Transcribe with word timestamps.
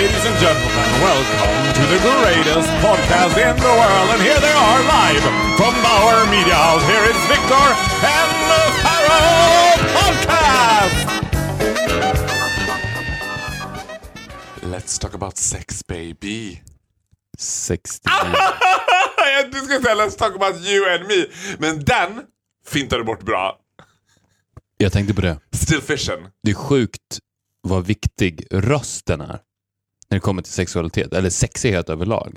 Ladies 0.00 0.24
and 0.24 0.38
gentlemen, 0.38 0.90
welcome 1.04 1.74
to 1.74 1.82
the 1.92 1.98
greatest 2.00 2.70
podcast 2.80 3.36
in 3.36 3.56
the 3.56 3.72
world. 3.80 4.08
And 4.14 4.22
here 4.22 4.40
they 4.40 4.52
are 4.52 4.82
live 4.96 5.22
from 5.58 5.74
Bauer 5.84 6.24
Media 6.30 6.54
House. 6.54 6.82
Here 6.88 7.04
is 7.12 7.16
Victor 7.28 7.66
and 8.16 8.30
the 8.50 8.62
Pharaoh 8.84 9.76
Podcast. 9.98 10.96
Let's 14.62 14.98
talk 14.98 15.12
about 15.14 15.36
sex, 15.36 15.82
baby. 15.82 16.62
60. 17.38 18.10
du 19.52 19.58
ska 19.58 19.80
säga 19.80 19.94
let's 19.94 20.16
talk 20.16 20.34
about 20.34 20.60
you 20.60 20.94
and 20.94 21.06
me. 21.08 21.26
Men 21.58 21.84
den 21.84 22.26
fintar 22.66 22.98
du 22.98 23.04
bort 23.04 23.22
bra. 23.22 23.58
Jag 24.76 24.92
tänkte 24.92 25.14
på 25.14 25.20
det. 25.20 25.40
Still 25.52 25.80
fishing. 25.80 26.28
Det 26.42 26.50
är 26.50 26.54
sjukt 26.54 27.18
vad 27.62 27.86
viktig 27.86 28.46
rösten 28.50 29.20
är. 29.20 29.40
När 30.10 30.16
det 30.16 30.20
kommer 30.20 30.42
till 30.42 30.52
sexualitet, 30.52 31.12
eller 31.12 31.30
sexighet 31.30 31.88
överlag. 31.88 32.36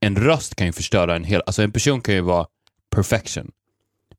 En 0.00 0.16
röst 0.16 0.54
kan 0.54 0.66
ju 0.66 0.72
förstöra 0.72 1.16
en 1.16 1.24
hel... 1.24 1.42
Alltså 1.46 1.62
en 1.62 1.72
person 1.72 2.00
kan 2.00 2.14
ju 2.14 2.20
vara 2.20 2.46
perfection. 2.90 3.50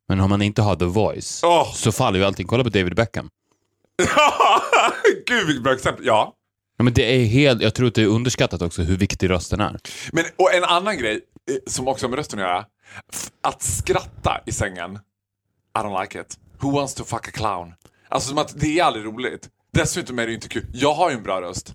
Men 0.07 0.19
om 0.19 0.29
man 0.29 0.41
inte 0.41 0.61
har 0.61 0.75
the 0.75 0.85
voice 0.85 1.41
Åh. 1.43 1.73
så 1.73 1.91
faller 1.91 2.19
ju 2.19 2.25
allting. 2.25 2.47
Kolla 2.47 2.63
på 2.63 2.69
David 2.69 2.95
Beckham. 2.95 3.29
Gud 5.27 5.47
vilket 5.47 5.63
bra 5.63 5.73
exempel. 5.73 6.05
Ja. 6.05 6.33
Ja, 6.77 6.83
men 6.83 6.93
det 6.93 7.15
är 7.15 7.25
helt, 7.25 7.61
jag 7.61 7.75
tror 7.75 7.87
att 7.87 7.95
det 7.95 8.01
är 8.01 8.07
underskattat 8.07 8.61
också 8.61 8.81
hur 8.81 8.97
viktig 8.97 9.29
rösten 9.29 9.59
är. 9.59 9.79
Men, 10.11 10.25
och 10.35 10.53
en 10.53 10.63
annan 10.63 10.97
grej 10.97 11.21
eh, 11.51 11.55
som 11.67 11.87
också 11.87 12.05
har 12.05 12.09
med 12.09 12.17
rösten 12.17 12.39
att 12.39 12.45
göra. 12.45 12.65
Att 13.41 13.61
skratta 13.63 14.41
i 14.45 14.51
sängen. 14.51 14.99
I 15.77 15.79
don't 15.79 16.01
like 16.01 16.21
it. 16.21 16.39
Who 16.59 16.71
wants 16.71 16.93
to 16.93 17.03
fuck 17.03 17.27
a 17.27 17.31
clown? 17.33 17.73
Alltså 18.09 18.29
som 18.29 18.37
att 18.37 18.59
det 18.59 18.79
är 18.79 18.83
aldrig 18.83 19.05
roligt. 19.05 19.49
Dessutom 19.73 20.19
är 20.19 20.27
det 20.27 20.33
inte 20.33 20.47
kul. 20.47 20.65
Jag 20.73 20.93
har 20.93 21.09
ju 21.09 21.15
en 21.15 21.23
bra 21.23 21.41
röst. 21.41 21.73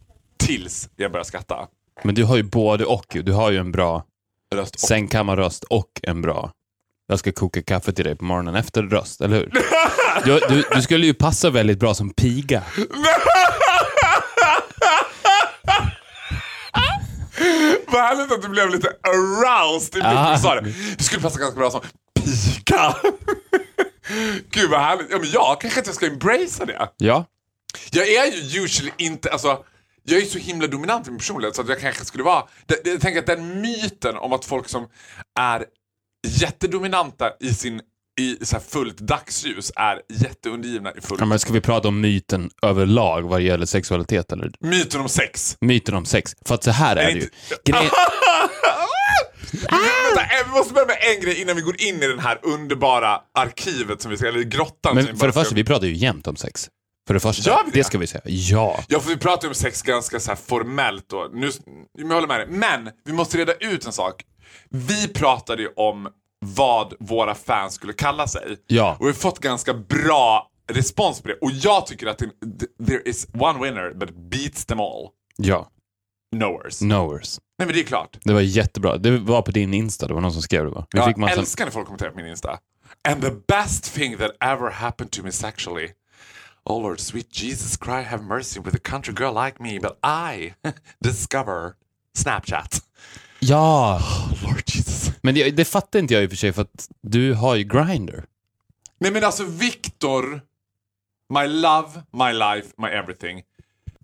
Tills 0.50 0.88
jag 0.96 1.12
börjar 1.12 1.24
skratta. 1.24 1.68
Men 2.02 2.14
du 2.14 2.24
har 2.24 2.36
ju 2.36 2.42
både 2.42 2.84
och. 2.84 3.16
Du 3.24 3.32
har 3.32 3.50
ju 3.50 3.58
en 3.58 3.72
bra 3.72 4.04
Röst 4.54 4.74
och... 4.74 4.80
sängkammarröst 4.80 5.64
och 5.64 6.00
en 6.02 6.22
bra 6.22 6.52
jag 7.10 7.18
ska 7.18 7.32
koka 7.32 7.62
kaffe 7.62 7.92
till 7.92 8.04
dig 8.04 8.16
på 8.16 8.24
morgonen 8.24 8.54
efter 8.54 8.82
röst, 8.82 9.20
eller 9.20 9.36
hur? 9.36 9.52
Du, 10.24 10.40
du, 10.48 10.64
du 10.74 10.82
skulle 10.82 11.06
ju 11.06 11.14
passa 11.14 11.50
väldigt 11.50 11.78
bra 11.78 11.94
som 11.94 12.10
piga. 12.10 12.62
Vad 17.86 18.02
härligt 18.02 18.32
att 18.32 18.42
du 18.42 18.48
blev 18.48 18.70
lite 18.70 18.88
aroused 19.02 19.96
i 19.96 20.00
Ah. 20.04 20.34
du 20.34 20.42
sa 20.42 20.54
det. 20.54 20.72
Du 20.98 21.04
skulle 21.04 21.22
passa 21.22 21.38
ganska 21.38 21.58
bra 21.58 21.70
som 21.70 21.80
pika. 22.14 22.96
Gud 24.50 24.70
vad 24.70 24.80
härligt. 24.80 25.06
Ja 25.10 25.18
men 25.18 25.30
jag 25.30 25.60
kanske 25.60 25.80
att 25.80 25.86
jag 25.86 25.94
ska 25.94 26.06
embracea 26.06 26.66
det. 26.66 26.88
Ja. 26.96 27.24
Jag 27.90 28.08
är 28.08 28.32
ju 28.32 28.64
usually 28.64 28.92
inte, 28.98 29.30
alltså 29.32 29.64
jag 30.04 30.20
är 30.20 30.24
så 30.24 30.38
himla 30.38 30.66
dominant 30.66 31.06
i 31.06 31.10
min 31.10 31.18
personlighet 31.18 31.56
så 31.56 31.62
att 31.62 31.68
jag 31.68 31.80
kanske 31.80 32.04
skulle 32.04 32.24
vara, 32.24 32.44
det, 32.66 32.84
det, 32.84 32.90
jag 32.90 33.00
tänker 33.00 33.20
att 33.20 33.26
den 33.26 33.60
myten 33.60 34.16
om 34.16 34.32
att 34.32 34.44
folk 34.44 34.68
som 34.68 34.88
är 35.40 35.64
jättedominanta 36.26 37.30
i 37.40 37.54
sin 37.54 37.80
i 38.20 38.46
så 38.46 38.60
fullt 38.60 38.98
dagsljus 38.98 39.72
är 39.76 40.00
jätteundergivna 40.08 40.92
i 40.92 41.00
fullt... 41.00 41.20
Ja, 41.20 41.26
men 41.26 41.38
ska 41.38 41.52
vi 41.52 41.60
prata 41.60 41.88
om 41.88 42.00
myten 42.00 42.50
överlag 42.62 43.22
vad 43.22 43.40
gäller 43.40 43.66
sexualitet 43.66 44.32
eller? 44.32 44.52
Myten 44.60 45.00
om 45.00 45.08
sex. 45.08 45.56
Myten 45.60 45.94
om 45.94 46.04
sex. 46.04 46.34
För 46.46 46.54
att 46.54 46.64
så 46.64 46.70
här 46.70 46.96
är 46.96 47.06
det 47.06 47.20
ju. 47.20 47.28
Grejen, 47.64 47.90
Vänta, 49.52 50.28
vi 50.46 50.50
måste 50.50 50.74
börja 50.74 50.86
med 50.86 50.96
en 51.14 51.20
grej 51.24 51.42
innan 51.42 51.56
vi 51.56 51.62
går 51.62 51.82
in 51.82 52.02
i 52.02 52.06
den 52.06 52.18
här 52.18 52.38
underbara 52.42 53.20
arkivet 53.34 54.02
som 54.02 54.10
vi 54.10 54.16
ska, 54.16 54.28
eller 54.28 54.42
grottan 54.42 54.94
men 54.94 55.16
för 55.16 55.26
det 55.26 55.32
första, 55.32 55.54
vi 55.54 55.64
pratar 55.64 55.86
ju 55.86 55.94
jämt 55.94 56.26
om 56.26 56.36
sex. 56.36 56.68
För 57.10 57.14
det 57.14 57.20
första. 57.20 57.50
Gör 57.50 57.64
vi 57.64 57.70
det? 57.70 57.78
det 57.78 57.84
ska 57.84 57.98
vi 57.98 58.06
säga. 58.06 58.22
Ja. 58.24 58.84
Ja, 58.88 59.00
för 59.00 59.08
vi 59.08 59.16
pratar 59.16 59.44
ju 59.44 59.48
om 59.48 59.54
sex 59.54 59.82
ganska 59.82 60.20
så 60.20 60.30
här 60.30 60.36
formellt 60.36 61.08
då. 61.08 61.30
Nu, 61.32 61.50
jag 61.98 62.08
håller 62.08 62.28
med 62.28 62.40
dig. 62.40 62.46
Men 62.50 62.90
vi 63.04 63.12
måste 63.12 63.38
reda 63.38 63.52
ut 63.54 63.86
en 63.86 63.92
sak. 63.92 64.22
Vi 64.68 65.08
pratade 65.08 65.62
ju 65.62 65.68
om 65.76 66.08
vad 66.46 66.94
våra 67.00 67.34
fans 67.34 67.74
skulle 67.74 67.92
kalla 67.92 68.26
sig. 68.26 68.56
Ja. 68.66 68.96
Och 69.00 69.06
vi 69.06 69.10
har 69.10 69.14
fått 69.14 69.38
ganska 69.38 69.74
bra 69.74 70.50
respons 70.72 71.22
på 71.22 71.28
det. 71.28 71.34
Och 71.34 71.50
jag 71.50 71.86
tycker 71.86 72.06
att 72.06 72.18
det, 72.18 72.86
there 72.86 73.02
is 73.04 73.26
one 73.40 73.64
winner 73.64 73.94
but 73.94 74.10
beats 74.30 74.64
them 74.64 74.80
all. 74.80 75.08
Ja. 75.36 75.68
Knowers. 76.36 76.78
Knowers. 76.78 77.38
Nej 77.58 77.66
men 77.66 77.74
det 77.74 77.80
är 77.80 77.84
klart. 77.84 78.18
Det 78.24 78.32
var 78.32 78.40
jättebra. 78.40 78.96
Det 78.96 79.18
var 79.18 79.42
på 79.42 79.50
din 79.50 79.74
Insta, 79.74 80.06
det 80.08 80.14
var 80.14 80.20
någon 80.20 80.32
som 80.32 80.42
skrev 80.42 80.64
det 80.64 80.70
va? 80.70 80.86
Vi 80.92 80.98
Jag 80.98 81.08
fick 81.08 81.16
massa... 81.16 81.40
älskar 81.40 81.64
när 81.64 81.72
folk 81.72 81.86
kommenterar 81.86 82.10
på 82.10 82.16
min 82.16 82.26
Insta. 82.26 82.58
And 83.08 83.22
the 83.22 83.30
best 83.48 83.94
thing 83.94 84.16
that 84.16 84.30
ever 84.40 84.70
happened 84.70 85.10
to 85.10 85.22
me 85.22 85.32
sexually. 85.32 85.88
Oh 86.64 86.82
Lord, 86.82 87.00
sweet 87.00 87.42
Jesus 87.42 87.76
Christ, 87.76 88.08
have 88.08 88.22
mercy 88.22 88.60
with 88.60 88.74
a 88.74 88.90
country 88.90 89.14
girl 89.14 89.32
like 89.44 89.62
me, 89.62 89.78
but 89.78 89.98
I 90.04 90.54
discover 91.04 91.74
Snapchat. 92.14 92.82
Ja! 93.40 94.00
Oh 94.02 94.32
Lord 94.42 94.62
Jesus. 94.66 95.12
Men 95.22 95.34
det, 95.34 95.50
det 95.50 95.64
fattar 95.64 95.98
inte 95.98 96.14
jag 96.14 96.22
i 96.22 96.26
och 96.26 96.30
för 96.30 96.36
sig 96.36 96.52
för 96.52 96.62
att 96.62 96.88
du 97.02 97.34
har 97.34 97.54
ju 97.54 97.64
Grindr. 97.64 98.24
Nej 98.98 99.12
men 99.12 99.24
alltså 99.24 99.44
Victor, 99.44 100.40
my 101.34 101.46
love, 101.46 101.88
my 102.12 102.32
life, 102.32 102.68
my 102.78 102.88
everything. 102.88 103.42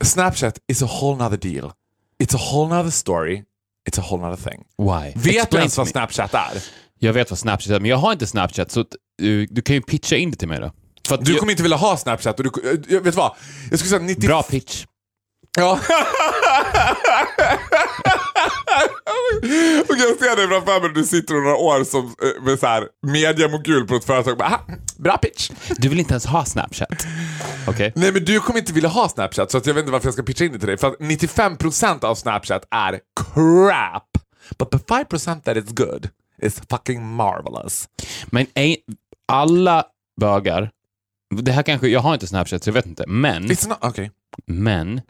Snapchat 0.04 0.58
is 0.68 0.82
a 0.82 0.88
whole 1.00 1.16
nother 1.24 1.36
deal. 1.36 1.72
It's 2.18 2.34
a 2.34 2.40
whole 2.52 2.76
nother 2.76 2.90
story. 2.90 3.44
It's 3.88 3.98
a 4.00 4.04
whole 4.10 4.22
nother 4.22 4.50
thing. 4.50 4.64
Why? 4.78 5.12
Vet 5.14 5.50
du 5.50 5.56
ens 5.58 5.78
vad. 5.78 5.88
Snapchat 5.88 6.34
är? 6.34 6.62
Jag 6.98 7.12
vet 7.12 7.30
vad 7.30 7.38
Snapchat 7.38 7.70
är, 7.72 7.80
men 7.80 7.90
jag 7.90 7.96
har 7.96 8.12
inte 8.12 8.26
Snapchat 8.26 8.70
så 8.70 8.84
du, 9.18 9.46
du 9.46 9.62
kan 9.62 9.76
ju 9.76 9.82
pitcha 9.82 10.16
in 10.16 10.30
det 10.30 10.36
till 10.36 10.48
mig 10.48 10.60
då. 10.60 10.72
För 11.06 11.16
Du 11.16 11.32
jag, 11.32 11.40
kommer 11.40 11.52
inte 11.52 11.62
vilja 11.62 11.76
ha 11.76 11.96
Snapchat 11.96 12.38
och 12.40 12.44
du, 12.44 12.50
jag, 12.88 13.00
vet 13.00 13.04
du 13.04 13.10
vad? 13.10 13.32
Jag 13.70 13.78
skulle 13.78 13.90
säga 13.90 14.02
90... 14.02 14.26
Bra 14.28 14.42
pitch. 14.42 14.84
Ja. 15.58 15.72
och 19.88 19.94
jag 19.96 20.18
ser 20.18 20.36
dig 20.36 20.48
framför 20.48 20.80
mig, 20.80 20.90
du 20.94 21.04
sitter 21.04 21.36
om 21.36 21.42
några 21.42 21.56
år 21.56 21.84
som, 21.84 22.04
eh, 22.06 22.42
med 22.44 22.58
så 22.58 22.66
här 22.66 22.88
mediamogul 23.06 23.86
på 23.86 23.94
ett 23.94 24.04
företag 24.04 24.38
bara, 24.38 24.48
"Aha, 24.48 24.60
bra 24.98 25.16
pitch. 25.18 25.50
Du 25.76 25.88
vill 25.88 25.98
inte 25.98 26.12
ens 26.12 26.26
ha 26.26 26.44
Snapchat. 26.44 27.06
Okej? 27.68 27.92
Nej 27.96 28.12
men 28.12 28.24
du 28.24 28.40
kommer 28.40 28.58
inte 28.60 28.72
vilja 28.72 28.88
ha 28.88 29.08
Snapchat 29.08 29.50
så 29.50 29.58
att 29.58 29.66
jag 29.66 29.74
vet 29.74 29.80
inte 29.82 29.92
varför 29.92 30.06
jag 30.06 30.14
ska 30.14 30.22
pitcha 30.22 30.44
in 30.44 30.52
det 30.52 30.58
till 30.58 30.68
dig. 30.68 30.78
För 30.78 30.88
att 30.88 30.98
95% 30.98 32.04
av 32.04 32.14
Snapchat 32.14 32.62
är 32.70 33.00
crap. 33.20 34.08
But 34.58 34.70
the 34.70 34.78
5% 34.78 35.42
that 35.42 35.56
is 35.56 35.64
good 35.68 36.08
is 36.42 36.60
fucking 36.70 37.06
marvelous. 37.06 37.88
Men 38.26 38.46
en, 38.54 38.76
alla 39.32 39.84
bögar, 40.20 40.70
det 41.34 41.52
här 41.52 41.62
kanske, 41.62 41.88
jag 41.88 42.00
har 42.00 42.14
inte 42.14 42.26
Snapchat 42.26 42.64
så 42.64 42.68
jag 42.68 42.74
vet 42.74 42.86
inte, 42.86 43.04
men, 43.06 43.46
It's 43.46 43.68
not, 43.68 43.84
okay. 43.84 44.10
men 44.46 45.00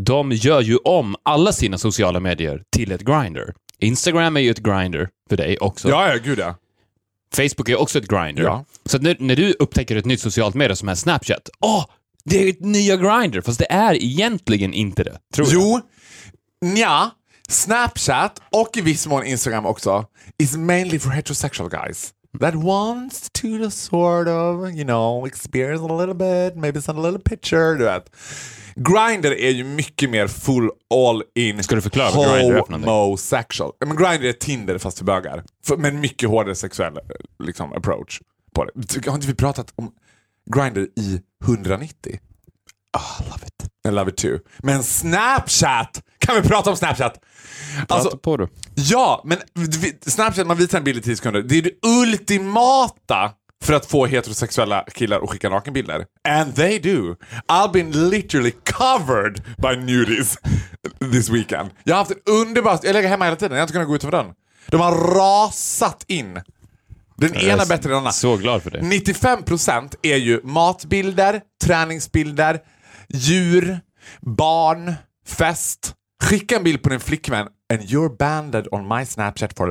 de 0.00 0.32
gör 0.32 0.60
ju 0.60 0.76
om 0.76 1.16
alla 1.22 1.52
sina 1.52 1.78
sociala 1.78 2.20
medier 2.20 2.62
till 2.76 2.92
ett 2.92 3.02
Grindr. 3.02 3.52
Instagram 3.78 4.36
är 4.36 4.40
ju 4.40 4.50
ett 4.50 4.58
Grindr 4.58 5.08
för 5.28 5.36
dig 5.36 5.58
också. 5.58 5.88
Ja, 5.88 6.08
ja, 6.08 6.18
gud 6.24 6.38
ja. 6.38 6.56
Facebook 7.34 7.68
är 7.68 7.80
också 7.80 7.98
ett 7.98 8.08
Grindr. 8.08 8.42
Ja. 8.42 8.64
Så 8.84 8.98
när, 8.98 9.16
när 9.18 9.36
du 9.36 9.52
upptäcker 9.52 9.96
ett 9.96 10.04
nytt 10.04 10.20
socialt 10.20 10.54
medie 10.54 10.76
som 10.76 10.88
är 10.88 10.94
Snapchat, 10.94 11.50
åh, 11.60 11.84
det 12.24 12.44
är 12.44 12.48
ett 12.48 12.60
nya 12.60 12.96
Grindr, 12.96 13.40
fast 13.40 13.58
det 13.58 13.72
är 13.72 13.94
egentligen 13.94 14.74
inte 14.74 15.04
det. 15.04 15.18
Tror 15.34 15.48
jag. 15.52 15.54
Jo, 15.54 15.80
nja, 16.64 17.10
Snapchat 17.48 18.42
och 18.50 18.76
i 18.76 18.80
viss 18.80 19.06
mån 19.06 19.24
Instagram 19.24 19.66
också 19.66 20.06
is 20.38 20.56
mainly 20.56 20.98
for 20.98 21.10
heterosexual 21.10 21.70
guys. 21.70 22.10
That 22.40 22.54
wants 22.54 23.30
to 23.30 23.70
sort 23.70 24.28
of, 24.28 24.70
you 24.70 24.84
know, 24.84 25.26
experience 25.26 25.82
a 25.82 25.96
little 25.96 26.14
bit, 26.14 26.56
maybe 26.56 26.80
send 26.80 26.98
a 26.98 27.02
little 27.02 27.20
picture, 27.20 27.74
du 27.78 27.84
vet. 27.84 28.10
Grindr 28.76 29.32
är 29.32 29.50
ju 29.50 29.64
mycket 29.64 30.10
mer 30.10 30.26
full 30.26 30.70
all 30.94 31.22
in 31.34 31.62
Ska 31.62 31.74
du 31.74 31.82
förklara 31.82 32.10
vad 32.10 32.38
Grindr 32.38 32.54
är 32.54 32.62
för 32.62 32.72
homosexual. 32.72 33.72
Men 33.86 33.96
Grindr 33.96 34.24
är 34.24 34.32
Tinder 34.32 34.78
fast 34.78 34.98
för 34.98 35.04
bögar. 35.04 35.44
Men 35.76 36.00
mycket 36.00 36.28
hårdare 36.28 36.54
sexuell 36.54 36.98
liksom, 37.44 37.72
approach 37.72 38.20
på 38.54 38.64
det. 38.64 39.06
Har 39.06 39.14
inte 39.14 39.26
vi 39.26 39.34
pratat 39.34 39.72
om 39.74 39.92
Grindr 40.54 40.86
i 40.96 41.20
190? 41.44 42.18
Ah, 42.92 43.22
love 43.24 43.46
it. 43.46 43.68
I 43.88 43.90
love 43.90 44.10
it 44.10 44.16
too. 44.16 44.38
Men 44.58 44.82
Snapchat! 44.82 46.02
Kan 46.18 46.42
vi 46.42 46.48
prata 46.48 46.70
om 46.70 46.76
Snapchat? 46.76 47.20
Alltså, 47.88 48.16
på 48.16 48.36
du. 48.36 48.48
ja, 48.74 49.22
men 49.24 49.38
Snapchat, 50.06 50.46
man 50.46 50.56
visar 50.56 50.78
en 50.78 50.84
bild 50.84 50.98
i 50.98 51.02
10 51.02 51.16
sekunder. 51.16 51.42
Det 51.42 51.58
är 51.58 51.62
det 51.62 51.86
ultimata 51.86 53.32
för 53.64 53.72
att 53.72 53.86
få 53.86 54.06
heterosexuella 54.06 54.84
killar 54.94 55.20
att 55.20 55.30
skicka 55.30 55.48
nakenbilder. 55.48 56.04
And 56.28 56.56
they 56.56 56.78
do. 56.78 57.16
I've 57.48 57.72
been 57.72 58.10
literally 58.10 58.50
covered 58.64 59.42
by 59.58 59.76
nudies 59.76 60.38
this 61.12 61.28
weekend. 61.28 61.70
Jag 61.84 61.94
har 61.94 61.98
haft 61.98 62.10
en 62.10 62.32
underbar... 62.32 62.78
Jag 62.82 62.92
lägger 62.92 63.08
hemma 63.08 63.24
hela 63.24 63.36
tiden, 63.36 63.52
jag 63.52 63.58
har 63.58 63.62
inte 63.62 63.72
kunnat 63.72 63.88
gå 63.88 63.94
utanför 63.94 64.18
den. 64.18 64.26
De 64.66 64.80
har 64.80 65.14
rasat 65.14 66.04
in 66.08 66.34
Den 67.16 67.32
Jag 67.34 67.42
ena 67.42 67.64
bättre 67.64 67.74
än 67.74 67.90
den 67.90 67.96
andra. 67.98 68.12
Så 68.12 68.36
glad 68.36 68.62
för 68.62 68.70
det. 68.70 68.80
95% 68.80 69.94
är 70.02 70.16
ju 70.16 70.40
matbilder, 70.44 71.40
träningsbilder, 71.64 72.60
djur, 73.08 73.80
barn, 74.20 74.94
fest. 75.26 75.94
Skicka 76.22 76.56
en 76.56 76.64
bild 76.64 76.82
på 76.82 76.88
din 76.88 77.00
flickvän 77.00 77.48
and 77.72 77.82
you're 77.82 78.16
banned 78.16 78.68
on 78.70 78.88
my 78.98 79.06
Snapchat 79.06 79.56
for 79.56 79.66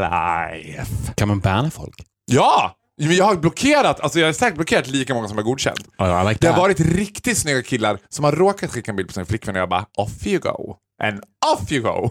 life. 0.00 1.12
Kan 1.14 1.28
man 1.28 1.40
banna 1.40 1.70
folk? 1.70 1.94
Ja! 2.24 2.76
Men 2.98 3.16
jag 3.16 3.24
har 3.24 3.36
blockerat, 3.36 4.00
alltså 4.00 4.18
jag 4.20 4.28
har 4.28 4.32
säkert 4.32 4.54
blockerat 4.54 4.86
lika 4.86 5.14
många 5.14 5.28
som 5.28 5.38
jag 5.38 5.44
godkänt. 5.44 5.78
Oh, 5.98 6.28
like 6.28 6.38
Det 6.40 6.52
har 6.52 6.60
varit 6.60 6.80
riktigt 6.80 7.38
snygga 7.38 7.62
killar 7.62 7.98
som 8.08 8.24
har 8.24 8.32
råkat 8.32 8.70
skicka 8.70 8.90
en 8.90 8.96
bild 8.96 9.08
på 9.08 9.14
sin 9.14 9.26
flickvän 9.26 9.56
och 9.56 9.60
jag 9.60 9.68
bara 9.68 9.86
off 9.96 10.26
you 10.26 10.38
go. 10.38 10.76
And 11.02 11.20
off 11.54 11.72
you 11.72 11.82
go. 11.82 12.10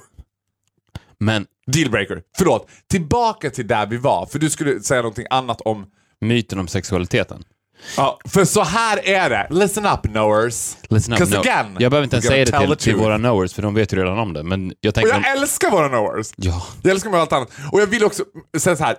Men 1.19 1.45
Dealbreaker. 1.68 2.21
Förlåt. 2.38 2.69
Tillbaka 2.89 3.50
till 3.50 3.68
där 3.68 3.86
vi 3.86 3.97
var, 3.97 4.25
för 4.25 4.39
du 4.39 4.50
skulle 4.50 4.80
säga 4.80 5.01
någonting 5.01 5.25
annat 5.30 5.62
om 5.62 5.86
myten 6.21 6.59
om 6.59 6.68
sexualiteten. 6.68 7.44
Ja, 7.97 8.19
för 8.25 8.45
så 8.45 8.63
här 8.63 9.07
är 9.07 9.29
det. 9.29 9.47
Listen 9.49 9.85
up 9.85 10.01
knowers. 10.01 10.77
Listen 10.89 11.13
up, 11.13 11.29
no. 11.29 11.39
again, 11.39 11.77
Jag 11.79 11.91
behöver 11.91 12.03
inte 12.03 12.15
ens 12.15 12.25
säga 12.25 12.45
det 12.45 12.59
till, 12.67 12.75
till 12.75 12.95
våra 12.95 13.17
knowers, 13.17 13.53
för 13.53 13.61
de 13.61 13.73
vet 13.73 13.93
ju 13.93 13.97
redan 13.97 14.19
om 14.19 14.33
det. 14.33 14.43
Men 14.43 14.73
jag 14.81 14.89
Och 14.89 14.95
tänker... 14.95 15.13
jag 15.13 15.31
älskar 15.37 15.71
våra 15.71 15.89
knowers. 15.89 16.31
Ja. 16.35 16.67
Jag 16.81 16.91
älskar 16.91 17.09
med 17.09 17.19
allt 17.19 17.33
annat. 17.33 17.49
Och 17.71 17.81
jag 17.81 17.87
vill 17.87 18.03
också 18.03 18.23
säga 18.57 18.75
så 18.75 18.83
här. 18.83 18.95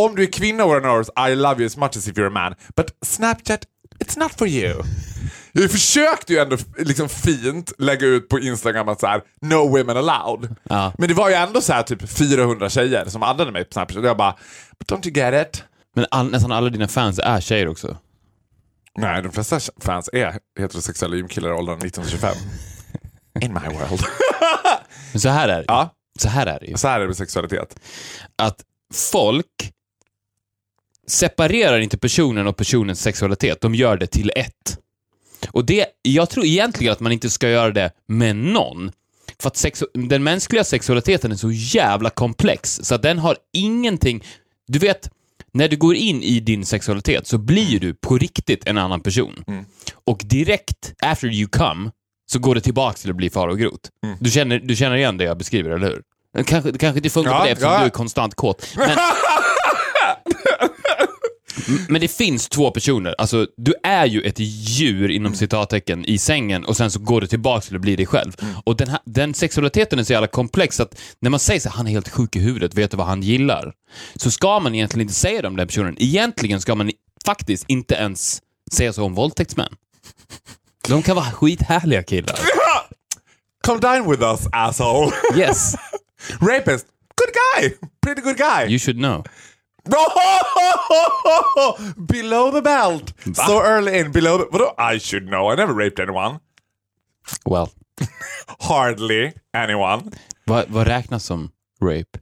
Om 0.00 0.14
du 0.16 0.22
är 0.22 0.32
kvinna 0.32 0.66
våra 0.66 0.80
knowers, 0.80 1.08
I 1.30 1.34
love 1.34 1.54
you 1.58 1.66
as 1.66 1.76
much 1.76 1.96
as 1.96 2.08
if 2.08 2.16
you're 2.16 2.26
a 2.26 2.30
man. 2.30 2.54
But 2.76 2.86
Snapchat, 3.06 3.60
it's 4.04 4.18
not 4.18 4.32
for 4.38 4.48
you. 4.48 4.82
Jag 5.52 5.70
försökte 5.70 6.32
ju 6.32 6.38
ändå 6.38 6.56
liksom 6.78 7.08
fint 7.08 7.72
lägga 7.78 8.06
ut 8.06 8.28
på 8.28 8.40
Instagram 8.40 8.88
att 8.88 9.00
så 9.00 9.06
här, 9.06 9.20
no 9.40 9.54
women 9.78 9.96
allowed. 9.96 10.56
Ja. 10.62 10.92
Men 10.98 11.08
det 11.08 11.14
var 11.14 11.28
ju 11.28 11.34
ändå 11.34 11.60
så 11.60 11.72
här 11.72 11.82
typ 11.82 12.08
400 12.08 12.68
tjejer 12.68 13.04
som 13.04 13.22
addade 13.22 13.52
mig 13.52 13.64
på 13.64 13.72
Snapchat. 13.72 13.98
Och 13.98 14.04
jag 14.04 14.16
bara, 14.16 14.34
but 14.78 14.88
don't 14.92 15.06
you 15.08 15.16
get 15.16 15.46
it? 15.48 15.64
Men 15.96 16.06
all, 16.10 16.30
nästan 16.30 16.52
alla 16.52 16.70
dina 16.70 16.88
fans 16.88 17.18
är 17.18 17.40
tjejer 17.40 17.68
också. 17.68 17.96
Nej, 18.98 19.22
de 19.22 19.32
flesta 19.32 19.60
fans 19.80 20.10
är 20.12 20.38
heterosexuella 20.58 21.16
gymkillar 21.16 21.48
i 21.48 21.52
åldern 21.52 21.78
19-25. 21.80 22.34
In 23.40 23.52
my 23.52 23.60
world. 23.60 24.04
Men 25.12 25.20
så 25.20 25.28
här 25.28 25.48
är 25.48 25.58
det. 25.58 25.64
Ja. 25.68 25.94
Så 26.18 26.28
här 26.28 26.46
är 26.46 26.60
det 26.60 26.66
ju. 26.66 26.76
Så 26.76 26.88
här 26.88 26.96
är 26.96 27.00
det 27.00 27.06
med 27.06 27.16
sexualitet. 27.16 27.80
Att 28.36 28.64
folk 28.94 29.72
separerar 31.06 31.78
inte 31.78 31.98
personen 31.98 32.46
och 32.46 32.56
personens 32.56 33.00
sexualitet. 33.02 33.60
De 33.60 33.74
gör 33.74 33.96
det 33.96 34.06
till 34.06 34.30
ett. 34.36 34.78
Och 35.50 35.64
det, 35.64 35.86
jag 36.02 36.30
tror 36.30 36.44
egentligen 36.44 36.92
att 36.92 37.00
man 37.00 37.12
inte 37.12 37.30
ska 37.30 37.48
göra 37.48 37.70
det 37.70 37.90
med 38.06 38.36
någon. 38.36 38.92
För 39.40 39.48
att 39.48 39.54
sexu- 39.56 40.08
den 40.08 40.24
mänskliga 40.24 40.64
sexualiteten 40.64 41.32
är 41.32 41.36
så 41.36 41.50
jävla 41.50 42.10
komplex, 42.10 42.80
så 42.82 42.94
att 42.94 43.02
den 43.02 43.18
har 43.18 43.36
ingenting... 43.52 44.24
Du 44.66 44.78
vet, 44.78 45.10
när 45.54 45.68
du 45.68 45.76
går 45.76 45.94
in 45.94 46.22
i 46.22 46.40
din 46.40 46.66
sexualitet 46.66 47.26
så 47.26 47.38
blir 47.38 47.80
du 47.80 47.94
på 47.94 48.18
riktigt 48.18 48.66
en 48.66 48.78
annan 48.78 49.00
person. 49.00 49.44
Och 50.06 50.20
direkt 50.24 50.94
after 51.02 51.28
you 51.28 51.48
come 51.48 51.90
så 52.32 52.38
går 52.38 52.54
det 52.54 52.60
tillbaka 52.60 52.96
till 52.96 53.10
att 53.10 53.16
bli 53.16 53.30
far 53.30 53.48
och 53.48 53.58
grot. 53.58 53.90
Du, 54.20 54.30
känner, 54.30 54.58
du 54.58 54.76
känner 54.76 54.96
igen 54.96 55.16
det 55.18 55.24
jag 55.24 55.38
beskriver, 55.38 55.70
eller 55.70 55.86
hur? 55.86 56.02
Det 56.36 56.44
kanske, 56.44 56.70
det 56.70 56.78
kanske 56.78 56.98
inte 56.98 57.10
funkar 57.10 57.30
Ja, 57.32 57.38
på 57.38 57.42
dig 57.44 57.52
eftersom 57.52 57.72
ja. 57.72 57.78
du 57.80 57.84
är 57.86 57.90
konstant 57.90 58.34
kåt. 58.34 58.72
Men, 58.76 58.88
men 61.88 62.00
det 62.00 62.08
finns 62.08 62.48
två 62.48 62.70
personer. 62.70 63.14
Alltså, 63.18 63.46
du 63.56 63.74
är 63.82 64.06
ju 64.06 64.20
ett 64.22 64.38
djur 64.38 65.10
inom 65.10 65.34
citattecken 65.34 66.04
i 66.04 66.18
sängen 66.18 66.64
och 66.64 66.76
sen 66.76 66.90
så 66.90 66.98
går 66.98 67.20
du 67.20 67.26
tillbaka 67.26 67.60
till 67.60 67.74
att 67.76 67.80
bli 67.82 67.96
dig 67.96 68.06
själv. 68.06 68.32
Och 68.64 68.76
den, 68.76 68.88
här, 68.88 69.00
den 69.04 69.34
sexualiteten 69.34 69.98
är 69.98 70.04
så 70.04 70.12
jävla 70.12 70.26
komplex 70.26 70.80
att 70.80 71.00
när 71.20 71.30
man 71.30 71.40
säger 71.40 71.60
så 71.60 71.68
han 71.68 71.86
är 71.86 71.90
helt 71.90 72.08
sjuk 72.08 72.36
i 72.36 72.38
huvudet, 72.38 72.74
vet 72.74 72.90
du 72.90 72.96
vad 72.96 73.06
han 73.06 73.22
gillar? 73.22 73.72
Så 74.16 74.30
ska 74.30 74.60
man 74.60 74.74
egentligen 74.74 75.02
inte 75.02 75.14
säga 75.14 75.42
det 75.42 75.48
om 75.48 75.56
den 75.56 75.66
personen. 75.66 75.96
Egentligen 75.98 76.60
ska 76.60 76.74
man 76.74 76.90
faktiskt 77.24 77.64
inte 77.68 77.94
ens 77.94 78.42
säga 78.72 78.92
så 78.92 79.04
om 79.04 79.14
våldtäktsmän. 79.14 79.74
De 80.88 81.02
kan 81.02 81.16
vara 81.16 81.30
skithärliga 81.30 82.02
killar. 82.02 82.38
Come 83.66 83.80
dine 83.80 84.10
with 84.10 84.22
us, 84.22 84.40
asshole. 84.52 85.12
Yes, 85.36 85.74
Rapist, 86.40 86.86
good 87.16 87.32
guy. 87.32 87.70
Pretty 88.02 88.20
good 88.20 88.36
guy. 88.36 88.66
you 88.68 88.78
should 88.78 88.96
know. 88.98 89.24
below 91.96 92.50
the 92.50 92.62
belt. 92.62 93.12
So 93.34 93.60
early 93.62 93.98
in, 93.98 94.12
below 94.12 94.38
the... 94.38 94.44
Vadå? 94.50 94.74
I 94.94 94.98
should 94.98 95.26
know. 95.26 95.52
I 95.52 95.56
never 95.56 95.74
raped 95.74 96.00
anyone. 96.00 96.38
Well, 97.46 97.68
Hardly 98.60 99.32
anyone. 99.52 100.10
vad, 100.44 100.64
vad 100.68 100.86
räknas 100.86 101.24
som 101.24 101.50
rape? 101.82 102.18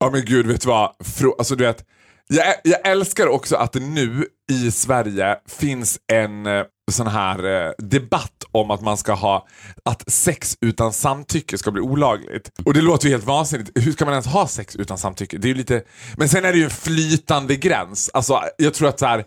Ja 0.00 0.10
men 0.10 0.24
gud, 0.24 0.46
vet 0.46 0.60
du 0.60 0.68
vad? 0.68 0.94
Frå, 1.04 1.34
alltså 1.38 1.56
du 1.56 1.64
vet, 1.64 1.84
jag, 2.28 2.54
jag 2.64 2.86
älskar 2.86 3.26
också 3.26 3.56
att 3.56 3.72
det 3.72 3.80
nu 3.80 4.26
i 4.50 4.70
Sverige 4.70 5.38
finns 5.46 5.98
en 6.12 6.46
eh, 6.46 6.64
sån 6.90 7.06
här 7.06 7.66
eh, 7.66 7.70
debatt 7.78 8.44
om 8.52 8.70
att 8.70 8.80
man 8.80 8.96
ska 8.96 9.12
ha, 9.12 9.46
att 9.84 10.10
sex 10.10 10.56
utan 10.60 10.92
samtycke 10.92 11.58
ska 11.58 11.70
bli 11.70 11.82
olagligt. 11.82 12.50
Och 12.64 12.74
det 12.74 12.80
låter 12.80 13.06
ju 13.06 13.10
helt 13.10 13.24
vansinnigt. 13.24 13.70
Hur 13.74 13.92
ska 13.92 14.04
man 14.04 14.14
ens 14.14 14.26
ha 14.26 14.46
sex 14.46 14.76
utan 14.76 14.98
samtycke? 14.98 15.38
Det 15.38 15.50
är 15.50 15.54
lite, 15.54 15.82
men 16.16 16.28
sen 16.28 16.44
är 16.44 16.52
det 16.52 16.58
ju 16.58 16.64
en 16.64 16.70
flytande 16.70 17.56
gräns. 17.56 18.10
Alltså 18.14 18.40
jag 18.56 18.74
tror 18.74 18.88
att 18.88 18.98
så 18.98 19.06
här, 19.06 19.24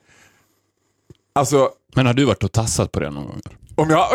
alltså 1.36 1.70
Men 1.96 2.06
har 2.06 2.14
du 2.14 2.26
varit 2.26 2.44
och 2.44 2.52
tassat 2.52 2.92
på 2.92 3.00
det 3.00 3.10
någon 3.10 3.26
gång? 3.26 3.42
om 3.76 3.90
jag... 3.90 4.00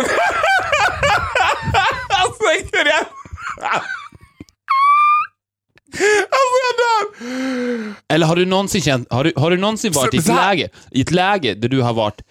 alltså 2.09 2.45
inte 2.63 2.85
det! 2.85 3.07
Alltså 5.99 6.57
jag 6.67 6.75
dör! 6.83 7.05
Eller 8.13 8.27
har 8.27 8.37
du 8.37 8.45
någonsin 8.47 8.81
känt, 8.81 9.13
har 9.13 9.25
du, 9.25 9.33
har 9.37 9.51
du 9.51 9.57
någonsin 9.57 9.93
varit 9.93 10.15
i 10.15 10.17
ett 10.17 10.27
läge, 10.27 10.69
i 10.91 11.01
ett 11.01 11.11
läge 11.11 11.55
där 11.55 11.69
du 11.69 11.81
har 11.83 11.93
varit, 11.93 12.23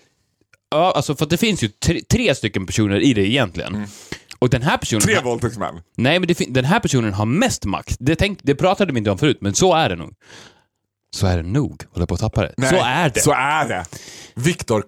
ja, 0.72 0.92
alltså 0.96 1.16
för 1.16 1.24
att 1.26 1.30
det 1.30 1.38
finns 1.38 1.64
ju 1.64 1.68
tre, 1.68 2.02
tre 2.02 2.36
stycken 2.36 2.66
personer 2.66 3.00
i 3.00 3.14
det 3.14 3.30
egentligen. 3.30 3.88
Och 4.40 4.50
den 4.50 4.62
här 4.62 4.78
personen, 4.78 5.02
Tre 5.02 5.22
våldtäktsmän. 5.22 5.76
nej 5.98 6.20
men 6.20 6.28
det, 6.28 6.46
den 6.50 6.66
här 6.66 6.80
personen 6.80 7.14
har 7.14 7.26
mest 7.26 7.66
makt. 7.66 7.96
Det, 8.00 8.16
tänk, 8.16 8.40
det 8.44 8.56
pratade 8.56 8.94
vi 8.94 8.98
inte 8.98 9.12
om 9.12 9.18
förut, 9.18 9.38
men 9.42 9.56
så 9.56 9.74
är 9.74 9.90
det 9.90 9.96
nog. 9.96 10.14
Så 11.16 11.28
är 11.28 11.38
det 11.38 11.44
nog, 11.44 11.84
håller 11.94 12.06
på 12.06 12.14
att 12.14 12.20
tappa 12.20 12.42
det. 12.42 12.54
Nej, 12.58 12.70
så 12.70 12.76
är 12.76 13.10
det. 13.10 13.20
Så 13.20 13.32
är 13.32 13.68
det. 13.68 13.86
Viktor, 14.38 14.84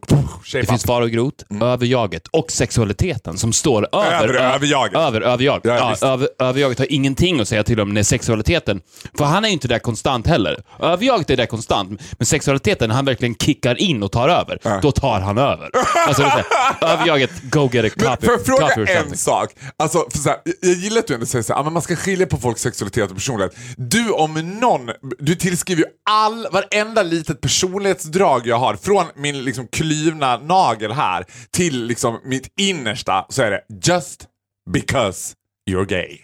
Det 0.52 0.66
finns 0.66 0.84
far 0.84 1.02
och 1.02 1.10
grot, 1.12 1.44
överjaget 1.62 2.28
och 2.28 2.52
sexualiteten 2.52 3.38
som 3.38 3.54
står 3.54 3.88
över, 3.96 4.24
Över 4.24 4.34
överjaget. 4.34 4.96
Över 4.98 5.22
överjaget. 5.22 5.66
Ja, 6.02 6.08
över, 6.08 6.30
överjaget 6.40 6.80
har 6.80 6.92
ingenting 6.92 7.40
att 7.40 7.48
säga 7.48 7.64
till 7.64 7.80
om 7.80 7.94
när 7.94 8.04
sexualiteten, 8.04 8.82
för 9.18 9.26
han 9.26 9.44
är 9.46 9.50
ju 9.50 9.54
inte 9.54 9.68
där 9.68 9.80
konstant 9.80 10.28
heller. 10.28 10.62
Överjaget 10.80 11.30
är 11.30 11.38
där 11.38 11.46
konstant, 11.46 12.02
men 12.20 12.26
sexualiteten, 12.26 12.92
han 12.92 13.06
verkligen 13.06 13.36
kickar 13.36 13.82
in 13.82 14.04
och 14.04 14.12
tar 14.12 14.30
över, 14.30 14.80
då 14.82 14.92
tar 14.92 15.20
han 15.20 15.38
över. 15.38 15.70
Alltså, 16.08 16.22
det 16.24 16.46
är 16.86 16.94
överjaget, 16.94 17.32
go 17.44 17.70
get 17.74 17.86
a 17.86 17.90
coffee, 18.00 18.26
får 18.26 18.62
jag 18.62 18.74
fråga 18.74 19.00
en 19.00 19.18
sak? 19.18 19.50
Alltså, 19.78 20.06
för 20.12 20.18
så 20.20 20.30
här, 20.30 20.38
jag- 20.62 20.74
gillar 20.74 21.00
att 21.00 21.08
du 21.08 21.14
ändå 21.14 21.26
säger 21.26 21.64
men 21.64 21.74
man 21.74 21.82
ska 21.82 21.96
skilja 21.96 22.26
på 22.28 22.38
folks 22.38 22.62
sexualitet 22.62 23.10
och 23.10 23.16
personlighet. 23.16 23.56
Du 23.78 24.10
om 24.12 24.60
någon, 24.60 24.90
du 25.20 25.36
tillskriver 25.36 25.82
ju 25.82 25.88
all, 26.18 26.48
varenda 26.52 27.04
litet 27.04 27.42
personlighetsdrag 27.42 28.48
jag 28.48 28.60
har, 28.60 28.76
från 28.76 29.06
min 29.16 29.44
liksom 29.44 29.68
klyvna 29.68 30.38
nagel 30.38 30.92
här 30.92 31.26
till 31.52 31.86
liksom 31.86 32.20
mitt 32.26 32.54
innersta, 32.60 33.26
så 33.30 33.42
är 33.42 33.52
det 33.52 33.62
just 33.84 34.26
because 34.74 35.34
you're 35.70 35.86
gay. 35.86 36.20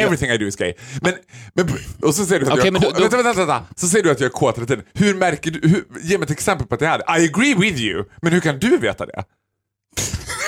Everything 0.00 0.30
I 0.30 0.38
do 0.38 0.46
is 0.46 0.56
gay. 0.56 0.74
Men, 1.02 1.14
men, 1.54 1.68
och 2.02 2.14
så 2.14 2.26
säger 2.26 2.40
du 2.40 2.46
att 2.46 2.58
Okej, 2.58 2.72
jag 2.72 2.84
är 2.84 2.90
kåt. 2.90 3.00
Vänta, 3.00 3.22
vänta, 3.22 3.46
vänta. 3.46 3.64
Så 3.76 3.86
säger 3.86 4.04
du 4.04 4.10
att 4.10 4.20
jag 4.20 4.26
är 4.26 4.32
kåt 4.32 4.56
hela 4.56 4.66
tiden. 4.66 4.84
Hur 4.94 5.14
märker 5.14 5.50
du, 5.50 5.68
hur, 5.68 5.84
ge 6.02 6.18
mig 6.18 6.24
ett 6.24 6.30
exempel 6.30 6.66
på 6.66 6.74
att 6.74 6.80
det 6.80 6.86
är. 6.86 6.98
I 6.98 7.28
agree 7.28 7.54
with 7.54 7.80
you, 7.80 8.04
men 8.22 8.32
hur 8.32 8.40
kan 8.40 8.58
du 8.58 8.78
veta 8.78 9.06
det? 9.06 9.24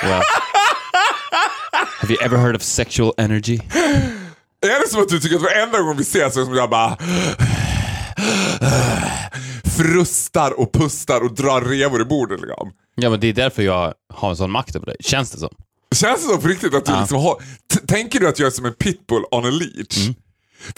Well. 0.03 0.23
Have 2.01 2.13
you 2.13 2.23
ever 2.25 2.37
heard 2.37 2.57
of 2.57 2.63
sexual 2.63 3.13
energy? 3.17 3.59
Är 4.63 4.81
det 4.81 4.89
som 4.89 5.03
att 5.03 5.09
du 5.09 5.21
tycker 5.21 5.37
att 5.37 5.43
varenda 5.43 5.81
gång 5.81 5.97
vi 5.97 6.03
ses 6.03 6.35
så 6.35 6.41
är 6.41 6.43
det 6.43 6.47
som 6.47 6.55
jag 6.55 6.71
bara 6.71 6.99
frustar 9.77 10.61
och 10.61 10.73
pustar 10.73 11.21
och 11.21 11.35
drar 11.35 11.61
revor 11.61 12.03
i 12.03 12.05
bordet 12.05 12.41
liksom? 12.41 12.73
Ja, 12.95 13.11
men 13.11 13.21
det 13.21 13.27
är 13.27 13.33
därför 13.33 13.63
jag 13.63 13.95
har 14.15 14.31
en 14.31 14.37
sån 14.37 14.51
makt 14.51 14.77
över 14.77 14.87
dig, 14.87 14.97
känns 15.01 15.31
det 15.31 15.39
som. 15.39 15.55
Känns 15.95 16.27
det 16.27 16.35
så 16.35 16.41
på 16.41 16.49
riktigt 16.49 16.75
att 16.75 16.85
du 16.87 16.93
liksom 17.01 17.19
har... 17.19 17.37
Tänker 17.87 18.21
du 18.21 18.29
att 18.29 18.39
jag 18.39 18.47
är 18.47 18.51
som 18.51 18.65
en 18.65 18.75
pitbull 18.75 19.23
on 19.31 19.47
a 19.47 19.51
leash? 19.51 20.05
Mm. 20.07 20.15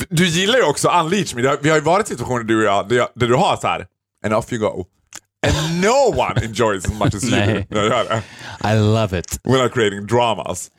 Du 0.09 0.27
gillar 0.27 0.57
ju 0.59 0.65
också 0.65 0.89
unleash 0.89 1.37
me. 1.37 1.57
Vi 1.63 1.69
har 1.69 1.77
ju 1.77 1.83
varit 1.83 2.07
i 2.07 2.09
situationer 2.09 2.45
du 2.45 2.59
och 2.59 2.65
jag 2.65 2.89
där, 2.89 2.97
jag, 2.97 3.09
där 3.15 3.29
du 3.29 3.35
har 3.35 3.57
så 3.57 3.67
här 3.67 3.87
and 4.25 4.35
off 4.35 4.53
you 4.53 4.61
go. 4.61 4.85
And 5.47 5.81
no 5.81 6.21
one 6.21 6.45
enjoys 6.45 6.85
as 6.85 6.93
much 6.93 7.15
as 7.15 7.25
you 7.25 7.65
do. 7.71 7.79
I 8.65 8.75
love 8.75 9.19
it. 9.19 9.39
Without 9.45 9.73
creating 9.73 10.07
dramas. 10.07 10.71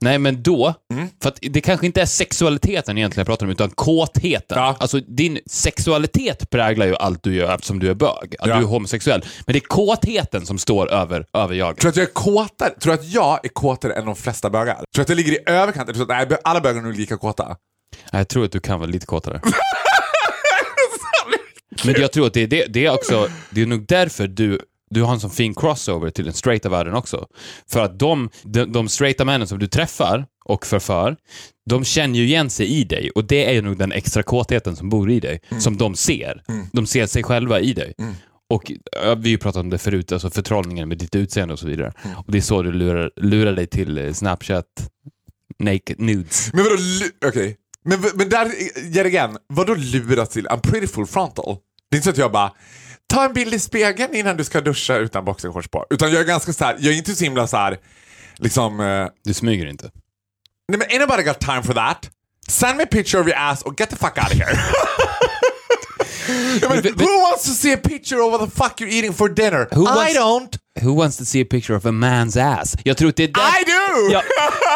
Nej, 0.00 0.18
men 0.18 0.42
då, 0.42 0.74
Mm. 0.92 1.08
för 1.22 1.28
att 1.28 1.38
det 1.42 1.60
kanske 1.60 1.86
inte 1.86 2.00
är 2.02 2.06
sexualiteten 2.06 2.98
egentligen 2.98 3.20
jag 3.20 3.26
pratar 3.26 3.46
om, 3.46 3.52
utan 3.52 3.70
kåtheten. 3.70 4.58
Ja. 4.58 4.76
Alltså, 4.80 5.00
din 5.00 5.38
sexualitet 5.46 6.50
präglar 6.50 6.86
ju 6.86 6.96
allt 6.96 7.22
du 7.22 7.34
gör 7.34 7.54
eftersom 7.54 7.78
du 7.78 7.90
är 7.90 7.94
bög, 7.94 8.36
att 8.38 8.46
Ja. 8.48 8.56
du 8.56 8.62
är 8.62 8.66
homosexuell. 8.66 9.24
Men 9.46 9.52
det 9.52 9.58
är 9.58 9.60
kåtheten 9.60 10.46
som 10.46 10.58
står 10.58 10.90
över, 10.92 11.26
över 11.32 11.54
jag. 11.54 11.76
Tror 11.76 11.88
att 11.88 11.96
jag 11.96 12.08
är 12.08 12.12
kåtare? 12.12 12.70
Tror 12.80 12.94
att 12.94 13.04
jag 13.04 13.44
är 13.44 13.48
kåtare 13.48 13.92
än 13.92 14.04
de 14.04 14.16
flesta 14.16 14.50
bögar? 14.50 14.74
Tror 14.74 14.84
du 14.94 15.02
att 15.02 15.08
jag 15.08 15.16
ligger 15.16 15.32
i 15.32 15.38
överkant? 15.46 15.88
Eller 15.88 15.94
tror 16.04 16.12
att 16.12 16.28
nej, 16.30 16.38
alla 16.44 16.60
bögar 16.60 16.78
är 16.80 16.84
nog 16.84 16.96
lika 16.96 17.16
kåta? 17.16 17.56
Jag 18.12 18.28
tror 18.28 18.44
att 18.44 18.52
du 18.52 18.60
kan 18.60 18.78
vara 18.80 18.90
lite 18.90 19.06
kåtare. 19.06 19.40
Men 21.84 21.94
jag 22.00 22.12
tror 22.12 22.26
att 22.26 22.34
det 22.34 22.40
är, 22.42 22.46
det, 22.46 22.66
det 22.68 22.86
är 22.86 22.90
också, 22.94 23.28
det 23.50 23.62
är 23.62 23.66
nog 23.66 23.86
därför 23.88 24.26
du 24.26 24.60
du 24.96 25.02
har 25.02 25.12
en 25.12 25.20
sån 25.20 25.30
fin 25.30 25.54
crossover 25.54 26.10
till 26.10 26.24
den 26.24 26.34
straighta 26.34 26.68
världen 26.68 26.94
också. 26.94 27.26
För 27.70 27.80
att 27.80 27.98
de, 27.98 28.30
de, 28.42 28.72
de 28.72 28.88
straighta 28.88 29.24
männen 29.24 29.48
som 29.48 29.58
du 29.58 29.66
träffar 29.66 30.26
och 30.44 30.66
förför, 30.66 31.16
de 31.70 31.84
känner 31.84 32.18
ju 32.18 32.24
igen 32.24 32.50
sig 32.50 32.66
i 32.66 32.84
dig 32.84 33.10
och 33.10 33.24
det 33.24 33.44
är 33.44 33.52
ju 33.52 33.62
nog 33.62 33.78
den 33.78 33.92
extra 33.92 34.22
kåtheten 34.22 34.76
som 34.76 34.88
bor 34.88 35.10
i 35.10 35.20
dig, 35.20 35.40
som 35.58 35.76
de 35.76 35.94
ser. 35.94 36.42
De 36.72 36.86
ser 36.86 37.06
sig 37.06 37.22
själva 37.22 37.60
i 37.60 37.72
dig. 37.72 37.94
Och 38.50 38.72
ja, 38.92 39.14
vi 39.14 39.22
har 39.22 39.30
ju 39.30 39.38
pratat 39.38 39.60
om 39.60 39.70
det 39.70 39.78
förut, 39.78 40.12
alltså 40.12 40.30
förtrollningen 40.30 40.88
med 40.88 40.98
ditt 40.98 41.14
utseende 41.14 41.52
och 41.52 41.58
så 41.58 41.66
vidare. 41.66 41.92
Och 42.16 42.32
det 42.32 42.38
är 42.38 42.42
så 42.42 42.62
du 42.62 42.72
lurar, 42.72 43.10
lurar 43.16 43.52
dig 43.52 43.66
till 43.66 43.98
eh, 43.98 44.12
Snapchat 44.12 44.66
naked 45.58 46.00
nudes. 46.00 46.50
Men 46.52 46.64
vadå, 46.64 46.76
okej. 47.26 47.56
Men, 47.84 48.00
men 48.14 48.28
där, 48.28 48.50
yet 48.96 49.06
again, 49.06 49.36
vadå 49.48 49.74
lura 49.74 50.26
till? 50.26 50.46
I'm 50.46 50.60
pretty 50.60 50.86
full 50.86 51.06
frontal. 51.06 51.56
Det 51.90 51.96
är 51.96 51.98
inte 51.98 52.04
så 52.04 52.10
att 52.10 52.18
jag 52.18 52.32
bara, 52.32 52.52
ta 53.16 53.24
en 53.24 53.32
bild 53.32 53.54
i 53.54 53.58
spegeln 53.58 54.14
innan 54.14 54.36
du 54.36 54.44
ska 54.44 54.60
duscha 54.60 54.96
utan 54.96 55.24
boxershorts 55.24 55.68
på. 55.68 55.86
Utan 55.90 56.10
jag 56.12 56.20
är 56.20 56.24
ganska 56.24 56.52
så 56.52 56.64
här, 56.64 56.76
jag 56.80 56.92
är 56.92 56.96
inte 56.98 57.14
så 57.16 57.24
himla 57.24 57.46
så 57.46 57.56
här, 57.56 57.78
liksom, 58.38 58.80
eh, 58.80 59.06
Du 59.24 59.34
smyger 59.34 59.66
inte. 59.66 59.90
nej 60.68 60.78
men 60.78 60.88
ain't 60.88 61.00
nobody 61.00 61.22
got 61.22 61.38
time 61.40 61.62
for 61.62 61.74
that. 61.74 62.10
Send 62.48 62.76
me 62.76 62.82
a 62.82 62.86
picture 62.90 63.20
of 63.20 63.26
your 63.26 63.36
ass 63.38 63.62
och 63.62 63.80
get 63.80 63.90
the 63.90 63.96
fuck 63.96 64.18
out 64.18 64.26
of 64.32 64.32
here. 64.32 64.58
Jag 66.60 66.68
menar, 66.70 66.82
Men- 66.82 66.94
men- 66.96 67.06
who 67.06 67.20
wants 67.30 67.44
to 67.44 67.50
see 67.50 67.72
a 67.74 67.76
picture 67.84 68.20
of 68.20 68.32
what 68.32 68.50
the 68.50 68.56
fuck 68.56 68.80
you're 68.80 68.88
eating 68.98 69.12
for 69.12 69.28
dinner? 69.28 69.68
Who 69.72 69.82
I 69.82 69.86
wants- 69.86 70.14
don't. 70.18 70.58
Who 70.82 70.92
wants 70.94 71.16
to 71.16 71.24
see 71.24 71.42
a 71.42 71.46
picture 71.50 71.76
of 71.76 71.84
a 71.86 71.90
man's 71.90 72.36
ass? 72.40 72.74
Jag 72.84 72.96
tror 72.96 73.08
att 73.08 73.16
det 73.16 73.24
är 73.24 73.28
där... 73.28 73.60
I 73.60 73.64
do! 73.64 74.12
Ja, 74.12 74.22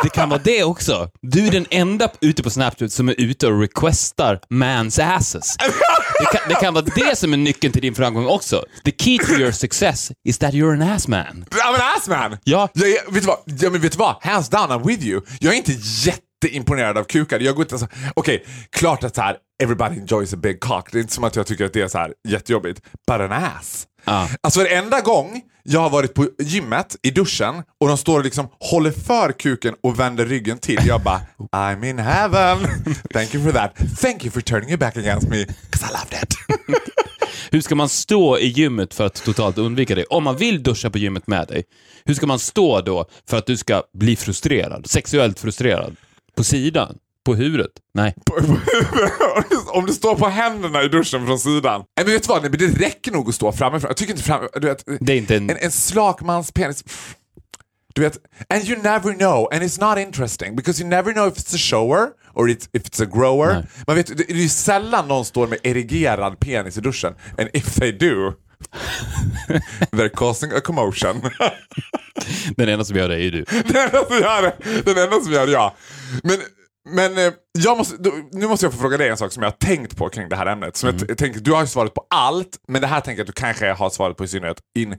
det 0.02 0.08
kan 0.08 0.28
vara 0.28 0.40
det 0.44 0.64
också. 0.64 1.10
Du 1.22 1.46
är 1.46 1.50
den 1.50 1.66
enda 1.70 2.08
ute 2.20 2.42
på 2.42 2.50
Snapchat 2.50 2.92
som 2.92 3.08
är 3.08 3.14
ute 3.20 3.46
och 3.46 3.60
requestar 3.60 4.40
man's 4.50 5.16
asses. 5.16 5.56
Det 6.20 6.26
kan, 6.38 6.48
det 6.48 6.54
kan 6.54 6.74
vara 6.74 6.84
det 6.84 7.18
som 7.18 7.32
är 7.32 7.36
nyckeln 7.36 7.72
till 7.72 7.82
din 7.82 7.94
framgång 7.94 8.26
också. 8.26 8.64
The 8.84 8.92
key 8.98 9.18
to 9.18 9.32
your 9.32 9.52
success 9.52 10.12
is 10.24 10.38
that 10.38 10.54
you're 10.54 10.72
an 10.72 10.82
ass 10.82 11.08
man. 11.08 11.44
I'm 11.50 11.74
an 11.74 11.80
ass 11.96 12.08
man! 12.08 12.36
Ja. 12.44 12.68
Jag, 12.74 12.88
är- 12.90 13.12
vet, 13.12 13.22
du 13.22 13.26
vad? 13.26 13.38
Ja, 13.44 13.70
men 13.70 13.80
vet 13.80 13.92
du 13.92 13.98
vad? 13.98 14.16
Hands 14.20 14.48
down, 14.48 14.68
I'm 14.70 14.86
with 14.86 15.04
you. 15.04 15.20
Jag 15.40 15.52
är 15.52 15.56
inte 15.56 15.72
jätteimponerad 15.82 16.98
av 16.98 17.04
kukar. 17.04 17.40
Jag 17.40 17.54
går 17.54 17.62
inte 17.64 17.78
så... 17.78 17.88
Okej, 18.14 18.44
klart 18.70 19.04
att 19.04 19.14
så 19.14 19.22
här, 19.22 19.36
everybody 19.62 20.00
enjoys 20.00 20.34
a 20.34 20.36
big 20.36 20.60
cock. 20.60 20.88
Det 20.92 20.98
är 20.98 21.00
inte 21.00 21.12
som 21.14 21.24
att 21.24 21.36
jag 21.36 21.46
tycker 21.46 21.64
att 21.64 21.72
det 21.72 21.80
är 21.80 21.88
så 21.88 21.98
här 21.98 22.14
jättejobbigt. 22.28 22.80
But 23.06 23.20
an 23.20 23.32
ass. 23.32 23.86
Ja. 24.04 24.28
Alltså 24.42 24.60
varenda 24.60 25.00
gång 25.00 25.42
jag 25.62 25.80
har 25.80 25.90
varit 25.90 26.14
på 26.14 26.28
gymmet 26.42 26.96
i 27.02 27.10
duschen 27.10 27.54
och 27.80 27.88
de 27.88 27.96
står 27.98 28.18
och 28.18 28.24
liksom 28.24 28.48
håller 28.60 28.90
för 28.90 29.32
kuken 29.32 29.74
och 29.82 30.00
vänder 30.00 30.26
ryggen 30.26 30.58
till. 30.58 30.80
Jag 30.86 31.02
bara, 31.02 31.20
I'm 31.52 31.84
in 31.90 31.98
heaven. 31.98 32.58
Thank 33.12 33.34
you 33.34 33.44
for 33.44 33.52
that. 33.52 33.74
Thank 34.00 34.24
you 34.24 34.30
for 34.32 34.40
turning 34.40 34.68
your 34.68 34.78
back 34.78 34.96
against 34.96 35.28
me. 35.28 35.44
'Cause 35.44 35.86
I 35.86 35.92
loved 35.92 36.22
it. 36.22 36.34
Hur 37.52 37.60
ska 37.60 37.74
man 37.74 37.88
stå 37.88 38.38
i 38.38 38.46
gymmet 38.46 38.94
för 38.94 39.06
att 39.06 39.14
totalt 39.24 39.58
undvika 39.58 39.94
det? 39.94 40.04
Om 40.04 40.24
man 40.24 40.36
vill 40.36 40.62
duscha 40.62 40.90
på 40.90 40.98
gymmet 40.98 41.26
med 41.26 41.48
dig, 41.48 41.64
hur 42.04 42.14
ska 42.14 42.26
man 42.26 42.38
stå 42.38 42.80
då 42.80 43.06
för 43.30 43.36
att 43.36 43.46
du 43.46 43.56
ska 43.56 43.82
bli 43.98 44.16
frustrerad? 44.16 44.86
Sexuellt 44.90 45.40
frustrerad? 45.40 45.96
På 46.36 46.44
sidan? 46.44 46.96
På 47.24 47.34
huvudet? 47.34 47.70
Nej. 47.94 48.14
Om 49.66 49.86
du 49.86 49.92
står 49.92 50.14
på 50.14 50.28
händerna 50.28 50.82
i 50.82 50.88
duschen 50.88 51.26
från 51.26 51.38
sidan. 51.38 51.84
Nej, 51.96 52.06
men 52.06 52.14
vet 52.14 52.22
du 52.22 52.28
vad? 52.28 52.42
Nej, 52.42 52.50
men 52.50 52.58
det 52.58 52.86
räcker 52.86 53.12
nog 53.12 53.28
att 53.28 53.34
stå 53.34 53.52
framifrån. 53.52 53.88
Jag 53.88 53.96
tycker 53.96 54.12
inte 54.12 54.24
fram... 54.24 54.48
Du 54.54 54.66
vet, 54.68 54.84
Det 55.00 55.12
är 55.12 55.16
inte 55.16 55.36
en... 55.36 55.50
en, 55.50 55.56
en 55.56 55.70
slak 55.70 56.20
mans 56.20 56.52
penis... 56.52 56.84
Du 57.94 58.02
vet, 58.02 58.18
and 58.48 58.64
you 58.68 58.82
never 58.82 59.14
know, 59.14 59.48
and 59.52 59.62
it's 59.62 59.88
not 59.88 59.98
interesting 59.98 60.56
because 60.56 60.82
you 60.82 60.88
never 60.90 61.12
know 61.12 61.28
if 61.28 61.34
it's 61.34 61.54
a 61.54 61.58
shower 61.58 62.08
or 62.34 62.48
it's, 62.48 62.68
if 62.72 62.82
it's 62.82 63.02
a 63.02 63.06
grower. 63.06 63.54
Nej. 63.54 63.66
Man 63.86 63.96
vet, 63.96 64.06
det, 64.06 64.14
det 64.14 64.30
är 64.30 64.36
ju 64.36 64.48
sällan 64.48 65.08
någon 65.08 65.24
står 65.24 65.46
med 65.46 65.58
erigerad 65.62 66.40
penis 66.40 66.78
i 66.78 66.80
duschen. 66.80 67.14
And 67.38 67.48
if 67.52 67.74
they 67.74 67.92
do, 67.92 68.06
they're 69.92 70.08
causing 70.08 70.52
a 70.52 70.60
commotion. 70.60 71.20
Den 72.56 72.68
enda 72.68 72.84
som 72.84 72.96
gör 72.96 73.08
det 73.08 73.14
är 73.14 73.18
ju 73.18 73.30
du. 73.30 73.44
Den 73.44 73.76
enda 73.76 74.04
som 74.04 74.16
gör 74.16 74.42
det, 74.42 74.82
den 74.84 74.98
enda 75.04 75.20
som 75.20 75.32
gör 75.32 75.46
det, 75.46 75.52
ja. 75.52 75.74
Men, 76.22 76.36
men 76.88 77.18
eh, 77.18 77.32
jag 77.58 77.78
måste, 77.78 77.96
nu 78.32 78.46
måste 78.46 78.66
jag 78.66 78.72
få 78.72 78.78
fråga 78.78 78.96
dig 78.96 79.08
en 79.08 79.16
sak 79.16 79.32
som 79.32 79.42
jag 79.42 79.50
har 79.50 79.56
tänkt 79.56 79.96
på 79.96 80.08
kring 80.08 80.28
det 80.28 80.36
här 80.36 80.46
ämnet. 80.46 80.76
Som 80.76 80.88
jag, 80.88 81.08
t- 81.08 81.14
tänker, 81.14 81.40
du 81.40 81.52
har 81.52 81.60
ju 81.60 81.66
svarat 81.66 81.94
på 81.94 82.06
allt, 82.10 82.58
men 82.68 82.80
det 82.80 82.86
här 82.86 83.00
tänker 83.00 83.18
jag 83.20 83.28
att 83.28 83.34
du 83.36 83.40
kanske 83.40 83.72
har 83.72 83.90
svarat 83.90 84.16
på 84.16 84.24
i 84.24 84.28
synnerhet 84.28 84.58
in 84.78 84.96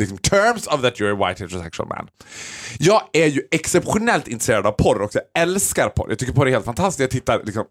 liksom, 0.00 0.18
terms 0.18 0.66
of 0.66 0.82
that 0.82 0.94
you're 0.94 1.22
a 1.22 1.28
white 1.28 1.42
heterosexual 1.44 1.88
man. 1.88 2.08
Jag 2.78 3.02
är 3.12 3.26
ju 3.26 3.42
exceptionellt 3.50 4.28
intresserad 4.28 4.66
av 4.66 4.72
porr 4.72 5.02
också. 5.02 5.18
Jag 5.34 5.42
älskar 5.42 5.88
porr. 5.88 6.06
Jag 6.08 6.18
tycker 6.18 6.32
porr 6.32 6.46
är 6.46 6.50
helt 6.50 6.64
fantastiskt. 6.64 7.00
Jag 7.00 7.10
tittar 7.10 7.42
liksom 7.44 7.64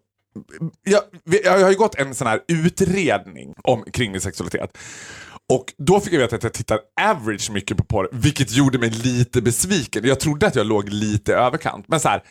jag, 0.82 1.02
jag 1.44 1.60
har 1.60 1.70
ju 1.70 1.76
gått 1.76 1.94
en 1.94 2.14
sån 2.14 2.26
här 2.26 2.40
utredning 2.48 3.54
om, 3.62 3.84
kring 3.92 4.12
min 4.12 4.20
sexualitet. 4.20 4.78
Och 5.48 5.64
då 5.78 6.00
fick 6.00 6.12
jag 6.12 6.18
veta 6.18 6.36
att 6.36 6.42
jag 6.42 6.52
tittar 6.52 6.80
average 7.00 7.50
mycket 7.50 7.76
på 7.76 7.84
porr, 7.84 8.08
vilket 8.12 8.52
gjorde 8.52 8.78
mig 8.78 8.90
lite 8.90 9.42
besviken. 9.42 10.04
Jag 10.06 10.20
trodde 10.20 10.46
att 10.46 10.54
jag 10.54 10.66
låg 10.66 10.88
lite 10.88 11.34
överkant. 11.34 11.88
Men 11.88 12.00
så 12.00 12.08
här, 12.08 12.22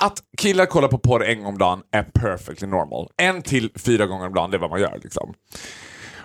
att 0.00 0.18
killar 0.38 0.66
kollar 0.66 0.88
på 0.88 0.98
porr 0.98 1.24
en 1.24 1.38
gång 1.38 1.46
om 1.46 1.58
dagen 1.58 1.82
är 1.92 2.02
perfectly 2.02 2.68
normal. 2.68 3.08
En 3.16 3.42
till 3.42 3.72
fyra 3.76 4.06
gånger 4.06 4.26
om 4.26 4.34
dagen, 4.34 4.50
det 4.50 4.56
är 4.56 4.58
vad 4.58 4.70
man 4.70 4.80
gör. 4.80 5.00
Liksom. 5.02 5.34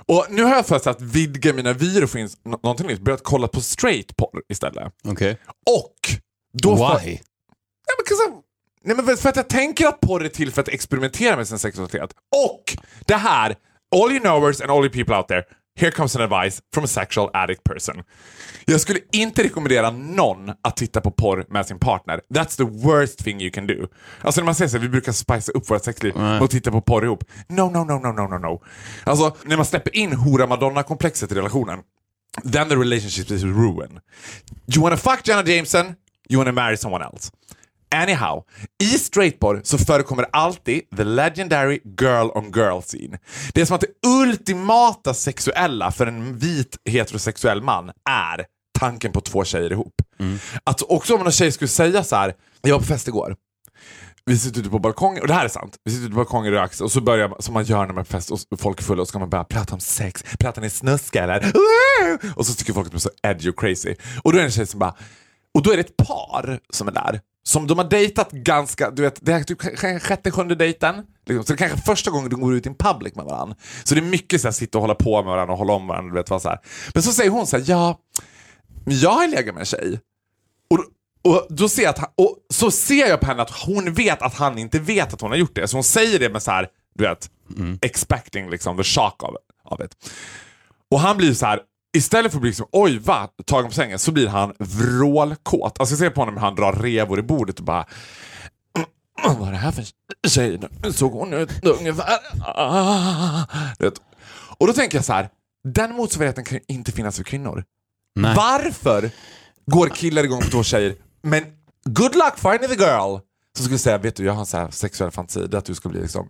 Och 0.07 0.25
nu 0.29 0.43
har 0.43 0.55
jag 0.55 0.65
för 0.65 0.89
att 0.89 1.01
vidga 1.01 1.53
mina 1.53 1.73
vyer 1.73 2.03
och 2.03 2.09
få 2.09 2.17
in 2.17 2.29
nå- 2.45 2.59
någonting 2.63 2.87
nytt. 2.87 3.01
Börjat 3.01 3.23
kolla 3.23 3.47
på 3.47 3.61
straight 3.61 4.15
porr 4.17 4.41
istället. 4.49 4.93
Okej. 5.07 5.37
Och 5.77 5.95
då 6.53 6.75
Why? 6.75 7.05
Nej, 7.05 7.21
men 7.97 8.41
Nej, 8.83 8.95
men 9.05 9.17
för 9.17 9.29
att 9.29 9.35
jag 9.35 9.49
tänker 9.49 9.87
att 9.87 9.99
porr 9.99 10.23
är 10.23 10.29
till 10.29 10.51
för 10.51 10.61
att 10.61 10.67
experimentera 10.67 11.37
med 11.37 11.47
sin 11.47 11.59
sexualitet. 11.59 12.09
Och 12.47 12.77
det 13.07 13.15
här, 13.15 13.55
all 13.95 14.11
you 14.11 14.19
knowers 14.19 14.61
and 14.61 14.71
all 14.71 14.83
you 14.85 14.89
people 14.93 15.17
out 15.17 15.27
there, 15.27 15.43
here 15.75 15.91
comes 15.91 16.15
an 16.15 16.21
advice 16.21 16.61
from 16.73 16.83
a 16.83 16.87
sexual 16.87 17.29
addict 17.33 17.63
person. 17.63 18.03
Jag 18.65 18.81
skulle 18.81 18.99
inte 19.11 19.43
rekommendera 19.43 19.91
någon 19.91 20.51
att 20.61 20.77
titta 20.77 21.01
på 21.01 21.11
porr 21.11 21.45
med 21.49 21.65
sin 21.65 21.79
partner. 21.79 22.21
That's 22.33 22.57
the 22.57 22.87
worst 22.87 23.23
thing 23.23 23.41
you 23.41 23.51
can 23.51 23.67
do. 23.67 23.87
Alltså 24.21 24.41
när 24.41 24.45
man 24.45 24.55
säger 24.55 24.69
så 24.69 24.77
vi 24.77 24.89
brukar 24.89 25.11
spicea 25.11 25.53
upp 25.53 25.69
vårt 25.69 25.83
sexliv 25.83 26.15
med 26.15 26.41
att 26.41 26.51
titta 26.51 26.71
på 26.71 26.81
porr 26.81 27.05
ihop. 27.05 27.23
No, 27.47 27.61
no, 27.61 27.83
no, 27.83 27.99
no, 27.99 28.11
no, 28.11 28.27
no, 28.27 28.37
no. 28.37 28.61
Alltså 29.03 29.35
när 29.43 29.55
man 29.57 29.65
släpper 29.65 29.95
in 29.95 30.13
hora-madonna-komplexet 30.13 31.31
i 31.31 31.35
relationen, 31.35 31.79
then 32.51 32.69
the 32.69 32.75
relationship 32.75 33.31
is 33.31 33.43
ruined. 33.43 33.99
You 34.75 34.83
wanna 34.83 34.97
fuck 34.97 35.27
Jenna 35.27 35.43
Jameson, 35.43 35.85
you 36.29 36.37
wanna 36.37 36.51
marry 36.51 36.77
someone 36.77 37.05
else. 37.05 37.31
Anyhow, 37.95 38.43
i 38.83 38.85
straightporr 38.85 39.61
så 39.63 39.77
förekommer 39.77 40.25
alltid 40.31 40.81
the 40.97 41.03
legendary 41.03 41.79
girl 41.99 42.29
on 42.35 42.51
girl 42.51 42.81
scene. 42.81 43.19
Det 43.53 43.61
är 43.61 43.65
som 43.65 43.75
att 43.75 43.81
det 43.81 44.07
ultimata 44.07 45.13
sexuella 45.13 45.91
för 45.91 46.07
en 46.07 46.37
vit 46.37 46.77
heterosexuell 46.85 47.61
man 47.61 47.91
är 48.09 48.45
tanken 48.79 49.11
på 49.11 49.21
två 49.21 49.43
tjejer 49.43 49.71
ihop. 49.71 49.93
Att 50.63 50.81
också 50.81 51.15
om 51.15 51.25
en 51.25 51.31
tjej 51.31 51.51
skulle 51.51 51.67
säga 51.67 52.03
så 52.03 52.15
här, 52.15 52.33
jag 52.61 52.71
var 52.71 52.79
på 52.79 52.85
fest 52.85 53.07
igår, 53.07 53.35
vi 54.25 54.37
sitter 54.37 54.59
ute 54.59 54.69
på 54.69 54.79
balkongen, 54.79 55.21
och 55.21 55.27
det 55.27 55.33
här 55.33 55.45
är 55.45 55.49
sant. 55.49 55.77
Vi 55.83 55.91
sitter 55.91 56.05
ute 56.05 56.11
på 56.11 56.17
balkongen 56.17 56.53
och 56.53 56.59
röks 56.59 56.81
och 56.81 56.91
så 56.91 57.01
börjar 57.01 57.27
man, 57.29 57.41
som 57.41 57.53
man 57.53 57.63
gör 57.63 57.85
när 57.85 57.93
man 57.93 57.97
är 57.97 58.03
på 58.03 58.11
fest 58.11 58.31
och 58.31 58.59
folk 58.59 58.79
är 58.79 58.83
fulla 58.83 59.01
och 59.01 59.07
så 59.07 59.09
ska 59.09 59.19
man 59.19 59.29
börja 59.29 59.43
prata 59.43 59.73
om 59.73 59.79
sex. 59.79 60.23
Pratar 60.39 60.61
ni 60.61 60.69
snuska 60.69 61.23
eller? 61.23 61.51
Och 62.35 62.45
så 62.45 62.53
tycker 62.53 62.73
folk 62.73 62.87
att 62.87 62.93
man 62.93 62.97
är 62.97 62.99
så 62.99 63.09
edgy 63.23 63.49
och 63.49 63.59
crazy. 63.59 63.95
Och 64.23 64.31
då 64.31 64.37
är 64.37 64.41
det 64.41 64.47
en 64.47 64.51
tjej 64.51 64.65
som 64.67 64.79
bara, 64.79 64.95
och 65.53 65.63
då 65.63 65.71
är 65.71 65.77
det 65.77 65.81
ett 65.81 65.97
par 65.97 66.59
som 66.69 66.87
är 66.87 66.91
där. 66.91 67.21
Som 67.47 67.67
de 67.67 67.77
har 67.77 67.85
dejtat 67.85 68.31
ganska, 68.31 68.91
du 68.91 69.01
vet, 69.01 69.25
det 69.25 69.33
är 69.33 69.43
typ 69.43 69.61
sjätte, 70.01 70.31
sjunde 70.31 70.55
dejten. 70.55 70.95
Liksom. 71.25 71.45
Så 71.45 71.53
det 71.53 71.63
är 71.63 71.67
kanske 71.67 71.85
första 71.85 72.11
gången 72.11 72.29
de 72.29 72.41
går 72.41 72.55
ut 72.55 72.65
in 72.65 72.75
public 72.75 73.15
med 73.15 73.25
varandra. 73.25 73.55
Så 73.83 73.95
det 73.95 74.01
är 74.01 74.05
mycket 74.05 74.41
så 74.41 74.47
här, 74.47 74.51
sitta 74.51 74.77
och 74.77 74.81
hålla 74.81 74.95
på 74.95 75.23
med 75.23 75.31
varandra 75.31 75.53
och 75.53 75.59
hålla 75.59 75.73
om 75.73 75.87
varandra. 75.87 76.13
Du 76.13 76.19
vet, 76.19 76.29
vad 76.29 76.41
så 76.41 76.49
här. 76.49 76.59
Men 76.93 77.03
så 77.03 77.11
säger 77.11 77.29
hon 77.29 77.47
så 77.47 77.57
här, 77.57 77.63
ja, 77.67 77.99
men 78.85 78.99
jag 78.99 79.11
har 79.11 79.27
legat 79.27 79.55
med 79.55 79.59
en 79.59 79.65
tjej. 79.65 79.99
Och, 80.69 80.79
och, 81.31 81.47
då 81.49 81.69
ser 81.69 81.83
jag 81.83 81.89
att 81.89 81.97
han, 81.97 82.09
och 82.15 82.37
så 82.53 82.71
ser 82.71 83.07
jag 83.07 83.19
på 83.19 83.27
henne 83.27 83.41
att 83.41 83.63
hon 83.65 83.93
vet 83.93 84.21
att 84.21 84.33
han 84.33 84.57
inte 84.57 84.79
vet 84.79 85.13
att 85.13 85.21
hon 85.21 85.31
har 85.31 85.37
gjort 85.37 85.55
det. 85.55 85.67
Så 85.67 85.77
hon 85.77 85.83
säger 85.83 86.19
det 86.19 86.29
med 86.29 86.43
så 86.43 86.51
här, 86.51 86.67
du 86.95 87.03
vet, 87.03 87.29
expecting 87.81 88.49
liksom 88.49 88.77
the 88.77 88.83
shock 88.83 89.23
av, 89.23 89.37
av 89.63 89.77
det. 89.77 89.89
Och 90.91 90.99
han 90.99 91.17
blir 91.17 91.33
så 91.33 91.45
här, 91.45 91.59
istället 91.95 92.31
för 92.31 92.37
att 92.37 92.41
bli 92.41 92.49
liksom, 92.49 92.67
oj 92.71 92.99
va, 92.99 93.29
tagen 93.45 93.69
på 93.69 93.75
sängen, 93.75 93.99
så 93.99 94.11
blir 94.11 94.27
han 94.27 94.53
vrålkåt. 94.59 95.79
Alltså 95.79 95.93
jag 95.93 95.99
ser 95.99 96.09
på 96.09 96.21
honom 96.21 96.35
hur 96.35 96.41
han 96.41 96.55
drar 96.55 96.73
revor 96.73 97.19
i 97.19 97.21
bordet 97.21 97.59
och 97.59 97.65
bara 97.65 97.85
vad 99.23 99.47
är 99.47 99.51
det 99.51 99.57
här 99.57 99.71
för 99.71 99.85
tjej? 100.27 100.59
Såg 100.91 101.11
hon 101.11 101.33
ut 101.33 101.49
ungefär. 101.65 102.19
Ah. 102.45 103.43
Vet. 103.79 103.93
Och 104.57 104.67
då 104.67 104.73
tänker 104.73 104.97
jag 104.97 105.05
så 105.05 105.13
här, 105.13 105.29
den 105.63 105.95
motsvarigheten 105.95 106.43
kan 106.43 106.59
inte 106.67 106.91
finnas 106.91 107.15
för 107.15 107.23
kvinnor. 107.23 107.63
Nej. 108.15 108.35
Varför 108.35 109.11
går 109.71 109.89
killar 109.89 110.23
igång 110.23 110.41
på 110.41 110.47
två 110.47 110.63
tjejer, 110.63 110.95
men 111.21 111.43
good 111.89 112.15
luck 112.15 112.37
finding 112.37 112.77
the 112.77 112.83
girl 112.83 113.19
som 113.57 113.65
skulle 113.65 113.77
säga, 113.77 113.97
vet 113.97 114.15
du 114.15 114.25
jag 114.25 114.33
har 114.33 114.39
en 114.39 114.45
så 114.45 114.57
här 114.57 114.71
sexuell 114.71 115.11
fantasi, 115.11 115.55
att 115.55 115.65
du 115.65 115.75
ska 115.75 115.89
bli 115.89 116.01
liksom 116.01 116.29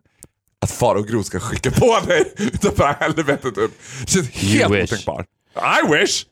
att 0.62 0.72
far 0.72 0.96
och 0.96 1.08
Gro 1.08 1.24
ska 1.24 1.40
skicka 1.40 1.72
på 1.72 2.00
dig 2.08 2.34
utanför 2.38 2.96
helvetet. 3.00 3.56
Det 3.56 3.70
känns 4.08 4.30
helt 4.30 4.72
otänkbart. 4.72 5.28
I 5.56 5.92
wish! 6.00 6.26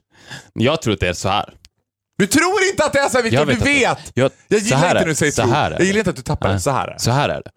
Jag 0.54 0.82
tror 0.82 0.94
att 0.94 1.00
det 1.00 1.08
är 1.08 1.14
så 1.14 1.30
här. 1.30 1.54
Du 2.18 2.28
tror 2.28 2.64
inte 2.72 2.86
att 2.86 2.94
det 2.94 3.00
är 3.00 3.10
så 3.10 3.18
här 3.18 3.24
Victor, 3.24 3.40
Jag 3.40 3.48
du 3.48 3.54
vet 3.54 3.62
att 3.62 3.66
det- 3.66 3.74
vet! 3.74 4.12
Jag- 4.14 4.32
Jag 4.48 4.60
så 4.62 4.66
gillar 4.66 4.78
här 4.78 4.88
inte 4.88 4.98
är- 4.98 5.02
när 5.02 5.10
du 5.10 5.16
säger 5.16 5.32
så 5.32 5.42
här 5.42 5.72
är 5.72 5.76
Jag 5.78 5.84
gillar 5.86 6.00
inte 6.00 6.10
att 6.10 6.16
du 6.16 6.22
tappar 6.22 6.50
det. 6.54 6.60
Så 6.60 6.72
här 6.72 6.88
är 6.88 6.94
det. 6.94 7.00
Så 7.00 7.12
här 7.12 7.30
är 7.30 7.42
det. 7.44 7.52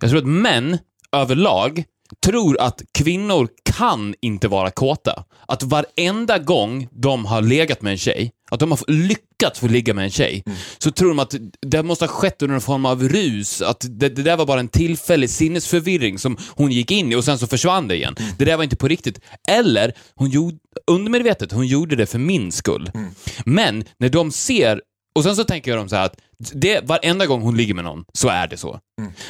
Jag 0.00 0.10
tror 0.10 0.18
att 0.20 0.26
män 0.26 0.78
överlag 1.12 1.84
tror 2.24 2.60
att 2.60 2.82
kvinnor 2.94 3.48
kan 3.76 4.14
inte 4.20 4.48
vara 4.48 4.70
kåta. 4.70 5.24
Att 5.48 5.62
varenda 5.62 6.38
gång 6.38 6.88
de 6.92 7.24
har 7.24 7.42
legat 7.42 7.82
med 7.82 7.90
en 7.90 7.98
tjej, 7.98 8.32
att 8.50 8.60
de 8.60 8.70
har 8.70 8.90
lyckats 8.90 9.60
få 9.60 9.68
ligga 9.68 9.94
med 9.94 10.04
en 10.04 10.10
tjej, 10.10 10.44
så 10.78 10.90
tror 10.90 11.08
de 11.08 11.18
att 11.18 11.34
det 11.60 11.82
måste 11.82 12.04
ha 12.04 12.08
skett 12.12 12.42
under 12.42 12.54
en 12.54 12.60
form 12.60 12.86
av 12.86 13.08
rus, 13.08 13.62
att 13.62 13.86
det, 13.88 14.08
det 14.08 14.22
där 14.22 14.36
var 14.36 14.46
bara 14.46 14.60
en 14.60 14.68
tillfällig 14.68 15.30
sinnesförvirring 15.30 16.18
som 16.18 16.36
hon 16.50 16.72
gick 16.72 16.90
in 16.90 17.12
i 17.12 17.14
och 17.14 17.24
sen 17.24 17.38
så 17.38 17.46
försvann 17.46 17.88
det 17.88 17.96
igen. 17.96 18.16
Det 18.38 18.44
där 18.44 18.56
var 18.56 18.64
inte 18.64 18.76
på 18.76 18.88
riktigt. 18.88 19.20
Eller, 19.48 19.92
hon 20.14 20.30
gjorde, 20.30 20.56
undermedvetet, 20.86 21.52
hon 21.52 21.66
gjorde 21.66 21.96
det 21.96 22.06
för 22.06 22.18
min 22.18 22.52
skull. 22.52 22.90
Men 23.44 23.84
när 23.98 24.08
de 24.08 24.32
ser, 24.32 24.82
och 25.14 25.22
sen 25.22 25.36
så 25.36 25.44
tänker 25.44 25.76
de 25.76 25.88
så 25.88 25.96
här 25.96 26.04
att 26.06 26.16
det, 26.52 26.80
varenda 26.84 27.26
gång 27.26 27.42
hon 27.42 27.56
ligger 27.56 27.74
med 27.74 27.84
någon 27.84 28.04
så 28.12 28.28
är 28.28 28.46
det 28.48 28.56
så. 28.56 28.80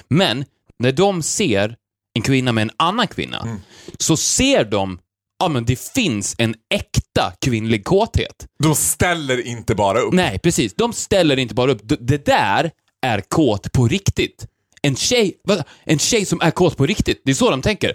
Men 0.09 0.45
när 0.79 0.93
de 0.93 1.23
ser 1.23 1.77
en 2.17 2.23
kvinna 2.23 2.53
med 2.53 2.63
en 2.63 2.71
annan 2.77 3.07
kvinna, 3.07 3.59
så 3.99 4.17
ser 4.17 4.65
de 4.65 4.99
Ja, 5.39 5.49
men 5.49 5.65
det 5.65 5.81
finns 5.95 6.35
en 6.39 6.55
äkta 6.75 7.33
kvinnlig 7.45 7.85
kåthet. 7.85 8.47
De 8.63 8.75
ställer 8.75 9.47
inte 9.47 9.75
bara 9.75 9.99
upp. 10.01 10.15
Nej, 10.15 10.39
precis. 10.39 10.75
De 10.75 10.93
ställer 10.93 11.37
inte 11.37 11.55
bara 11.55 11.71
upp. 11.73 11.81
D- 11.89 11.97
Det 12.01 12.27
där 12.27 12.71
är 13.07 13.21
kåt 13.21 13.73
på 13.73 13.89
riktigt. 13.89 14.47
En 14.87 14.97
tjej, 14.97 15.35
vad, 15.45 15.63
en 15.85 15.99
tjej 15.99 16.25
som 16.27 16.41
är 16.41 16.51
kåt 16.51 16.77
på 16.77 16.87
riktigt, 16.87 17.23
det 17.25 17.31
är 17.31 17.35
så 17.35 17.51
de 17.51 17.63
tänker. 17.63 17.95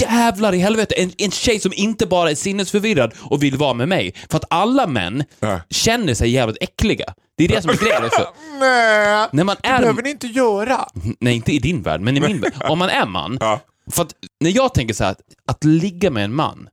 Jävlar 0.00 0.52
i 0.54 0.58
helvete, 0.58 0.94
en, 0.94 1.12
en 1.18 1.30
tjej 1.30 1.60
som 1.60 1.72
inte 1.74 2.06
bara 2.06 2.30
är 2.30 2.34
sinnesförvirrad 2.34 3.12
och 3.20 3.42
vill 3.42 3.56
vara 3.56 3.74
med 3.74 3.88
mig. 3.88 4.14
För 4.30 4.36
att 4.36 4.44
alla 4.50 4.86
män 4.86 5.24
Ja. 5.40 5.60
känner 5.70 6.14
sig 6.14 6.30
jävligt 6.30 6.56
äckliga. 6.62 7.14
Det 7.36 7.44
är 7.44 7.48
det 7.48 7.62
som 7.62 7.70
är 7.70 7.74
grejen 7.76 8.04
också. 8.04 8.28
Nej, 8.60 9.28
När 9.32 9.44
man 9.44 9.56
det 9.62 9.68
är... 9.68 9.80
behöver 9.80 10.02
ni 10.02 10.10
inte 10.10 10.26
göra. 10.26 10.88
Nej, 11.20 11.34
inte 11.34 11.52
i 11.52 11.58
din 11.58 11.82
värld, 11.82 12.00
men 12.00 12.16
i 12.16 12.20
min 12.20 12.40
värld. 12.40 12.52
Om 12.68 12.78
man 12.78 12.88
är 12.90 13.06
man. 13.06 13.38
Ja. 13.40 13.60
För 13.90 14.02
att 14.02 14.14
när 14.40 14.50
jag 14.50 14.74
tänker 14.74 14.94
så 14.94 15.04
här, 15.04 15.10
att, 15.10 15.20
att 15.46 15.64
ligga 15.64 16.10
med 16.10 16.24
en 16.24 16.34
man. 16.34 16.68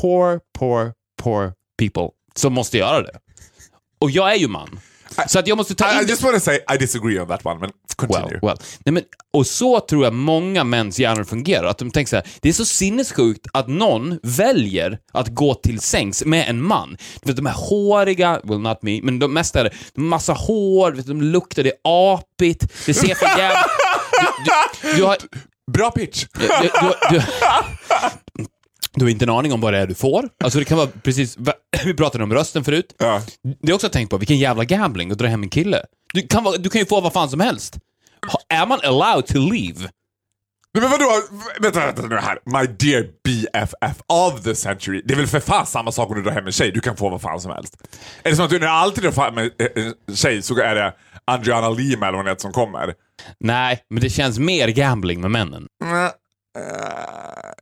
Poor, 0.00 0.40
poor, 0.58 0.92
poor 1.22 1.52
people 1.78 2.08
som 2.34 2.52
måste 2.52 2.78
göra 2.78 3.02
det. 3.02 3.18
Och 3.98 4.10
jag 4.10 4.32
är 4.32 4.36
ju 4.36 4.48
man. 4.48 4.80
Så 5.28 5.38
att 5.38 5.46
jag 5.46 5.56
måste 5.56 5.74
ta 5.74 5.92
I, 5.92 5.98
I 5.98 6.02
in... 6.02 6.08
just 6.08 6.22
want 6.22 6.34
to 6.34 6.40
say 6.40 6.58
I 6.74 6.78
disagree 6.78 7.20
on 7.20 7.28
that 7.28 7.46
one, 7.46 7.60
men 7.60 7.70
continue. 7.96 8.28
Well, 8.30 8.40
well. 8.42 8.56
Nej, 8.84 8.92
men, 8.92 9.02
och 9.32 9.46
så 9.46 9.80
tror 9.80 10.04
jag 10.04 10.12
många 10.12 10.64
mäns 10.64 10.98
hjärnor 10.98 11.24
fungerar. 11.24 11.64
Att 11.64 11.78
de 11.78 11.90
tänker 11.90 12.10
så 12.10 12.16
här, 12.16 12.26
det 12.40 12.48
är 12.48 12.52
så 12.52 12.64
sinnessjukt 12.64 13.46
att 13.52 13.68
någon 13.68 14.18
väljer 14.22 14.98
att 15.12 15.28
gå 15.28 15.54
till 15.54 15.80
sängs 15.80 16.24
med 16.24 16.50
en 16.50 16.62
man. 16.62 16.96
Du 17.22 17.30
vet, 17.30 17.36
de 17.36 17.46
här 17.46 17.54
håriga, 17.54 18.40
well 18.44 18.58
not 18.58 18.82
me, 18.82 19.00
men 19.02 19.18
de 19.18 19.32
mesta 19.32 19.60
är 19.60 19.64
det, 19.64 19.70
de 19.94 20.08
massa 20.08 20.32
hår, 20.32 20.92
vet, 20.92 21.06
de 21.06 21.22
luktar, 21.22 21.62
det 21.62 21.70
är 21.70 21.78
apigt, 21.84 22.72
det 22.86 22.94
ser 22.94 23.14
för 23.14 23.38
jävligt... 23.38 23.58
Du, 24.44 24.90
du, 24.90 24.96
du 24.96 25.04
har... 25.04 25.16
Bra 25.72 25.90
pitch. 25.90 26.26
Du, 27.10 27.22
du, 28.98 29.04
har 29.04 29.10
inte 29.10 29.24
en 29.24 29.30
aning 29.30 29.52
om 29.52 29.60
vad 29.60 29.72
det 29.72 29.78
är 29.78 29.86
du 29.86 29.94
får. 29.94 30.28
Alltså 30.44 30.58
det 30.58 30.64
kan 30.64 30.78
vara 30.78 30.88
precis, 31.02 31.38
vi 31.84 31.94
pratade 31.94 32.24
om 32.24 32.32
rösten 32.34 32.64
förut. 32.64 32.94
Ja. 32.98 33.22
Det 33.42 33.56
jag 33.68 33.74
också 33.74 33.88
tänkt 33.88 34.10
på, 34.10 34.18
vilken 34.18 34.38
jävla 34.38 34.64
gambling 34.64 35.10
att 35.10 35.18
dra 35.18 35.26
hem 35.26 35.42
en 35.42 35.48
kille. 35.50 35.82
Du 36.12 36.22
kan, 36.22 36.44
vara- 36.44 36.56
du 36.56 36.70
kan 36.70 36.78
ju 36.80 36.86
få 36.86 37.00
vad 37.00 37.12
fan 37.12 37.28
som 37.30 37.40
helst. 37.40 37.78
Är 38.48 38.66
man 38.66 38.80
allowed 38.84 39.26
to 39.26 39.38
leave? 39.38 39.90
Nej, 40.74 40.82
men 40.82 40.90
vadå? 40.90 41.10
Vänta, 41.60 41.80
vänta 41.86 42.02
nu 42.02 42.16
här. 42.16 42.38
My 42.44 42.66
dear 42.78 43.06
BFF 43.24 43.96
of 44.08 44.42
the 44.42 44.54
century. 44.54 45.02
Det 45.04 45.14
är 45.14 45.16
väl 45.18 45.26
för 45.26 45.40
fan 45.40 45.66
samma 45.66 45.92
sak 45.92 46.08
om 46.10 46.16
du 46.16 46.22
drar 46.22 46.32
hem 46.32 46.46
en 46.46 46.52
tjej. 46.52 46.72
Du 46.72 46.80
kan 46.80 46.96
få 46.96 47.08
vad 47.08 47.20
fan 47.22 47.40
som 47.40 47.52
helst. 47.52 47.76
Är 48.22 48.30
det 48.30 48.36
som 48.36 48.44
att 48.44 48.50
du 48.50 48.58
när 48.58 48.66
alltid 48.66 49.04
drar 49.04 49.30
hem 49.30 49.38
en 50.08 50.14
tjej 50.16 50.42
så 50.42 50.58
är 50.60 50.74
det 50.74 50.94
Adriana 51.24 51.70
Lima 51.70 52.08
eller 52.08 52.18
vad 52.18 52.26
hon 52.28 52.38
som 52.38 52.52
kommer? 52.52 52.94
Nej, 53.40 53.80
men 53.90 54.02
det 54.02 54.10
känns 54.10 54.38
mer 54.38 54.68
gambling 54.68 55.20
med 55.20 55.30
männen. 55.30 55.66
Mm, 55.84 56.04
eh, 56.04 56.10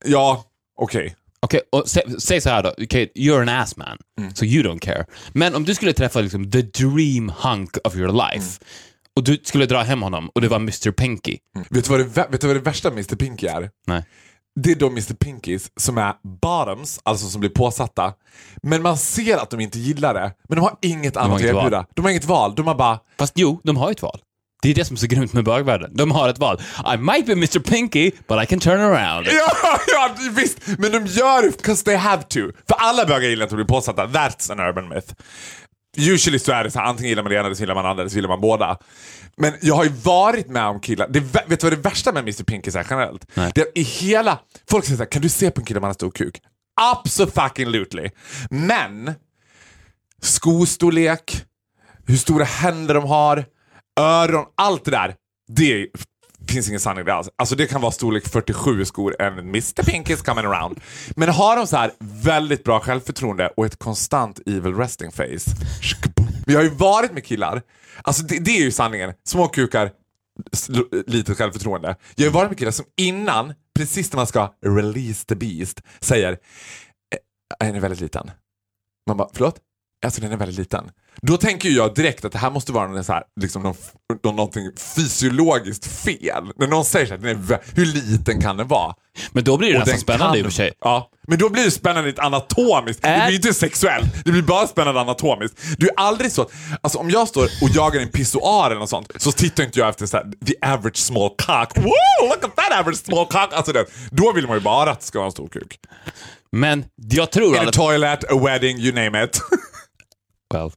ja, 0.04 0.44
okej. 0.78 1.16
Okej, 1.46 1.60
och 1.72 1.88
sä, 1.88 2.02
säg 2.20 2.40
så 2.40 2.50
här 2.50 2.62
då. 2.62 2.68
Okay, 2.68 3.08
you're 3.14 3.42
an 3.42 3.48
ass 3.48 3.76
man, 3.76 3.98
so 4.34 4.44
you 4.44 4.64
don't 4.64 4.78
care. 4.78 5.04
Men 5.32 5.54
om 5.54 5.64
du 5.64 5.74
skulle 5.74 5.92
träffa 5.92 6.20
liksom 6.20 6.50
the 6.50 6.62
dream 6.62 7.32
hunk 7.42 7.76
of 7.84 7.96
your 7.96 8.12
life 8.12 8.60
och 9.16 9.24
du 9.24 9.40
skulle 9.44 9.66
dra 9.66 9.82
hem 9.82 10.02
honom 10.02 10.30
och 10.34 10.40
det 10.40 10.48
var 10.48 10.56
Mr 10.56 10.90
Pinky. 10.90 11.38
Vet, 11.70 11.84
du 11.84 11.90
vad 11.90 12.00
det, 12.00 12.04
vet 12.04 12.40
du 12.40 12.46
vad 12.46 12.56
det 12.56 12.60
värsta 12.60 12.88
med 12.90 12.98
Mr 12.98 13.16
Pinky 13.16 13.46
är? 13.46 13.70
Nej. 13.86 14.04
Det 14.60 14.70
är 14.70 14.74
de 14.74 14.92
Mr 14.92 15.14
Pinkies 15.14 15.70
som 15.76 15.98
är 15.98 16.14
bottoms, 16.42 17.00
alltså 17.02 17.26
som 17.26 17.40
blir 17.40 17.50
påsatta. 17.50 18.12
Men 18.62 18.82
man 18.82 18.98
ser 18.98 19.36
att 19.36 19.50
de 19.50 19.60
inte 19.60 19.78
gillar 19.78 20.14
det. 20.14 20.34
Men 20.48 20.56
de 20.56 20.62
har 20.62 20.76
inget 20.82 21.16
annat 21.16 21.34
att 21.34 21.40
inget 21.40 21.54
val. 21.54 21.64
erbjuda. 21.64 21.86
De 21.94 22.02
har 22.04 22.10
inget 22.10 22.24
val. 22.24 22.54
De 22.54 22.66
har 22.66 22.74
bara... 22.74 22.98
Fast 23.18 23.32
jo, 23.36 23.60
de 23.64 23.76
har 23.76 23.90
ett 23.90 24.02
val. 24.02 24.20
Det 24.66 24.70
är 24.70 24.74
det 24.74 24.84
som 24.84 24.94
är 24.94 24.98
så 24.98 25.06
grymt 25.06 25.32
med 25.32 25.44
bögvärlden. 25.44 25.90
De 25.94 26.10
har 26.10 26.28
ett 26.28 26.38
val. 26.38 26.60
I 26.94 26.96
might 26.98 27.26
be 27.26 27.32
Mr 27.32 27.58
Pinky, 27.58 28.10
but 28.28 28.42
I 28.42 28.46
can 28.46 28.60
turn 28.60 28.80
around. 28.80 29.26
Ja, 29.32 29.78
ja, 29.86 30.10
visst! 30.30 30.58
Men 30.78 30.92
de 30.92 31.06
gör 31.06 31.42
det 31.42 31.62
'cause 31.66 31.84
they 31.84 31.96
have 31.96 32.22
to. 32.22 32.38
För 32.68 32.76
alla 32.78 33.06
bögar 33.06 33.28
gillar 33.28 33.44
inte 33.44 33.54
att 33.54 33.58
bli 33.58 33.64
påsatta. 33.64 34.06
That's 34.06 34.52
an 34.52 34.60
urban 34.60 34.88
myth. 34.88 35.12
Usually 35.96 36.38
så 36.38 36.52
är 36.52 36.64
det 36.64 36.70
så 36.70 36.78
här, 36.78 36.86
antingen 36.86 37.08
gillar 37.08 37.22
man 37.22 37.30
det 37.30 37.36
ena, 37.36 37.46
eller 37.46 37.54
så 37.56 37.62
gillar 37.62 37.74
man 37.74 37.84
det 37.84 37.90
andra, 37.90 38.02
eller 38.02 38.10
så 38.10 38.16
gillar 38.16 38.28
man 38.28 38.40
båda. 38.40 38.78
Men 39.36 39.52
jag 39.62 39.74
har 39.74 39.84
ju 39.84 39.90
varit 39.90 40.48
med 40.48 40.64
om 40.66 40.80
killar, 40.80 41.08
det, 41.10 41.20
vet 41.20 41.48
du 41.48 41.56
vad 41.66 41.72
det 41.72 41.76
värsta 41.88 42.12
med 42.12 42.20
Mr 42.22 42.44
Pinky 42.44 42.70
är 42.70 42.86
generellt? 42.90 43.26
Nej. 43.34 43.52
Det 43.54 43.60
är 43.60 43.66
i 43.74 43.82
hela, 43.82 44.38
folk 44.70 44.84
säger 44.84 44.96
såhär, 44.96 45.10
kan 45.10 45.22
du 45.22 45.28
se 45.28 45.50
på 45.50 45.60
en 45.60 45.64
kille 45.64 45.80
han 45.80 45.84
har 45.86 45.94
stor 45.94 46.10
kuk? 46.10 46.40
Absolutely. 46.80 48.10
Men, 48.50 49.14
skostorlek, 50.22 51.44
hur 52.06 52.16
stora 52.16 52.44
händer 52.44 52.94
de 52.94 53.04
har, 53.04 53.44
öron, 53.96 54.44
allt 54.54 54.84
det 54.84 54.90
där. 54.90 55.14
Det 55.48 55.88
finns 56.48 56.68
ingen 56.68 56.80
sanning 56.80 57.02
i 57.02 57.04
det 57.04 57.14
alls. 57.14 57.28
Alltså 57.36 57.56
det 57.56 57.66
kan 57.66 57.80
vara 57.80 57.92
storlek 57.92 58.28
47 58.28 58.84
skor 58.84 59.22
and 59.22 59.38
Mr 59.38 59.82
Pink 59.82 60.10
is 60.10 60.22
coming 60.22 60.44
around. 60.44 60.80
Men 61.16 61.28
har 61.28 61.56
de 61.56 61.66
så 61.66 61.76
här 61.76 61.90
väldigt 61.98 62.64
bra 62.64 62.80
självförtroende 62.80 63.52
och 63.56 63.66
ett 63.66 63.78
konstant 63.78 64.40
evil 64.46 64.74
resting 64.74 65.12
face. 65.12 65.50
Vi 66.46 66.54
har 66.54 66.62
ju 66.62 66.68
varit 66.68 67.12
med 67.12 67.24
killar, 67.24 67.62
alltså 68.02 68.22
det, 68.22 68.38
det 68.38 68.50
är 68.50 68.60
ju 68.60 68.70
sanningen. 68.70 69.12
Små 69.24 69.48
kukar, 69.48 69.90
lite 70.68 71.10
litet 71.10 71.38
självförtroende. 71.38 71.96
Jag 72.14 72.24
har 72.24 72.26
ju 72.26 72.34
varit 72.34 72.50
med 72.50 72.58
killar 72.58 72.72
som 72.72 72.86
innan, 72.96 73.54
precis 73.74 74.12
när 74.12 74.16
man 74.16 74.26
ska 74.26 74.54
release 74.66 75.26
the 75.26 75.34
beast, 75.34 75.80
säger 76.00 76.32
eh, 76.32 76.38
är 77.58 77.66
den 77.66 77.76
är 77.76 77.80
väldigt 77.80 78.00
liten. 78.00 78.30
Man 79.06 79.16
bara, 79.16 79.28
förlåt? 79.32 79.60
Alltså 80.06 80.20
den 80.20 80.32
är 80.32 80.36
väldigt 80.36 80.58
liten. 80.58 80.84
Då 81.22 81.36
tänker 81.36 81.68
jag 81.68 81.94
direkt 81.94 82.24
att 82.24 82.32
det 82.32 82.38
här 82.38 82.50
måste 82.50 82.72
vara 82.72 82.86
någon 82.88 83.04
så 83.04 83.12
här, 83.12 83.22
liksom 83.40 83.62
någon, 83.62 83.74
någon, 84.24 84.36
någonting 84.36 84.70
fysiologiskt 84.96 85.86
fel. 85.86 86.44
När 86.56 86.66
någon 86.66 86.84
säger 86.84 87.06
så 87.06 87.12
här, 87.14 87.18
den 87.20 87.30
är, 87.30 87.34
vä- 87.34 87.58
hur 87.74 87.86
liten 87.86 88.40
kan 88.40 88.56
den 88.56 88.68
vara? 88.68 88.94
Men 89.32 89.44
då 89.44 89.56
blir 89.56 89.68
det 89.72 89.74
Och 89.74 89.80
nästan 89.80 90.00
spännande 90.00 90.38
i 90.38 90.40
kan- 90.40 90.46
och 90.46 90.52
för 90.52 90.56
sig. 90.56 90.72
Ja, 90.80 91.10
men 91.28 91.38
då 91.38 91.48
blir 91.48 91.64
det 91.64 91.70
spännande 91.70 92.14
anatomiskt. 92.18 93.02
Det 93.02 93.08
Är- 93.08 93.26
blir 93.26 93.36
inte 93.36 93.54
sexuellt. 93.54 94.24
Det 94.24 94.32
blir 94.32 94.42
bara 94.42 94.66
spännande 94.66 95.00
anatomiskt. 95.00 95.58
Du 95.78 95.86
är 95.88 95.94
aldrig 95.96 96.32
så... 96.32 96.48
Alltså 96.80 96.98
om 96.98 97.10
jag 97.10 97.28
står 97.28 97.44
och 97.44 97.68
jagar 97.74 98.00
en 98.00 98.08
pissoar 98.08 98.66
eller 98.70 98.80
något 98.80 98.90
sånt 98.90 99.12
så 99.16 99.32
tittar 99.32 99.64
inte 99.64 99.78
jag 99.78 99.88
efter 99.88 100.06
så 100.06 100.16
här, 100.16 100.24
the 100.46 100.54
average 100.66 100.96
small 100.96 101.28
cock. 101.28 101.76
Woo, 101.76 101.92
look 102.28 102.44
at 102.44 102.56
that 102.56 102.80
average 102.80 102.98
small 102.98 103.26
cock. 103.26 103.52
Alltså 103.52 103.72
det, 103.72 103.84
då 104.10 104.32
vill 104.32 104.46
man 104.46 104.56
ju 104.56 104.62
bara 104.62 104.90
att 104.90 105.00
det 105.00 105.06
ska 105.06 105.18
vara 105.18 105.26
en 105.26 105.32
stor 105.32 105.48
kuk. 105.48 105.78
Men 106.52 106.84
jag 106.96 107.30
tror... 107.32 107.48
In 107.48 107.54
a 107.54 107.58
Alla, 107.60 107.72
toilet, 107.72 108.24
a 108.32 108.38
wedding, 108.44 108.78
you 108.78 108.94
name 108.94 109.24
it. 109.24 109.40
well, 110.54 110.70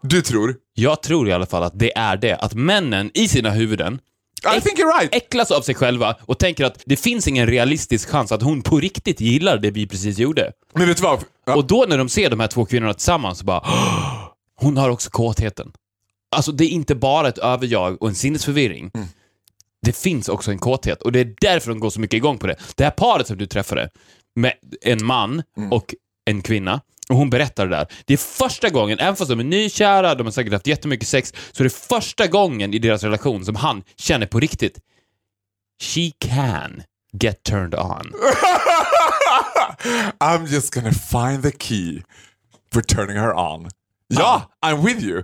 Du 0.00 0.22
tror? 0.22 0.56
jag 0.74 1.02
tror 1.02 1.28
i 1.28 1.32
alla 1.32 1.46
fall 1.46 1.62
att 1.62 1.78
det 1.78 1.96
är 1.98 2.16
det. 2.16 2.36
Att 2.36 2.54
männen 2.54 3.10
i 3.14 3.28
sina 3.28 3.50
huvuden 3.50 3.98
I 4.56 4.60
think 4.60 4.78
you're 4.78 4.98
right. 5.00 5.14
äcklas 5.14 5.50
av 5.50 5.60
sig 5.62 5.74
själva 5.74 6.16
och 6.20 6.38
tänker 6.38 6.64
att 6.64 6.82
det 6.86 6.96
finns 6.96 7.28
ingen 7.28 7.46
realistisk 7.46 8.08
chans 8.08 8.32
att 8.32 8.42
hon 8.42 8.62
på 8.62 8.80
riktigt 8.80 9.20
gillar 9.20 9.58
det 9.58 9.70
vi 9.70 9.86
precis 9.86 10.18
gjorde. 10.18 10.52
Men 10.74 10.88
vet 10.88 10.96
du 10.96 11.02
vad? 11.02 11.24
Ja. 11.46 11.54
Och 11.56 11.66
då 11.66 11.84
när 11.88 11.98
de 11.98 12.08
ser 12.08 12.30
de 12.30 12.40
här 12.40 12.46
två 12.46 12.64
kvinnorna 12.64 12.94
tillsammans 12.94 13.38
så 13.38 13.44
bara 13.44 13.62
hon 14.56 14.76
har 14.76 14.88
också 14.90 15.10
kåtheten. 15.10 15.72
Alltså 16.36 16.52
det 16.52 16.64
är 16.64 16.68
inte 16.68 16.94
bara 16.94 17.28
ett 17.28 17.38
överjag 17.38 18.02
och 18.02 18.08
en 18.08 18.14
sinnesförvirring. 18.14 18.90
Mm. 18.94 19.06
Det 19.82 19.96
finns 19.96 20.28
också 20.28 20.50
en 20.50 20.58
kåthet 20.58 21.02
och 21.02 21.12
det 21.12 21.20
är 21.20 21.34
därför 21.40 21.68
de 21.70 21.80
går 21.80 21.90
så 21.90 22.00
mycket 22.00 22.16
igång 22.16 22.38
på 22.38 22.46
det. 22.46 22.56
Det 22.76 22.84
här 22.84 22.90
paret 22.90 23.26
som 23.26 23.38
du 23.38 23.46
träffade 23.46 23.90
med 24.36 24.52
en 24.82 25.06
man 25.06 25.42
Mm. 25.56 25.72
och 25.72 25.94
en 26.24 26.42
kvinna 26.42 26.80
och 27.08 27.16
hon 27.16 27.30
berättar 27.30 27.66
det 27.66 27.76
där. 27.76 27.86
Det 28.04 28.12
är 28.12 28.18
första 28.18 28.70
gången, 28.70 28.98
även 28.98 29.16
fast 29.16 29.30
de 29.30 29.40
är 29.40 29.44
nykära, 29.44 30.14
de 30.14 30.26
har 30.26 30.32
säkert 30.32 30.52
haft 30.52 30.66
jättemycket 30.66 31.08
sex, 31.08 31.32
så 31.52 31.62
är 31.62 31.64
det 31.64 31.74
första 31.74 32.26
gången 32.26 32.74
i 32.74 32.78
deras 32.78 33.02
relation 33.02 33.44
som 33.44 33.56
han 33.56 33.82
känner 33.96 34.26
på 34.26 34.40
riktigt 34.40 34.78
She 35.82 36.10
can 36.18 36.82
get 37.12 37.42
turned 37.42 37.74
on. 37.74 38.12
I'm 40.20 40.46
just 40.46 40.74
gonna 40.74 40.92
find 40.92 41.42
the 41.42 41.52
key 41.58 42.02
for 42.72 42.82
turning 42.82 43.16
her 43.16 43.32
on. 43.32 43.68
Ja, 44.08 44.50
I'm 44.62 44.84
with 44.84 45.04
you. 45.04 45.22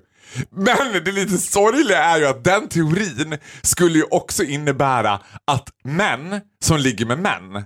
Men 0.51 1.05
det 1.05 1.12
lite 1.12 1.38
sorgliga 1.38 2.05
är 2.05 2.19
ju 2.19 2.27
att 2.27 2.45
den 2.45 2.69
teorin 2.69 3.38
skulle 3.62 3.99
ju 3.99 4.05
också 4.05 4.45
innebära 4.45 5.21
att 5.45 5.69
män 5.85 6.40
som 6.64 6.79
ligger 6.79 7.07
med 7.07 7.19
män, 7.19 7.64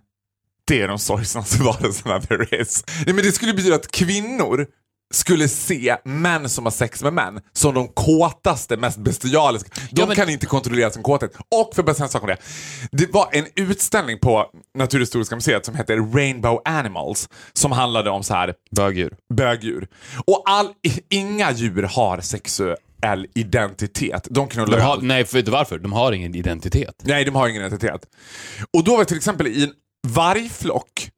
det 0.67 0.81
är 0.83 0.89
de 0.89 0.99
sorgsenaste 0.99 1.63
varelserna 1.63 2.21
there 2.21 2.61
is. 2.63 2.85
Nej, 3.07 3.15
men 3.15 3.25
det 3.25 3.33
skulle 3.33 3.55
betyda 3.55 3.75
att 3.75 3.91
kvinnor 3.91 4.67
skulle 5.15 5.49
se 5.49 5.97
män 6.05 6.49
som 6.49 6.65
har 6.65 6.71
sex 6.71 7.03
med 7.03 7.13
män 7.13 7.41
som 7.53 7.75
de 7.75 7.89
kåtaste, 7.89 8.77
mest 8.77 8.99
bestialiska. 8.99 9.71
De 9.75 10.01
Ja, 10.01 10.07
men- 10.07 10.17
kan 10.17 10.29
inte 10.31 10.47
kontrollera 10.47 10.91
sin 10.91 11.03
kåthet. 11.03 11.33
Och 11.51 11.73
för 11.75 12.03
en 12.03 12.09
sak 12.09 12.23
om 12.23 12.29
det. 12.29 12.37
Det 12.93 13.13
var 13.13 13.29
en 13.33 13.47
utställning 13.57 14.19
på 14.19 14.47
Naturhistoriska 14.79 15.35
museet 15.35 15.65
som 15.67 15.75
heter 15.75 15.97
Rainbow 15.97 16.61
Animals 16.65 17.29
som 17.53 17.73
handlade 17.73 18.11
om 18.11 18.23
så 18.23 18.35
här 18.35 18.55
Bögdjur. 18.77 19.15
bögdjur. 19.35 19.89
Och 20.27 20.43
all, 20.47 20.69
inga 21.11 21.53
djur 21.53 21.83
har 21.83 22.21
sexuell 22.21 23.27
identitet. 23.35 24.27
De 24.31 24.49
knullar 24.49 24.79
De 24.79 24.83
har, 24.85 24.99
nej, 25.01 25.25
för, 25.25 25.37
vet 25.37 25.45
du 25.45 25.51
varför? 25.51 25.79
De 25.79 25.93
har 25.93 26.13
ingen 26.13 26.35
identitet. 26.35 26.95
Nej, 27.03 27.25
de 27.25 27.35
har 27.35 27.49
ingen 27.49 27.63
identitet. 27.63 28.01
Och 28.73 28.85
då 28.85 28.97
var 28.97 29.05
till 29.05 29.17
exempel 29.17 29.47
i 29.47 29.65
en 29.65 29.73
vargflock 30.05 31.11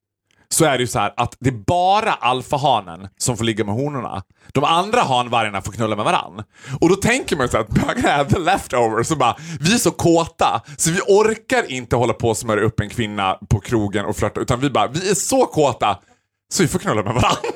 så 0.48 0.64
är 0.64 0.78
det 0.78 0.82
ju 0.82 0.86
så 0.86 0.98
här 0.98 1.14
att 1.16 1.36
det 1.40 1.48
är 1.48 1.64
bara 1.66 2.12
alfahanen 2.12 3.08
som 3.18 3.36
får 3.36 3.44
ligga 3.44 3.64
med 3.64 3.74
honorna. 3.74 4.22
De 4.52 4.64
andra 4.64 5.00
hanvargarna 5.00 5.62
får 5.62 5.72
knulla 5.72 5.96
med 5.96 6.04
varann. 6.04 6.42
Och 6.80 6.88
då 6.88 6.96
tänker 6.96 7.36
man 7.36 7.46
ju 7.46 7.50
så 7.50 7.58
att 7.58 7.68
bögarna 7.86 8.08
är 8.08 8.24
the 8.24 8.38
leftovers 8.38 9.10
och 9.10 9.18
bara, 9.18 9.36
vi 9.60 9.74
är 9.74 9.78
så 9.78 9.90
kåta 9.90 10.62
så 10.76 10.90
vi 10.90 11.00
orkar 11.00 11.72
inte 11.72 11.96
hålla 11.96 12.12
på 12.12 12.28
och 12.28 12.36
smörja 12.36 12.64
upp 12.64 12.80
en 12.80 12.88
kvinna 12.88 13.38
på 13.48 13.60
krogen 13.60 14.04
och 14.04 14.16
flörta 14.16 14.40
utan 14.40 14.60
vi 14.60 14.70
bara, 14.70 14.88
vi 14.88 15.10
är 15.10 15.14
så 15.14 15.46
kåta 15.46 15.98
så 16.52 16.62
vi 16.62 16.68
får 16.68 16.78
knulla 16.78 17.02
med 17.02 17.14
varann. 17.14 17.36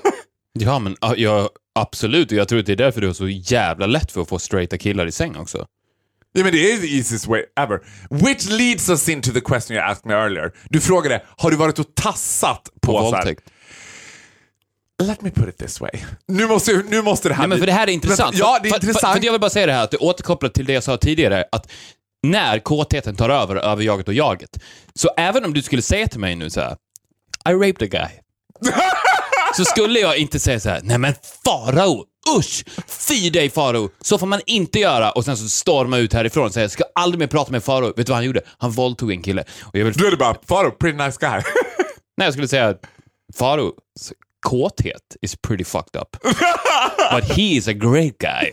Ja, 0.52 0.78
men 0.78 0.96
ja, 1.00 1.14
ja, 1.16 1.48
absolut. 1.74 2.32
Och 2.32 2.38
jag 2.38 2.48
tror 2.48 2.60
att 2.60 2.66
det 2.66 2.72
är 2.72 2.76
därför 2.76 3.00
du 3.00 3.06
har 3.06 3.14
så 3.14 3.28
jävla 3.28 3.86
lätt 3.86 4.12
för 4.12 4.20
att 4.20 4.28
få 4.28 4.38
straighta 4.38 4.78
killar 4.78 5.06
i 5.06 5.12
säng 5.12 5.36
också. 5.36 5.66
Ja 6.32 6.42
men 6.44 6.52
det 6.52 6.72
är 6.72 6.78
the 6.78 6.96
easiest 6.96 7.26
way 7.26 7.42
ever. 7.60 7.80
Which 8.10 8.48
leads 8.48 8.88
us 8.88 9.08
into 9.08 9.32
the 9.32 9.40
question 9.40 9.76
you 9.76 9.86
asked 9.86 10.06
me 10.06 10.14
earlier. 10.14 10.52
Du 10.68 10.80
frågade, 10.80 11.22
har 11.36 11.50
du 11.50 11.56
varit 11.56 11.78
och 11.78 11.94
tassat 11.94 12.68
på, 12.80 12.92
På 12.92 13.02
våldtäkt. 13.02 13.42
Let 15.02 15.22
me 15.22 15.30
put 15.30 15.48
it 15.48 15.58
this 15.58 15.80
way. 15.80 15.90
Nu 16.28 16.46
måste, 16.46 16.82
nu 16.88 17.02
måste 17.02 17.28
det 17.28 17.34
här 17.34 17.42
Nej, 17.42 17.48
men 17.48 17.58
för 17.58 17.66
det 17.66 17.72
här 17.72 17.86
är 17.86 17.92
intressant. 17.92 18.36
Ja, 18.38 18.58
det 18.62 18.68
är 18.68 18.70
för, 18.70 18.76
intressant. 18.76 19.12
För, 19.14 19.20
för 19.20 19.26
jag 19.26 19.32
vill 19.32 19.40
bara 19.40 19.50
säga 19.50 19.66
det 19.66 19.72
här, 19.72 19.84
att 19.84 19.90
det 19.90 19.96
återkopplar 19.96 20.50
till 20.50 20.66
det 20.66 20.72
jag 20.72 20.82
sa 20.82 20.96
tidigare, 20.96 21.44
att 21.52 21.70
när 22.22 22.58
kåtheten 22.58 23.16
tar 23.16 23.30
över, 23.30 23.56
över 23.56 23.82
jaget 23.82 24.08
och 24.08 24.14
jaget, 24.14 24.58
så 24.94 25.10
även 25.16 25.44
om 25.44 25.54
du 25.54 25.62
skulle 25.62 25.82
säga 25.82 26.08
till 26.08 26.20
mig 26.20 26.36
nu 26.36 26.50
så 26.50 26.60
här, 26.60 26.76
I 27.48 27.52
raped 27.52 27.82
a 27.82 27.86
guy. 27.90 28.20
så 29.56 29.64
skulle 29.64 30.00
jag 30.00 30.18
inte 30.18 30.38
säga 30.40 30.60
så 30.60 30.68
här, 30.68 30.80
nej 30.82 30.98
men 30.98 31.14
farao, 31.44 32.04
usch, 32.38 32.64
fy 32.86 33.30
dig 33.30 33.50
farao, 33.50 33.90
så 34.00 34.18
får 34.18 34.26
man 34.26 34.40
inte 34.46 34.78
göra 34.78 35.10
och 35.10 35.24
sen 35.24 35.36
så 35.36 35.48
storma 35.48 35.98
ut 35.98 36.12
härifrån 36.12 36.46
och 36.46 36.52
säga, 36.52 36.64
jag 36.64 36.70
ska 36.70 36.84
aldrig 36.94 37.18
mer 37.18 37.26
prata 37.26 37.52
med 37.52 37.64
farao. 37.64 37.86
Vet 37.86 37.96
du 37.96 38.10
vad 38.10 38.16
han 38.16 38.24
gjorde? 38.24 38.40
Han 38.58 38.70
våldtog 38.70 39.10
en 39.10 39.22
kille. 39.22 39.44
Och 39.62 39.78
jag 39.78 39.84
vill 39.84 39.94
Då 39.94 40.06
är 40.06 40.10
det 40.10 40.16
bara, 40.16 40.36
Faro, 40.48 40.70
pretty 40.70 40.98
nice 41.04 41.18
guy. 41.20 41.30
Nej, 42.16 42.26
jag 42.26 42.32
skulle 42.32 42.48
säga 42.48 42.68
att 42.68 42.80
Faro 43.38 43.72
kåthet 44.46 45.16
is 45.22 45.36
pretty 45.36 45.64
fucked 45.64 46.00
up. 46.00 46.16
But 47.14 47.36
he 47.36 47.42
is 47.42 47.68
a 47.68 47.72
great 47.72 48.18
guy. 48.18 48.52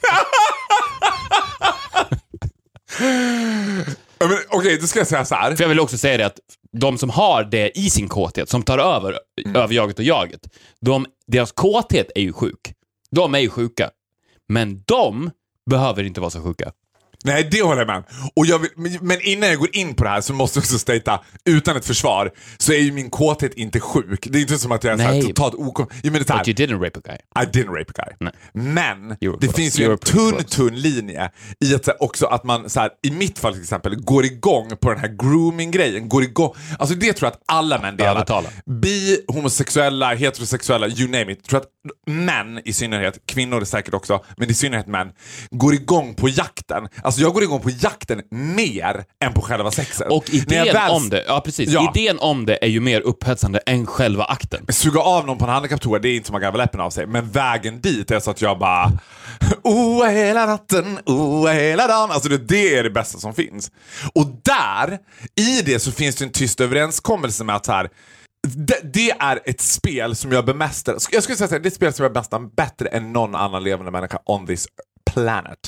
Okej, 4.49 4.77
då 4.82 4.88
ska 4.88 4.99
jag 4.99 5.08
säga 5.08 5.25
så 5.25 5.36
här. 5.36 5.56
För 5.56 5.63
jag 5.63 5.69
vill 5.69 5.80
också 5.80 5.97
säga 5.97 6.17
det 6.17 6.25
att 6.25 6.39
de 6.71 6.97
som 6.97 7.10
har 7.10 7.43
det 7.43 7.77
i 7.77 7.89
sin 7.89 8.08
kåthet, 8.10 8.49
som 8.49 8.63
tar 8.63 8.77
över 8.77 9.19
över 9.56 9.73
jaget 9.73 9.99
och 9.99 10.06
jaget, 10.06 10.41
de, 10.82 11.06
deras 11.27 11.51
kåthet 11.51 12.12
är 12.15 12.21
ju 12.21 12.34
sjuk. 12.34 12.73
De 13.12 13.36
är 13.36 13.39
ju 13.39 13.50
sjuka. 13.50 13.89
Men 14.48 14.84
de 14.86 15.32
behöver 15.70 16.04
inte 16.04 16.22
vara 16.22 16.30
så 16.30 16.41
sjuka. 16.43 16.72
Nej, 17.25 17.47
det 17.51 17.62
håller 17.62 17.82
jag 17.82 17.88
med 17.88 18.03
och 18.36 18.45
jag 18.45 18.60
vill, 18.60 18.97
men- 19.01 19.21
innan 19.21 19.49
jag 19.49 19.60
går 19.60 19.75
in 19.75 19.95
på 19.95 20.03
det 20.03 20.10
här 20.10 20.21
så 20.21 20.34
måste 20.34 20.58
jag 20.58 20.62
också 20.62 20.80
statea, 20.80 21.19
utan 21.45 21.77
ett 21.77 21.86
försvar, 21.86 22.32
så 22.58 22.73
är 22.73 22.77
ju 22.80 22.91
min 22.91 23.10
kåthet 23.10 23.53
inte 23.53 23.80
sjuk. 23.80 24.27
Det 24.32 24.38
är 24.38 24.41
inte 24.41 24.58
som 24.58 24.71
att 24.71 24.84
jag 24.84 24.93
är 24.93 24.97
så 24.97 25.03
Nej. 25.12 25.21
totalt 25.23 25.53
okon... 25.56 25.88
Jag 26.03 26.12
menar 26.12 26.25
så 26.25 26.34
här, 26.34 26.39
But 26.45 26.60
you 26.60 26.67
didn't 26.67 26.84
rape 26.84 26.99
a 26.99 27.01
guy. 27.06 27.43
I 27.43 27.47
didn't 27.47 27.77
rape 27.80 27.93
a 27.95 28.03
guy. 28.06 28.15
Nej. 28.19 28.63
Men 28.73 29.10
det 29.10 29.17
close. 29.19 29.53
finns 29.53 29.80
ju 29.80 29.91
en 29.91 29.97
tunn, 29.97 30.32
close. 30.32 30.43
tunn 30.43 30.75
linje 30.75 31.32
i 31.65 31.75
att 31.75 31.86
så 31.86 31.91
också 31.99 32.25
att 32.25 32.43
man, 32.43 32.69
så 32.69 32.80
här, 32.80 32.89
i 33.03 33.12
mitt 33.12 33.39
fall 33.39 33.53
till 33.53 33.62
exempel, 33.62 33.95
går 33.95 34.25
igång 34.25 34.69
på 34.82 34.89
den 34.89 34.99
här 34.99 35.08
grooming-grejen. 35.08 36.10
Går 36.10 36.23
igång. 36.23 36.53
Alltså 36.80 36.95
det 36.95 37.13
tror 37.13 37.27
jag 37.27 37.34
att 37.34 37.43
alla 37.45 37.82
män 37.82 37.97
delar. 37.97 38.45
Bi, 38.82 39.19
homosexuella, 39.27 40.13
heterosexuella, 40.13 40.88
you 40.88 41.10
name 41.10 41.32
it. 41.32 41.43
tror 41.43 41.60
att 41.60 41.67
män 42.08 42.62
i 42.65 42.73
synnerhet, 42.73 43.19
kvinnor 43.25 43.63
säkert 43.63 43.93
också, 43.93 44.25
men 44.38 44.49
i 44.49 44.53
synnerhet 44.53 44.88
män, 44.88 45.12
går 45.51 45.73
igång 45.73 46.13
på 46.15 46.30
jakten. 46.30 46.88
Alltså 47.08 47.22
jag 47.22 47.34
går 47.34 47.43
igång 47.43 47.60
på 47.60 47.70
jakten 47.70 48.22
mer 48.30 49.06
än 49.26 49.34
på 49.34 49.41
själva 49.41 49.72
sexet. 49.72 50.08
Och 50.10 50.30
idén 50.30 50.65
väl 50.65 50.91
om 50.91 51.10
det, 51.10 51.24
ja 51.28 51.41
precis, 51.46 51.70
Ja. 51.70 51.93
idén 51.96 52.20
om 52.20 52.46
det 52.46 52.58
är 52.62 52.67
ju 52.67 52.80
mer 52.80 53.02
upphetsande 53.02 53.60
än 53.65 53.86
själva 53.86 54.24
akten. 54.24 54.65
Suga 54.70 55.00
av 55.00 55.26
någon 55.26 55.38
på 55.38 55.46
en 55.46 55.52
handikapptoa, 55.52 56.00
det 56.00 56.10
är 56.10 56.15
inte 56.15 56.28
som 56.28 56.36
att 56.36 56.41
garva 56.41 56.58
läppen 56.58 56.80
av 56.80 56.89
sig. 56.89 57.08
Men 57.08 57.30
vägen 57.30 57.82
dit 57.82 58.12
är 58.12 58.20
så 58.20 58.32
att 58.32 58.41
jag 58.41 58.60
bara... 58.60 58.91
Oa 59.63 60.08
hela 60.08 60.46
natten, 60.46 61.00
oa 61.06 61.52
hela 61.52 61.88
dagen. 61.88 62.12
Alltså 62.12 62.30
det, 62.30 62.38
det 62.38 62.78
är 62.78 62.84
det 62.84 62.89
bästa 62.89 63.20
som 63.20 63.34
finns. 63.34 63.72
Och 64.13 64.26
där, 64.43 64.98
i 65.36 65.62
det 65.62 65.80
så 65.80 65.91
finns 65.91 66.15
det 66.15 66.26
en 66.26 66.32
tyst 66.32 66.62
överenskommelse 66.62 67.43
med 67.43 67.56
att 67.56 67.65
så 67.65 67.72
här, 67.72 67.89
det, 68.48 68.93
det 68.93 69.12
är 69.12 69.39
ett 69.46 69.62
spel 69.62 70.15
som 70.15 70.32
jag 70.32 70.46
bemästrar. 70.46 70.98
Jag 71.12 71.24
skulle 71.24 71.38
säga 71.38 71.46
att 71.46 71.52
det 71.63 71.67
är 71.67 71.67
ett 71.67 71.74
spel 71.76 71.93
som 71.93 72.04
jag 72.04 72.13
bemästrar 72.13 72.39
bättre 72.56 72.88
än 72.88 73.13
någon 73.13 73.36
annan 73.36 73.63
levande 73.63 73.91
människa 73.91 74.20
on 74.26 74.48
this 74.48 74.67
planet. 75.13 75.60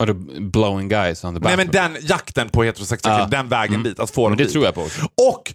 Och 0.00 0.06
det 0.06 0.14
blowing 0.40 0.88
guys 0.88 1.24
on 1.24 1.34
the 1.34 1.40
back. 1.40 1.56
Nej 1.56 1.66
men 1.66 1.70
den 1.72 1.96
jakten 2.06 2.48
på 2.48 2.62
heterosexuella 2.64 3.16
killar, 3.18 3.30
den 3.30 3.48
vägen 3.48 3.82
dit, 3.82 4.00
att 4.00 4.10
få 4.10 4.28
dem 4.28 4.36
det 4.38 4.44
dit. 4.44 4.52
tror 4.52 4.64
jag 4.64 4.74
på 4.74 4.82
också. 4.82 5.02
Och 5.30 5.54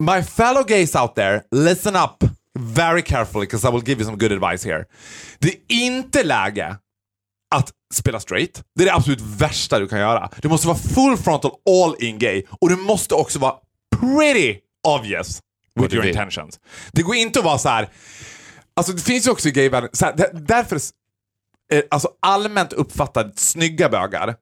my 0.00 0.22
fellow 0.22 0.64
gays 0.64 0.94
out 0.94 1.14
there, 1.14 1.42
listen 1.50 1.96
up 1.96 2.30
very 2.58 3.02
carefully 3.02 3.46
because 3.46 3.68
I 3.68 3.70
will 3.70 3.82
give 3.88 4.00
you 4.02 4.04
some 4.04 4.16
good 4.28 4.32
advice 4.44 4.64
here. 4.68 4.84
Det 5.38 5.48
är 5.48 5.54
inte 5.68 6.22
läge 6.22 6.76
att 7.54 7.72
spela 7.94 8.20
straight. 8.20 8.62
Det 8.74 8.82
är 8.82 8.86
det 8.86 8.94
absolut 8.94 9.20
värsta 9.20 9.78
du 9.78 9.88
kan 9.88 9.98
göra. 9.98 10.30
Du 10.42 10.48
måste 10.48 10.66
vara 10.66 10.78
full 10.78 11.16
frontal 11.16 11.50
all 11.70 11.96
in 12.04 12.18
gay 12.18 12.42
och 12.60 12.68
du 12.68 12.76
måste 12.76 13.14
också 13.14 13.38
vara 13.38 13.54
pretty 14.00 14.58
obvious 14.88 15.40
with 15.80 15.94
your 15.94 16.06
intentions. 16.06 16.60
Det 16.92 17.02
går 17.02 17.14
inte 17.14 17.38
att 17.38 17.44
vara 17.44 17.58
så 17.58 17.68
här. 17.68 17.88
Alltså 18.76 18.92
det 18.92 19.02
finns 19.02 19.26
ju 19.26 19.30
också 19.30 19.48
i 19.48 19.52
gayvärlden, 19.52 19.90
så 19.92 20.04
här, 20.04 20.16
där- 20.16 20.30
därför 20.34 20.80
alltså 21.90 22.08
allmänt 22.20 22.72
uppfattade 22.72 23.32
snygga 23.36 23.88
bögar 23.88 24.36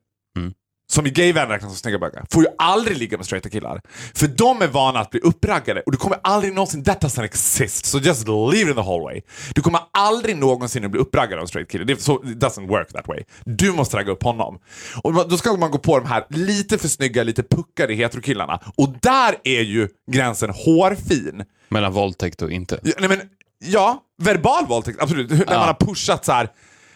som 0.87 1.07
i 1.07 1.11
gayvärlden 1.11 1.51
räknas 1.51 1.71
som 1.71 1.79
snygga 1.79 1.99
bögar, 1.99 2.27
får 2.31 2.43
ju 2.43 2.49
aldrig 2.59 2.97
ligga 2.97 3.17
med 3.17 3.27
straighta 3.27 3.49
killar. 3.51 3.81
För 4.15 4.27
de 4.27 4.63
är 4.63 4.69
vana 4.69 5.01
att 5.01 5.11
bli 5.11 5.21
uppraggade 5.21 5.81
och 5.81 5.93
du 5.93 5.99
kommer 5.99 6.19
aldrig 6.23 6.55
någonsin, 6.55 6.85
that 6.85 7.03
doesn't 7.03 7.25
exist, 7.25 7.87
so 7.87 7.99
just 7.99 8.29
leave 8.29 8.61
it 8.61 8.69
in 8.69 8.75
the 8.75 8.81
hallway. 8.81 9.21
Du 9.55 9.63
kommer 9.63 9.81
aldrig 9.91 10.37
någonsin 10.37 10.91
bli 10.91 11.01
uppraggad 11.01 11.39
av 11.39 11.43
en 11.43 11.49
straight 11.49 11.71
kille, 11.71 11.85
det, 11.85 12.03
så, 12.03 12.15
it 12.15 12.37
doesn't 12.37 12.69
work 12.69 12.93
that 12.93 13.09
way. 13.09 13.23
Du 13.45 13.73
måste 13.73 13.97
ragga 13.97 14.13
upp 14.13 14.23
honom. 14.23 14.59
Och 15.03 15.29
då 15.29 15.37
ska 15.37 15.57
man 15.57 15.71
gå 15.71 15.79
på 15.79 15.99
de 15.99 16.07
här 16.07 16.25
lite 16.29 16.79
för 16.79 16.89
snygga, 16.89 17.23
lite 17.23 17.43
puckade 17.43 17.95
heterokillarna. 17.95 18.61
Och 18.77 18.89
där 19.03 19.37
är 19.45 19.63
ju 19.63 19.89
gränsen 20.13 20.51
hårfin. 20.51 21.45
Mellan 21.69 21.93
våldtäkt 21.93 22.43
och 22.43 22.51
inte. 22.51 22.81
Ja, 22.83 22.93
nej 22.99 23.09
men, 23.09 23.21
ja, 23.59 24.03
verbal 24.23 24.67
våldtäkt, 24.67 25.03
absolut. 25.03 25.31
När 25.31 25.47
man 25.47 25.59
har 25.59 25.87
pushat 25.87 26.25
så 26.25 26.33
här. 26.33 26.49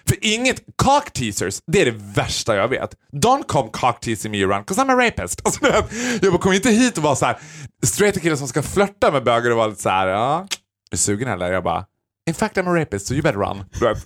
För 0.09 0.17
inget, 0.21 0.61
cock 0.77 1.13
teasers, 1.13 1.61
det 1.67 1.81
är 1.81 1.85
det 1.85 1.95
värsta 2.15 2.57
jag 2.57 2.69
vet. 2.69 2.91
Don't 3.13 3.43
come 3.47 3.69
cock 3.73 4.01
teasing 4.01 4.33
me 4.33 4.45
around, 4.45 4.65
'cause 4.67 4.81
I'm 4.83 4.93
a 4.93 5.07
rapist. 5.07 5.41
Alltså, 5.45 5.67
jag 6.23 6.33
bara, 6.33 6.39
kom 6.43 6.53
inte 6.53 6.71
hit 6.71 6.97
och 6.99 7.03
vara 7.03 7.17
så 7.17 7.27
här 7.27 7.39
straighta 7.87 8.21
killar 8.21 8.37
som 8.37 8.49
ska 8.49 8.63
flörta 8.63 9.11
med 9.13 9.25
bögar 9.25 9.51
och 9.51 9.57
vara 9.57 9.67
lite 9.67 9.83
så 9.83 9.89
här, 9.89 10.07
ja, 10.07 10.47
är 10.93 10.97
sugen 10.97 11.29
eller? 11.29 11.53
Jag 11.53 11.65
bara, 11.65 11.85
in 12.29 12.35
fact 12.35 12.57
I'm 12.57 12.69
a 12.71 12.81
rapist, 12.81 13.07
so 13.07 13.15
you 13.15 13.23
better 13.23 13.39
run. 13.39 13.65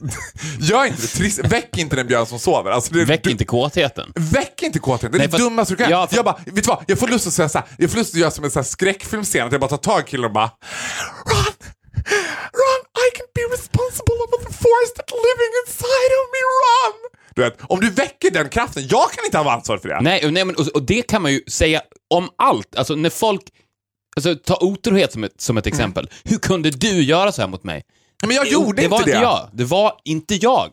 Gör 0.61 0.85
inte 0.85 1.03
det, 1.03 1.07
trist, 1.09 1.39
väck 1.39 1.79
inte 1.79 1.97
den 1.97 2.07
björn 2.07 2.27
som 2.27 2.39
sover. 2.39 2.71
Alltså, 2.71 2.95
det, 2.95 3.05
Väck 3.05 3.25
du, 3.25 3.31
inte 3.31 3.45
kåtheten. 3.45 4.13
Väck 4.15 4.63
inte 4.63 4.79
kåtheten, 4.79 5.11
det 5.13 5.17
är 5.17 5.19
Nej, 5.19 5.27
det 5.27 5.31
fast- 5.33 5.45
dummaste 5.45 5.73
du 5.75 5.77
kan. 5.77 5.91
Ja, 5.91 6.07
för- 6.07 6.17
Jag 6.17 6.25
bara, 6.25 6.37
vet 6.47 6.55
du 6.55 6.69
vad? 6.69 6.85
Jag 6.87 6.99
får 6.99 7.09
lust 7.09 7.27
att 7.27 7.33
säga 7.33 7.49
så 7.49 7.59
här, 7.59 7.67
jag 7.79 7.91
får 7.91 7.99
lust 7.99 8.15
att 8.15 8.21
göra 8.21 8.31
som 8.31 8.45
en 8.45 8.65
skräckfilmscen, 8.65 9.47
att 9.47 9.53
jag 9.53 9.61
bara 9.61 9.71
tar 9.71 9.77
tag 9.77 10.01
i 10.01 10.05
killen 10.11 10.25
och 10.25 10.33
bara 10.33 10.51
Run! 11.27 11.53
Be 13.43 13.57
responsible 13.57 14.19
of 14.25 14.31
the 14.31 14.53
force 14.53 14.93
that's 14.97 15.13
living 15.29 15.53
inside 15.63 16.13
of 16.19 16.25
me, 16.35 16.41
run! 16.63 16.95
Du 17.35 17.43
vet, 17.43 17.59
om 17.63 17.81
du 17.81 17.91
väcker 17.91 18.31
den 18.31 18.49
kraften, 18.49 18.83
jag 18.89 19.11
kan 19.11 19.25
inte 19.25 19.39
ha 19.39 19.53
ansvar 19.53 19.79
för 19.79 19.89
det. 19.89 20.01
Nej, 20.01 20.31
nej 20.33 20.45
men, 20.45 20.57
och, 20.57 20.69
och 20.69 20.83
det 20.83 21.03
kan 21.03 21.23
man 21.23 21.33
ju 21.33 21.41
säga 21.49 21.83
om 22.15 22.29
allt. 22.39 22.77
Alltså 22.77 22.95
när 22.95 23.11
folk... 23.11 23.43
Alltså 24.17 24.37
ta 24.37 24.59
otrohet 24.61 25.13
som 25.13 25.25
ett, 25.25 25.41
som 25.41 25.57
ett 25.57 25.67
exempel. 25.67 26.11
Hur 26.25 26.39
kunde 26.39 26.71
du 26.71 27.03
göra 27.03 27.33
så 27.33 27.43
här 27.43 27.49
mot 27.49 27.65
mig? 27.65 27.83
Men 28.27 28.37
jag 28.37 28.49
gjorde 28.49 28.77
det 28.77 28.85
inte 28.85 28.89
var 28.89 28.99
det. 28.99 29.11
inte 29.11 29.23
jag. 29.23 29.51
Det 29.53 29.65
var 29.65 30.01
inte 30.05 30.35
jag. 30.35 30.71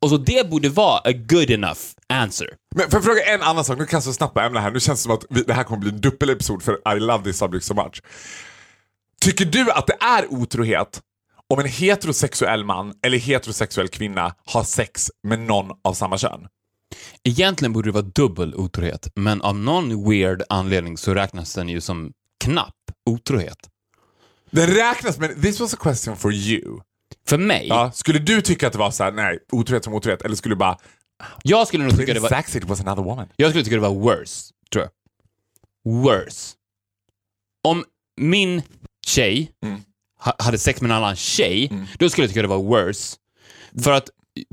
Och 0.00 0.10
så 0.10 0.16
det 0.16 0.50
borde 0.50 0.68
vara 0.68 0.98
a 0.98 1.12
good 1.12 1.50
enough 1.50 1.80
answer. 2.08 2.48
Men 2.74 2.90
får 2.90 2.96
jag 2.96 3.04
fråga 3.04 3.22
en 3.24 3.42
annan 3.42 3.64
sak? 3.64 3.78
Nu 3.78 3.86
kastar 3.86 4.08
jag 4.08 4.14
snabbt 4.14 4.34
på 4.34 4.40
ämnet 4.40 4.62
här. 4.62 4.70
Nu 4.70 4.80
känns 4.80 5.00
det 5.00 5.02
som 5.02 5.12
att 5.12 5.24
vi, 5.30 5.42
det 5.42 5.54
här 5.54 5.64
kommer 5.64 5.80
bli 5.80 5.90
en 5.90 6.00
dubbelepisod 6.00 6.62
för 6.62 6.96
I 6.96 7.00
love 7.00 7.24
this 7.24 7.38
subject 7.38 7.64
so 7.64 7.74
much. 7.74 8.02
Tycker 9.20 9.44
du 9.44 9.70
att 9.70 9.86
det 9.86 9.96
är 10.00 10.32
otrohet 10.32 11.02
om 11.54 11.60
en 11.60 11.66
heterosexuell 11.66 12.64
man 12.64 12.94
eller 13.02 13.18
heterosexuell 13.18 13.88
kvinna 13.88 14.34
har 14.44 14.64
sex 14.64 15.10
med 15.22 15.38
någon 15.38 15.70
av 15.84 15.94
samma 15.94 16.18
kön? 16.18 16.48
Egentligen 17.24 17.72
borde 17.72 17.88
det 17.88 17.92
vara 17.92 18.10
dubbel 18.14 18.54
otrohet, 18.54 19.08
men 19.14 19.42
av 19.42 19.56
någon 19.56 20.10
weird 20.10 20.42
anledning 20.48 20.96
så 20.98 21.14
räknas 21.14 21.54
den 21.54 21.68
ju 21.68 21.80
som 21.80 22.12
knapp 22.44 22.74
otrohet. 23.10 23.58
Den 24.50 24.66
räknas, 24.66 25.18
men 25.18 25.42
this 25.42 25.60
was 25.60 25.74
a 25.74 25.76
question 25.80 26.16
for 26.16 26.32
you. 26.32 26.80
För 27.28 27.38
mig, 27.38 27.66
Ja, 27.68 27.90
skulle 27.94 28.18
du 28.18 28.40
tycka 28.42 28.66
att 28.66 28.72
det 28.72 28.78
var 28.78 28.90
så 28.90 29.04
här, 29.04 29.12
nej, 29.12 29.38
otrohet 29.52 29.84
som 29.84 29.94
otrohet, 29.94 30.22
eller 30.22 30.36
skulle 30.36 30.54
du 30.54 30.58
bara, 30.58 30.78
jag 31.42 31.68
skulle 31.68 31.84
nog 31.84 31.96
tycka 31.96 32.14
det 32.14 32.20
var, 32.20 32.56
it 32.56 32.64
was 32.64 32.80
another 32.80 33.02
woman? 33.02 33.28
jag 33.36 33.50
skulle 33.50 33.64
tycka 33.64 33.76
det 33.76 33.82
var 33.82 33.94
worse, 33.94 34.52
tror 34.72 34.84
jag. 34.84 34.92
Worse. 36.02 36.54
Om 37.68 37.84
min 38.20 38.62
tjej 39.06 39.50
Mm. 39.64 39.80
Ha, 40.26 40.34
hade 40.38 40.58
sex 40.58 40.80
med 40.80 40.90
en 40.90 40.96
annan 40.96 41.16
tjej, 41.16 41.72
då 41.98 42.10
skulle 42.10 42.24
jag 42.24 42.30
tycka 42.30 42.42
det 42.42 42.48
var 42.48 42.62
worse. 42.62 43.16
För 43.82 43.92
att, 43.92 44.08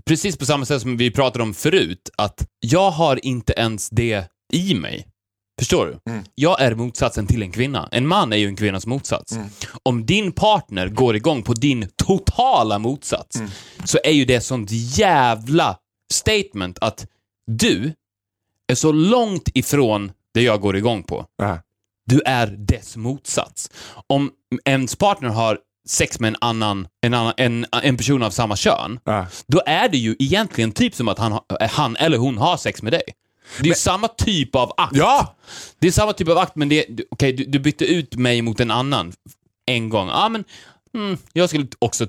precis 0.05 0.37
på 0.37 0.45
samma 0.45 0.65
sätt 0.65 0.81
som 0.81 0.97
vi 0.97 1.11
pratade 1.11 1.43
om 1.43 1.53
förut, 1.53 2.09
att 2.17 2.47
jag 2.59 2.91
har 2.91 3.25
inte 3.25 3.53
ens 3.57 3.89
det 3.89 4.25
i 4.53 4.75
mig. 4.75 5.07
Förstår 5.59 5.85
du? 5.85 6.11
Mm. 6.11 6.23
Jag 6.35 6.61
är 6.61 6.75
motsatsen 6.75 7.27
till 7.27 7.41
en 7.41 7.51
kvinna. 7.51 7.89
En 7.91 8.07
man 8.07 8.33
är 8.33 8.37
ju 8.37 8.47
en 8.47 8.55
kvinnas 8.55 8.85
motsats. 8.85 9.31
Mm. 9.31 9.47
Om 9.83 10.05
din 10.05 10.31
partner 10.31 10.87
går 10.87 11.15
igång 11.15 11.43
på 11.43 11.53
din 11.53 11.89
totala 11.95 12.79
motsats, 12.79 13.35
Mm. 13.35 13.49
så 13.85 13.97
är 14.03 14.11
ju 14.11 14.25
det 14.25 14.41
sånt 14.41 14.69
jävla 14.71 15.77
statement 16.13 16.79
att 16.81 17.05
du 17.51 17.93
är 18.67 18.75
så 18.75 18.91
långt 18.91 19.49
ifrån 19.53 20.11
det 20.33 20.41
jag 20.41 20.61
går 20.61 20.77
igång 20.77 21.03
på. 21.03 21.25
Ja. 21.37 21.59
Du 22.05 22.21
är 22.25 22.47
dess 22.47 22.97
motsats. 22.97 23.69
Om 24.07 24.31
ens 24.65 24.95
partner 24.95 25.29
har 25.29 25.59
sex 25.87 26.19
med 26.19 26.27
en 26.27 26.35
annan, 26.41 26.87
en, 27.01 27.13
annan, 27.13 27.33
en, 27.37 27.65
en 27.83 27.97
person 27.97 28.23
av 28.23 28.29
samma 28.31 28.55
kön, 28.55 28.99
Ja. 29.03 29.25
då 29.47 29.61
är 29.65 29.89
det 29.89 29.97
ju 29.97 30.15
egentligen 30.19 30.71
typ 30.71 30.95
som 30.95 31.07
att 31.07 31.19
han, 31.19 31.39
han 31.71 31.95
eller 31.95 32.17
hon 32.17 32.37
har 32.37 32.57
sex 32.57 32.81
med 32.81 32.93
dig. 32.93 33.01
Det 33.57 33.63
är 33.63 33.67
ju 33.67 33.73
samma 33.75 34.07
typ 34.07 34.55
av 34.55 34.73
akt. 34.77 34.95
Ja! 34.95 35.35
Det 35.79 35.87
är 35.87 35.91
samma 35.91 36.13
typ 36.13 36.29
av 36.29 36.37
akt, 36.37 36.55
men 36.55 36.69
det, 36.69 36.85
okej, 37.11 37.33
du, 37.33 37.45
du 37.45 37.59
bytte 37.59 37.85
ut 37.85 38.15
mig 38.15 38.41
mot 38.41 38.59
en 38.59 38.71
annan 38.71 39.13
en 39.65 39.89
gång. 39.89 40.07
Ja, 40.07 40.29
men 40.29 40.43
mm, 40.95 41.17
jag 41.33 41.49
skulle 41.49 41.67
också 41.79 42.07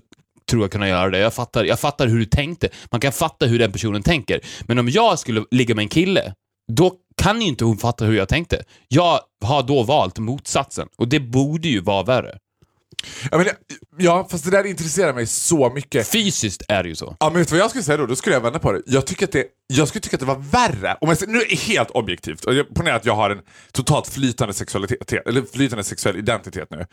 tror 0.50 0.62
jag 0.62 0.72
kunna 0.72 0.88
göra 0.88 1.10
det. 1.10 1.18
Jag 1.18 1.34
fattar, 1.34 1.64
jag 1.64 1.80
fattar 1.80 2.06
hur 2.06 2.18
du 2.18 2.24
tänkte. 2.24 2.68
Man 2.90 3.00
kan 3.00 3.12
fatta 3.12 3.46
hur 3.46 3.58
den 3.58 3.72
personen 3.72 4.02
tänker. 4.02 4.40
Men 4.62 4.78
om 4.78 4.88
jag 4.88 5.18
skulle 5.18 5.44
ligga 5.50 5.74
med 5.74 5.82
en 5.82 5.88
kille, 5.88 6.34
då 6.72 6.92
kan 7.16 7.40
ju 7.40 7.48
inte 7.48 7.64
hon 7.64 7.78
fatta 7.78 8.04
hur 8.04 8.16
jag 8.16 8.28
tänkte. 8.28 8.64
Jag 8.88 9.20
har 9.44 9.62
då 9.62 9.82
valt 9.82 10.18
motsatsen 10.18 10.88
och 10.96 11.08
det 11.08 11.20
borde 11.20 11.68
ju 11.68 11.80
vara 11.80 12.02
värre. 12.02 12.38
Ja, 13.30 13.38
men, 13.38 13.46
ja, 13.98 14.28
fast 14.30 14.44
det 14.44 14.50
där 14.50 14.64
intresserar 14.66 15.14
mig 15.14 15.26
så 15.26 15.72
mycket. 15.74 16.08
Fysiskt 16.08 16.62
är 16.68 16.82
det 16.82 16.88
ju 16.88 16.94
så. 16.94 17.16
Ja, 17.20 17.30
men 17.30 17.38
vet 17.38 17.48
du 17.48 17.54
vad 17.54 17.62
jag 17.62 17.70
skulle 17.70 17.84
säga 17.84 17.96
då? 17.96 18.06
Då 18.06 18.16
skulle 18.16 18.36
jag 18.36 18.40
vända 18.40 18.58
på 18.58 18.72
det. 18.72 18.82
Jag, 18.86 19.06
tycker 19.06 19.26
att 19.26 19.32
det, 19.32 19.46
jag 19.66 19.88
skulle 19.88 20.00
tycka 20.00 20.16
att 20.16 20.20
det 20.20 20.26
var 20.26 20.44
värre, 20.52 20.96
om 21.00 21.08
jag, 21.08 21.28
nu 21.28 21.38
är 21.38 21.48
det 21.48 21.56
helt 21.56 21.90
objektivt, 21.90 22.44
ponerar 22.74 22.96
att 22.96 23.04
jag 23.04 23.16
har 23.16 23.30
en 23.30 23.40
totalt 23.72 24.08
flytande 24.08 24.54
sexualitet, 24.54 25.12
eller 25.26 25.42
flytande 25.52 25.84
sexuell 25.84 26.16
identitet 26.16 26.70
nu. 26.70 26.86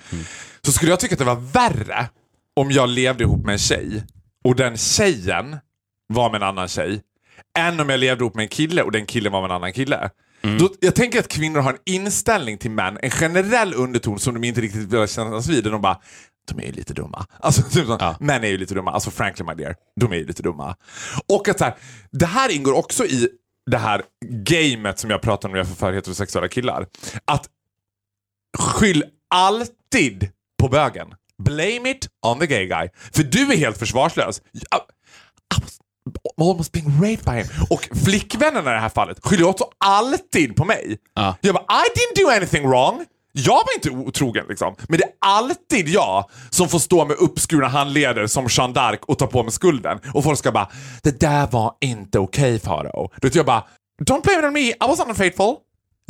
Så 0.62 0.72
skulle 0.72 0.92
jag 0.92 1.00
tycka 1.00 1.16
att 1.16 1.20
det 1.20 1.26
var 1.26 1.36
värre 1.54 2.10
om 2.56 2.72
jag 2.72 2.90
levde 2.90 3.24
ihop 3.24 3.46
med 3.46 3.54
en 3.54 3.60
tjej 3.60 4.04
och 4.44 4.56
den 4.56 4.78
tjejen 4.78 5.58
var 6.14 6.30
med 6.30 6.42
en 6.42 6.48
annan 6.48 6.68
tjej, 6.68 7.02
än 7.60 7.80
om 7.80 7.90
jag 7.90 8.00
levde 8.00 8.24
ihop 8.24 8.36
med 8.36 8.44
en 8.44 8.50
kille 8.50 8.84
och 8.84 8.92
den 8.92 9.06
killen 9.06 9.32
var 9.32 9.42
med 9.42 9.50
en 9.52 9.56
annan 9.56 9.74
kille. 9.74 10.10
Då, 10.60 10.70
jag 10.80 10.96
tänker 10.96 11.20
att 11.20 11.28
kvinnor 11.28 11.60
har 11.60 11.74
en 11.74 11.80
inställning 11.86 12.58
till 12.58 12.72
män, 12.72 12.98
en 13.02 13.12
generell 13.12 13.74
underton 13.74 14.20
som 14.20 14.34
de 14.34 14.44
inte 14.44 14.62
riktigt 14.62 14.94
vill 14.94 15.08
kännas 15.08 15.48
vid. 15.48 15.64
De 15.64 15.82
bara, 15.82 16.00
de 16.48 16.60
är 16.60 16.66
ju 16.66 16.72
lite 16.72 16.94
dumma. 16.94 17.26
Alltså, 17.40 17.62
typ 17.62 17.86
så, 17.86 17.98
Ja. 18.00 18.16
Män 18.20 18.44
är 18.44 18.48
ju 18.48 18.58
lite 18.58 18.74
dumma. 18.74 18.92
Alltså 18.92 19.12
frankly 19.12 19.46
my 19.46 19.54
dear, 19.54 19.76
de 20.00 20.12
är 20.12 20.16
ju 20.16 20.26
lite 20.26 20.44
dumma. 20.44 20.76
Och 21.28 21.50
att 21.50 21.58
så 21.60 21.64
här, 21.66 21.76
det 22.12 22.26
här 22.26 22.52
ingår 22.52 22.74
också 22.74 23.06
i 23.06 23.30
det 23.72 23.78
här 23.78 24.04
gamet 24.26 25.00
som 25.00 25.10
jag 25.10 25.22
pratar 25.22 25.50
om 25.50 25.54
när 25.54 25.60
jag 25.60 25.68
förför 25.68 25.94
heterosexuella 25.94 26.48
killar. 26.48 26.88
Att 27.26 27.50
skyll 28.58 29.04
alltid 29.36 30.30
på 30.62 30.68
bögen. 30.68 31.08
Blame 31.44 31.90
it 31.92 32.08
on 32.26 32.40
the 32.40 32.48
gay 32.48 32.66
guy. 32.68 32.90
För 33.14 33.24
du 33.24 33.52
är 33.54 33.58
helt 33.58 33.78
försvarslös. 33.78 34.42
Almost 36.42 36.72
being 36.72 37.02
raped 37.02 37.26
by 37.26 37.32
him. 37.32 37.48
Och 37.70 37.90
flickvännen 38.06 38.64
i 38.64 38.70
det 38.70 38.80
här 38.80 38.90
fallet 38.90 39.18
skyller 39.24 39.48
också 39.48 39.66
alltid 39.86 40.56
på 40.56 40.66
mig. 40.66 40.98
Ja. 41.16 41.36
Jag 41.42 41.56
bara, 41.56 41.64
I 41.64 41.88
didn't 41.98 42.24
do 42.24 42.30
anything 42.30 42.70
wrong. 42.70 43.06
Jag 43.34 43.54
var 43.54 43.74
inte 43.76 43.90
otrogen 43.90 44.46
liksom. 44.50 44.76
Men 44.90 45.00
det 45.00 45.04
är 45.04 45.12
alltid 45.20 45.90
jag 45.90 46.30
som 46.50 46.70
får 46.70 46.80
stå 46.80 47.06
med 47.06 47.18
uppskurna 47.18 47.68
handleder 47.68 48.28
som 48.28 48.48
Jeanne 48.50 48.74
d'Arc 48.74 48.98
och 49.02 49.20
ta 49.20 49.28
på 49.28 49.44
mig 49.44 49.52
skulden. 49.52 50.00
Och 50.14 50.24
folk 50.24 50.40
ska 50.40 50.52
bara, 50.52 50.70
det 51.04 51.20
där 51.20 51.48
var 51.52 51.74
inte 51.82 52.20
okej 52.20 52.60
Farao. 52.60 53.10
Då 53.22 53.30
jag 53.34 53.46
bara, 53.46 53.64
don't 54.02 54.24
blame 54.24 54.40
it 54.40 54.46
on 54.46 54.54
me, 54.54 54.60
I 54.60 54.76
was 54.80 55.00
unfaithful. 55.00 55.56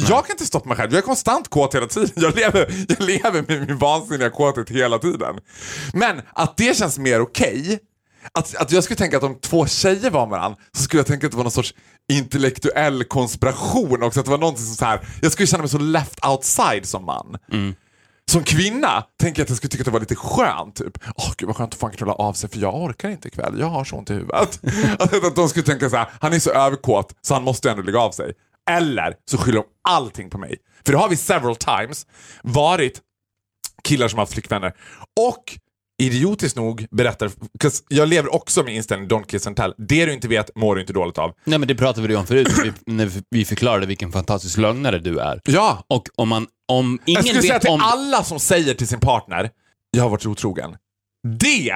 Jag 0.09 0.25
kan 0.25 0.33
inte 0.33 0.45
stoppa 0.45 0.67
mig 0.67 0.77
själv, 0.77 0.91
jag 0.91 0.97
är 0.97 1.01
konstant 1.05 1.49
kåt 1.49 1.75
hela 1.75 1.87
tiden. 1.87 2.09
Jag 2.15 2.35
lever, 2.35 2.85
jag 2.87 3.01
lever 3.01 3.43
med 3.47 3.67
min 3.67 3.77
vansinniga 3.77 4.29
kåthet 4.29 4.69
hela 4.69 4.99
tiden. 4.99 5.35
Men 5.93 6.21
att 6.33 6.57
det 6.57 6.77
känns 6.77 6.99
mer 6.99 7.21
okej, 7.21 7.79
att, 8.33 8.55
att 8.55 8.71
jag 8.71 8.83
skulle 8.83 8.97
tänka 8.97 9.17
att 9.17 9.23
om 9.23 9.39
två 9.41 9.67
tjejer 9.67 10.09
var 10.09 10.25
med 10.25 10.29
varandra 10.37 10.57
så 10.73 10.83
skulle 10.83 10.99
jag 10.99 11.07
tänka 11.07 11.27
att 11.27 11.31
det 11.31 11.37
var 11.37 11.43
någon 11.43 11.51
sorts 11.51 11.73
intellektuell 12.11 13.03
konspiration 13.03 14.03
också. 14.03 14.19
Att 14.19 14.25
det 14.25 14.31
var 14.31 14.37
någonting 14.37 14.65
som 14.65 14.75
så 14.75 14.85
här, 14.85 14.99
jag 15.21 15.31
skulle 15.31 15.47
känna 15.47 15.63
mig 15.63 15.69
så 15.69 15.77
left 15.77 16.25
outside 16.25 16.85
som 16.85 17.05
man. 17.05 17.37
Som 18.31 18.43
kvinna 18.43 19.03
tänker 19.19 19.39
jag 19.39 19.45
att 19.45 19.49
jag 19.49 19.57
skulle 19.57 19.69
tycka 19.69 19.81
att 19.81 19.85
det 19.85 19.91
var 19.91 19.99
lite 19.99 20.15
skönt. 20.15 20.75
Typ. 20.75 20.97
Åh 21.15 21.31
gud 21.37 21.47
vad 21.47 21.55
skönt 21.55 21.73
att 21.73 21.79
få 21.79 21.89
knulla 21.89 22.13
av 22.13 22.33
sig 22.33 22.49
för 22.49 22.59
jag 22.59 22.75
orkar 22.75 23.09
inte 23.09 23.27
ikväll. 23.27 23.59
Jag 23.59 23.67
har 23.67 23.83
så 23.83 23.95
ont 23.95 24.09
i 24.09 24.13
huvudet. 24.13 24.59
att, 24.99 25.25
att 25.25 25.35
de 25.35 25.49
skulle 25.49 25.65
tänka 25.65 25.89
så 25.89 25.95
här, 25.95 26.09
han 26.19 26.33
är 26.33 26.39
så 26.39 26.51
överkåt 26.51 27.13
så 27.21 27.33
han 27.33 27.43
måste 27.43 27.71
ändå 27.71 27.83
lägga 27.83 27.99
av 27.99 28.11
sig. 28.11 28.33
Eller 28.69 29.13
så 29.31 29.37
skyller 29.37 29.57
de 29.57 29.65
allting 29.89 30.29
på 30.29 30.37
mig. 30.37 30.57
För 30.85 30.91
det 30.91 30.99
har 30.99 31.09
vi 31.09 31.17
several 31.17 31.55
times 31.55 32.05
varit 32.43 33.01
killar 33.83 34.07
som 34.07 34.17
har 34.17 34.21
haft 34.21 34.33
flickvänner. 34.33 34.73
Och 35.19 35.59
idiotiskt 36.01 36.55
nog 36.57 36.87
berättar, 36.91 37.31
jag 37.87 38.07
lever 38.09 38.35
också 38.35 38.63
med 38.63 38.75
inställningen 38.75 39.09
don't 39.11 39.25
kiss 39.27 39.47
and 39.47 39.55
tell. 39.55 39.73
Det 39.77 40.05
du 40.05 40.13
inte 40.13 40.27
vet 40.27 40.55
mår 40.55 40.75
du 40.75 40.81
inte 40.81 40.93
dåligt 40.93 41.17
av. 41.17 41.33
Nej, 41.43 41.59
men 41.59 41.67
det 41.67 41.75
pratade 41.75 42.07
vi 42.07 42.15
om 42.15 42.27
förut, 42.27 42.47
vi, 42.63 42.71
när 42.93 43.11
vi 43.29 43.45
förklarade 43.45 43.85
vilken 43.85 44.11
fantastisk 44.11 44.57
lögnare 44.57 44.99
du 44.99 45.19
är. 45.19 45.41
Ja, 45.43 45.83
Och 45.87 46.03
om 46.15 46.29
man, 46.29 46.47
om 46.67 46.99
jag 47.05 47.11
ingen 47.11 47.23
skulle 47.23 47.41
säga 47.41 47.59
till 47.59 47.69
om... 47.69 47.81
alla 47.83 48.23
som 48.23 48.39
säger 48.39 48.73
till 48.73 48.87
sin 48.87 48.99
partner, 48.99 49.49
jag 49.91 50.03
har 50.03 50.09
varit 50.09 50.25
otrogen. 50.25 50.75
Det 51.39 51.69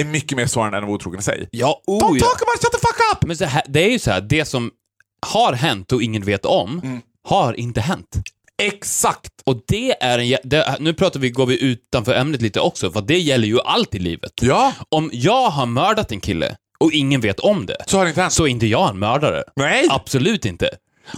är 0.00 0.04
mycket 0.04 0.36
mer 0.36 0.46
sårande 0.46 0.78
än 0.78 0.84
att 0.84 0.88
vara 0.88 0.96
otrogen 0.96 1.20
i 1.20 1.22
sig. 1.22 1.48
Ja, 1.50 1.82
Don't 1.86 1.92
oh, 1.92 2.18
ja. 2.18 2.24
talk 2.26 2.42
about 2.42 2.56
it, 2.56 2.62
shut 2.62 2.72
the 2.72 2.78
fuck 2.78 3.00
up! 3.12 3.28
Men 3.38 3.48
här, 3.48 3.62
det 3.68 3.84
är 3.84 3.90
ju 3.90 3.98
så 3.98 4.10
här, 4.10 4.20
det 4.20 4.44
som 4.44 4.70
har 5.26 5.52
hänt 5.52 5.92
och 5.92 6.02
ingen 6.02 6.22
vet 6.24 6.44
om, 6.44 6.80
Mm. 6.84 7.00
har 7.28 7.54
inte 7.54 7.80
hänt. 7.80 8.16
Exakt! 8.62 9.32
Och 9.46 9.60
det 9.68 10.02
är 10.02 10.18
en... 10.18 10.36
Det, 10.44 10.76
nu 10.80 10.94
pratar 10.94 11.20
vi, 11.20 11.30
går 11.30 11.46
vi 11.46 11.62
utanför 11.62 12.14
ämnet 12.14 12.42
lite 12.42 12.60
också, 12.60 12.90
för 12.90 13.00
det 13.00 13.18
gäller 13.18 13.48
ju 13.48 13.60
allt 13.60 13.94
i 13.94 13.98
livet. 13.98 14.32
Ja, 14.42 14.72
Om 14.88 15.10
jag 15.12 15.50
har 15.50 15.66
mördat 15.66 16.12
en 16.12 16.20
kille 16.20 16.56
och 16.80 16.92
ingen 16.92 17.20
vet 17.20 17.40
om 17.40 17.66
det, 17.66 17.76
så 17.86 17.96
har 17.98 18.04
det 18.04 18.08
inte 18.08 18.20
hänt. 18.20 18.32
så 18.32 18.44
är 18.44 18.48
inte 18.48 18.66
jag 18.66 18.90
en 18.90 18.98
mördare. 18.98 19.42
Nej! 19.56 19.86
Absolut 19.90 20.44
inte. 20.44 20.68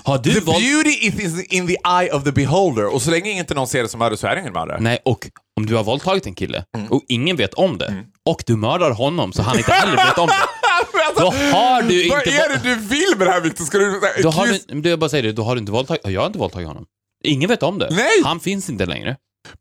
Har 0.05 0.18
du 0.18 0.33
The 0.35 0.40
våld... 0.40 0.59
beauty 0.59 1.24
is 1.24 1.44
in 1.53 1.66
the 1.66 1.76
eye 2.00 2.12
of 2.12 2.24
the 2.24 2.33
beholder. 2.33 2.94
Och 2.94 3.03
så 3.03 3.11
länge 3.11 3.31
inte 3.31 3.55
någon 3.55 3.66
ser 3.66 3.83
det 3.83 3.88
som 3.88 3.98
mördare 3.98 4.16
så 4.16 4.26
är 4.26 4.35
det 4.35 4.40
ingen 4.40 4.53
mördare. 4.53 4.79
Nej, 4.81 4.98
och 5.05 5.26
om 5.57 5.66
du 5.66 5.74
har 5.74 5.85
våldtagit 5.85 6.26
en 6.26 6.35
kille 6.35 6.64
Mm. 6.76 6.88
och 6.92 7.03
ingen 7.09 7.37
vet 7.37 7.55
om 7.55 7.79
det, 7.79 8.05
och 8.31 8.42
du 8.46 8.57
mördar 8.57 8.90
honom 8.90 9.33
så 9.33 9.42
han 9.42 9.59
inte 9.59 9.72
heller 9.72 9.96
vet 9.96 10.18
om 10.18 10.26
det, 10.26 10.35
Då 11.20 11.31
har 11.31 11.83
du 11.83 12.09
Vad 12.09 12.18
inte 12.18 12.31
är 12.31 12.48
våld- 12.48 12.61
det 12.62 12.68
du 12.68 12.74
vill 12.74 13.14
med 13.18 13.26
det 13.26 13.31
här 13.33 13.40
Victor? 13.40 13.64
Ska 13.64 13.79
du... 13.79 14.00
då 14.22 14.31
har 14.31 14.46
du, 14.46 14.81
det 14.81 14.88
jag 14.90 14.98
bara 14.98 15.11
säger 15.11 15.22
det, 15.22 15.33
då 15.33 15.42
har 15.42 15.55
du 15.55 15.59
inte 15.61 15.72
våldtagit... 15.72 16.00
Jag 16.05 16.20
har 16.20 16.26
inte 16.26 16.38
våldtagit 16.38 16.68
honom. 16.68 16.85
Ingen 17.25 17.49
vet 17.49 17.63
om 17.63 17.79
det. 17.79 17.89
Nej! 17.91 18.23
Han 18.25 18.41
finns 18.41 18.71
inte 18.71 18.87
längre. 18.87 19.17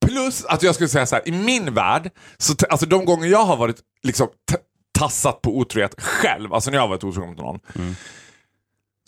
Plus 0.05 0.45
att 0.45 0.63
jag 0.63 0.75
skulle 0.75 0.89
säga 0.89 1.05
så 1.05 1.15
här, 1.15 1.27
i 1.27 1.31
min 1.31 1.73
värld, 1.73 2.11
så 2.37 2.53
alltså 2.69 2.85
de 2.85 3.05
gånger 3.05 3.27
jag 3.27 3.45
har 3.45 3.57
varit 3.57 3.77
liksom 4.03 4.27
tassat 4.99 5.41
på 5.41 5.57
otrohet 5.57 6.01
själv, 6.01 6.53
alltså 6.53 6.69
när 6.71 6.77
jag 6.77 6.83
har 6.83 6.89
varit 6.89 7.03
otrogen 7.03 7.29
mot 7.29 7.37
någon, 7.37 7.59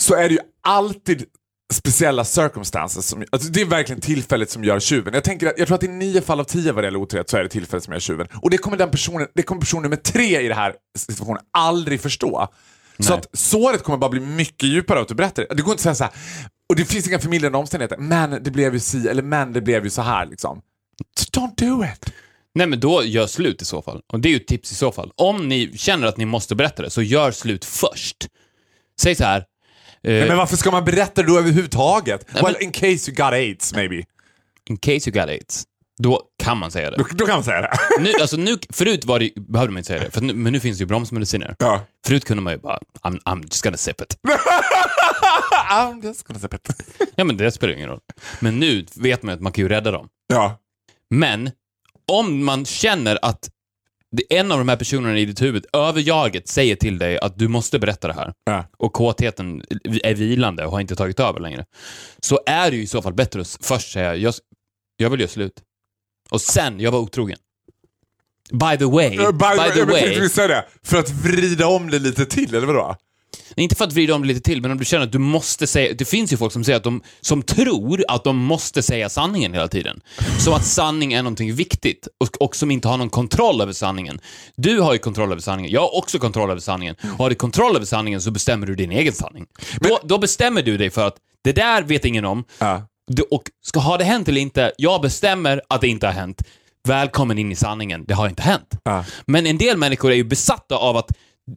så 0.02 0.16
är 0.16 0.30
det 0.30 0.34
ju 0.36 0.40
alltid 0.62 1.26
speciella 1.74 2.24
circumstances. 2.24 3.08
Som, 3.08 3.24
alltså 3.32 3.52
det 3.52 3.62
är 3.62 3.66
verkligen 3.66 4.02
tillfället 4.02 4.50
som 4.50 4.64
gör 4.64 4.80
tjuven. 4.80 5.14
Jag, 5.14 5.24
tänker 5.24 5.48
att, 5.48 5.54
jag 5.58 5.68
tror 5.68 5.76
att 5.76 5.84
i 5.84 5.88
nio 5.88 6.22
fall 6.22 6.40
av 6.40 6.44
tio 6.44 6.72
vad 6.72 6.84
det 6.84 6.88
gäller 6.88 7.00
otrohet 7.00 7.30
så 7.30 7.38
är 7.38 7.44
det 7.44 7.50
tillfället 7.50 7.84
som 7.84 7.94
gör 7.94 8.00
tjuven. 8.00 8.28
Och 8.42 8.50
det 8.50 8.58
kommer 8.58 8.78
den 8.78 8.92
personen, 8.92 9.28
det 9.36 9.44
kommer 9.44 9.62
person 9.62 9.84
nummer 9.84 9.96
tre 9.96 10.42
i 10.42 10.48
den 10.48 10.58
här 10.58 10.74
situationen 10.98 11.42
aldrig 11.58 12.02
förstå. 12.02 12.48
Så 13.00 13.10
Nej. 13.10 13.20
att 13.20 13.28
såret 13.34 13.84
kommer 13.84 13.98
bara 13.98 14.10
bli 14.10 14.20
mycket 14.20 14.70
djupare 14.70 14.98
av 15.00 15.02
att 15.02 15.08
du 15.08 15.16
berättar 15.16 15.46
det. 15.50 15.56
Det 15.56 15.62
går 15.62 15.72
inte 15.72 15.90
att 15.90 15.96
säga 15.96 15.96
så 15.96 16.04
här, 16.04 16.14
och 16.72 16.78
det 16.78 16.86
finns 16.86 17.08
inga 17.08 17.20
förmildrande 17.20 17.58
omständigheter, 17.58 17.98
men 17.98 18.44
det 18.44 18.52
blev 18.52 18.74
ju 18.74 18.80
si, 18.80 19.08
eller 19.08 19.24
men 19.24 19.54
det 19.54 19.62
blev 19.62 19.84
ju 19.84 19.90
så 19.90 20.02
här 20.02 20.26
liksom. 20.26 20.62
So 21.20 21.40
don't 21.40 21.56
do 21.56 21.84
it. 21.86 22.14
Nej, 22.56 22.68
men 22.68 22.80
då 22.80 23.04
gör 23.04 23.28
slut 23.28 23.62
i 23.62 23.66
så 23.66 23.82
fall. 23.82 24.02
Och 24.14 24.20
det 24.20 24.28
är 24.30 24.32
ju 24.32 24.36
ett 24.36 24.48
tips 24.48 24.72
i 24.72 24.76
så 24.76 24.92
fall. 24.92 25.12
Om 25.16 25.50
ni 25.50 25.78
känner 25.78 26.08
att 26.08 26.18
ni 26.18 26.26
måste 26.26 26.56
berätta 26.56 26.84
det, 26.84 26.90
så 26.90 27.02
gör 27.02 27.32
slut 27.32 27.66
först. 27.66 28.28
Säg 29.02 29.16
så 29.16 29.24
här. 29.24 29.38
eh, 29.38 29.44
Nej, 30.02 30.28
men 30.28 30.38
varför 30.38 30.58
ska 30.58 30.72
man 30.72 30.86
berätta 30.86 31.22
det 31.22 31.28
då 31.28 31.40
överhuvudtaget? 31.40 32.26
Nej, 32.34 32.44
well, 32.44 32.54
men- 32.54 32.64
in 32.64 32.72
case 32.72 33.12
you 33.12 33.16
got 33.16 33.34
aids 33.34 33.76
maybe. 33.76 34.04
In 34.70 34.78
case 34.78 35.10
you 35.10 35.20
got 35.20 35.30
aids. 35.30 35.64
Då 36.02 36.22
kan 36.44 36.58
man 36.58 36.72
säga 36.72 36.92
det. 36.92 36.98
Då, 36.98 37.06
då 37.14 37.26
kan 37.26 37.36
man 37.36 37.44
säga 37.44 37.62
det. 37.62 37.70
Nu, 38.00 38.12
alltså 38.22 38.38
nu, 38.38 38.58
förut 38.70 39.06
var 39.06 39.20
det, 39.20 39.32
behövde 39.36 39.72
man 39.74 39.78
inte 39.78 39.88
säga 39.88 40.04
det, 40.04 40.12
för 40.12 40.22
nu, 40.22 40.34
men 40.34 40.54
nu 40.54 40.60
finns 40.60 40.78
det 40.78 40.82
ju 40.82 40.86
bromsmediciner. 40.86 41.56
ja. 41.60 41.82
Förut 42.08 42.26
kunde 42.26 42.44
man 42.44 42.54
ju 42.54 42.60
bara, 42.60 42.80
I'm, 43.02 43.20
I'm 43.26 43.42
just 43.44 43.64
gonna 43.64 43.78
sip 43.78 44.02
it. 44.02 44.18
I'm 45.72 46.04
just 46.06 46.28
gonna 46.28 46.40
say 46.40 46.50
it. 46.54 46.70
Ja, 47.16 47.24
men 47.24 47.38
det 47.38 47.52
spelar 47.52 47.74
ingen 47.74 47.90
roll. 47.90 48.00
Men 48.40 48.60
nu 48.60 48.86
vet 48.96 49.24
man 49.24 49.36
att 49.36 49.42
man 49.42 49.52
kan 49.52 49.62
ju 49.64 49.70
rädda 49.70 49.92
dem. 49.92 50.08
Ja. 50.28 50.60
Men 51.10 51.52
om 52.12 52.46
man 52.46 52.66
känner 52.66 53.20
att 53.22 53.50
en 54.30 54.52
av 54.52 54.58
de 54.58 54.70
här 54.70 54.76
personerna 54.76 55.20
i 55.20 55.26
ditt 55.26 55.42
huvud, 55.42 55.66
överjaget, 55.74 56.48
säger 56.48 56.76
till 56.76 56.98
dig 57.00 57.20
att 57.20 57.38
du 57.40 57.48
måste 57.48 57.80
berätta 57.80 58.08
det 58.08 58.14
här 58.14 58.34
Ja. 58.46 58.66
och 58.78 58.94
kåtheten 58.94 59.64
är 60.04 60.14
vilande 60.14 60.66
och 60.66 60.72
har 60.72 60.80
inte 60.80 60.96
tagit 60.96 61.20
över 61.20 61.40
längre, 61.40 61.66
så 62.20 62.40
är 62.46 62.72
det 62.72 62.78
ju 62.78 62.84
i 62.84 62.88
så 62.88 63.02
fall 63.02 63.14
bättre 63.14 63.42
att 63.42 63.58
först 63.62 63.92
säga 63.92 64.16
jag, 64.16 64.34
jag 64.98 65.10
vill 65.10 65.20
göra 65.20 65.30
slut. 65.30 65.54
Och 66.32 66.42
sen, 66.42 66.80
jag 66.80 66.92
var 66.92 67.00
otrogen. 67.00 67.38
By 68.52 68.78
the 68.78 68.86
way, 68.86 69.18
Uh, 69.18 69.32
by, 69.32 69.38
by, 69.38 69.72
the 69.74 69.80
jag 69.80 69.86
way. 69.86 70.20
vi 70.20 70.30
säga 70.30 70.48
det. 70.48 70.66
För 70.84 70.98
att 70.98 71.10
vrida 71.10 71.68
om 71.68 71.90
det 71.90 72.00
lite 72.00 72.26
till, 72.26 72.56
eller 72.56 72.68
vadå? 72.68 72.96
Inte 73.56 73.76
för 73.76 73.86
att 73.86 73.94
vrida 73.94 74.16
om 74.16 74.22
det 74.22 74.28
lite 74.28 74.42
till, 74.42 74.62
men 74.62 74.72
om 74.72 74.78
du 74.78 74.86
känner 74.86 75.06
att 75.06 75.12
du 75.12 75.18
måste 75.18 75.68
säga... 75.68 75.94
Det 75.94 76.06
finns 76.06 76.34
ju 76.34 76.38
folk 76.38 76.54
som 76.54 76.64
säger 76.64 76.78
att 76.78 76.84
de, 76.84 77.02
som 77.22 77.44
tror 77.44 78.04
att 78.08 78.24
de 78.24 78.38
måste 78.38 78.82
säga 78.84 79.10
sanningen 79.10 79.54
hela 79.54 79.68
tiden. 79.68 80.02
Som 80.40 80.54
att 80.54 80.66
sanning 80.66 81.14
är 81.14 81.24
någonting 81.24 81.54
viktigt 81.54 82.08
och, 82.18 82.42
och 82.42 82.56
som 82.56 82.72
inte 82.72 82.88
har 82.88 82.98
någon 82.98 83.10
kontroll 83.10 83.62
över 83.62 83.74
sanningen. 83.74 84.20
Du 84.56 84.80
har 84.80 84.94
ju 84.94 85.00
kontroll 85.00 85.32
över 85.32 85.42
sanningen, 85.42 85.72
jag 85.72 85.82
har 85.82 85.98
också 85.98 86.20
kontroll 86.20 86.50
över 86.50 86.62
sanningen. 86.62 86.96
Och 87.02 87.18
har 87.18 87.30
du 87.30 87.36
kontroll 87.36 87.76
över 87.76 87.86
sanningen 87.86 88.22
så 88.22 88.32
bestämmer 88.32 88.68
du 88.68 88.76
din 88.76 88.92
egen 88.92 89.14
sanning. 89.14 89.46
Då, 89.80 90.00
då 90.04 90.18
bestämmer 90.18 90.62
du 90.62 90.78
dig 90.78 90.90
för 90.90 91.08
att 91.08 91.16
det 91.44 91.52
där 91.52 91.84
vet 91.84 92.06
ingen 92.06 92.26
om. 92.26 92.44
Ja. 92.60 92.88
Och 93.20 93.44
ska 93.66 93.80
ha 93.80 93.98
det 93.98 94.04
hänt 94.04 94.28
eller 94.28 94.42
inte? 94.42 94.72
Jag 94.78 95.02
bestämmer 95.02 95.62
att 95.68 95.82
det 95.82 95.88
inte 95.88 96.06
har 96.06 96.14
hänt. 96.14 96.42
Välkommen 96.88 97.38
in 97.38 97.52
i 97.52 97.56
sanningen, 97.56 98.06
det 98.08 98.14
har 98.14 98.28
inte 98.30 98.42
hänt. 98.44 98.70
Ja. 98.84 99.06
Men 99.26 99.48
en 99.48 99.58
del 99.58 99.78
människor 99.78 100.12
är 100.12 100.16
ju 100.16 100.24
besatta 100.24 100.76
av 100.76 100.98
att, 100.98 101.12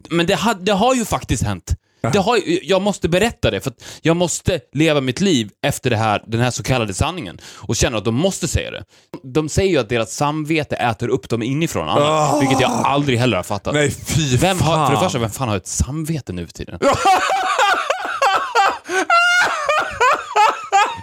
men 0.09 0.25
det, 0.25 0.35
ha, 0.35 0.53
det 0.53 0.71
har 0.71 0.95
ju 0.95 1.05
faktiskt 1.05 1.43
hänt. 1.43 1.75
Det 2.13 2.19
har, 2.19 2.39
jag 2.63 2.81
måste 2.81 3.09
berätta 3.09 3.51
det, 3.51 3.61
för 3.61 3.69
att 3.69 3.83
jag 4.01 4.17
måste 4.17 4.59
leva 4.73 5.01
mitt 5.01 5.21
liv 5.21 5.49
efter 5.65 5.89
det 5.89 5.97
här, 5.97 6.23
den 6.27 6.41
här 6.41 6.51
så 6.51 6.63
kallade 6.63 6.93
sanningen. 6.93 7.37
Och 7.45 7.75
känner 7.75 7.97
att 7.97 8.05
de 8.05 8.15
måste 8.15 8.47
säga 8.47 8.71
det. 8.71 8.83
De 9.23 9.49
säger 9.49 9.69
ju 9.69 9.77
att 9.77 9.89
deras 9.89 10.15
samvete 10.15 10.75
äter 10.75 11.07
upp 11.07 11.29
dem 11.29 11.43
inifrån, 11.43 11.89
annars, 11.89 12.41
vilket 12.41 12.61
jag 12.61 12.71
aldrig 12.71 13.19
heller 13.19 13.37
har 13.37 13.43
fattat. 13.43 13.73
Nej, 13.73 13.91
fy 13.91 14.37
Vem 14.37 14.59
har, 14.59 14.73
fan. 14.75 14.87
för 14.87 14.95
det 14.95 15.01
första, 15.01 15.19
vem 15.19 15.29
fan 15.29 15.49
har 15.49 15.57
ett 15.57 15.67
samvete 15.67 16.33
nu 16.33 16.45
för 16.45 16.53
tiden? 16.53 16.79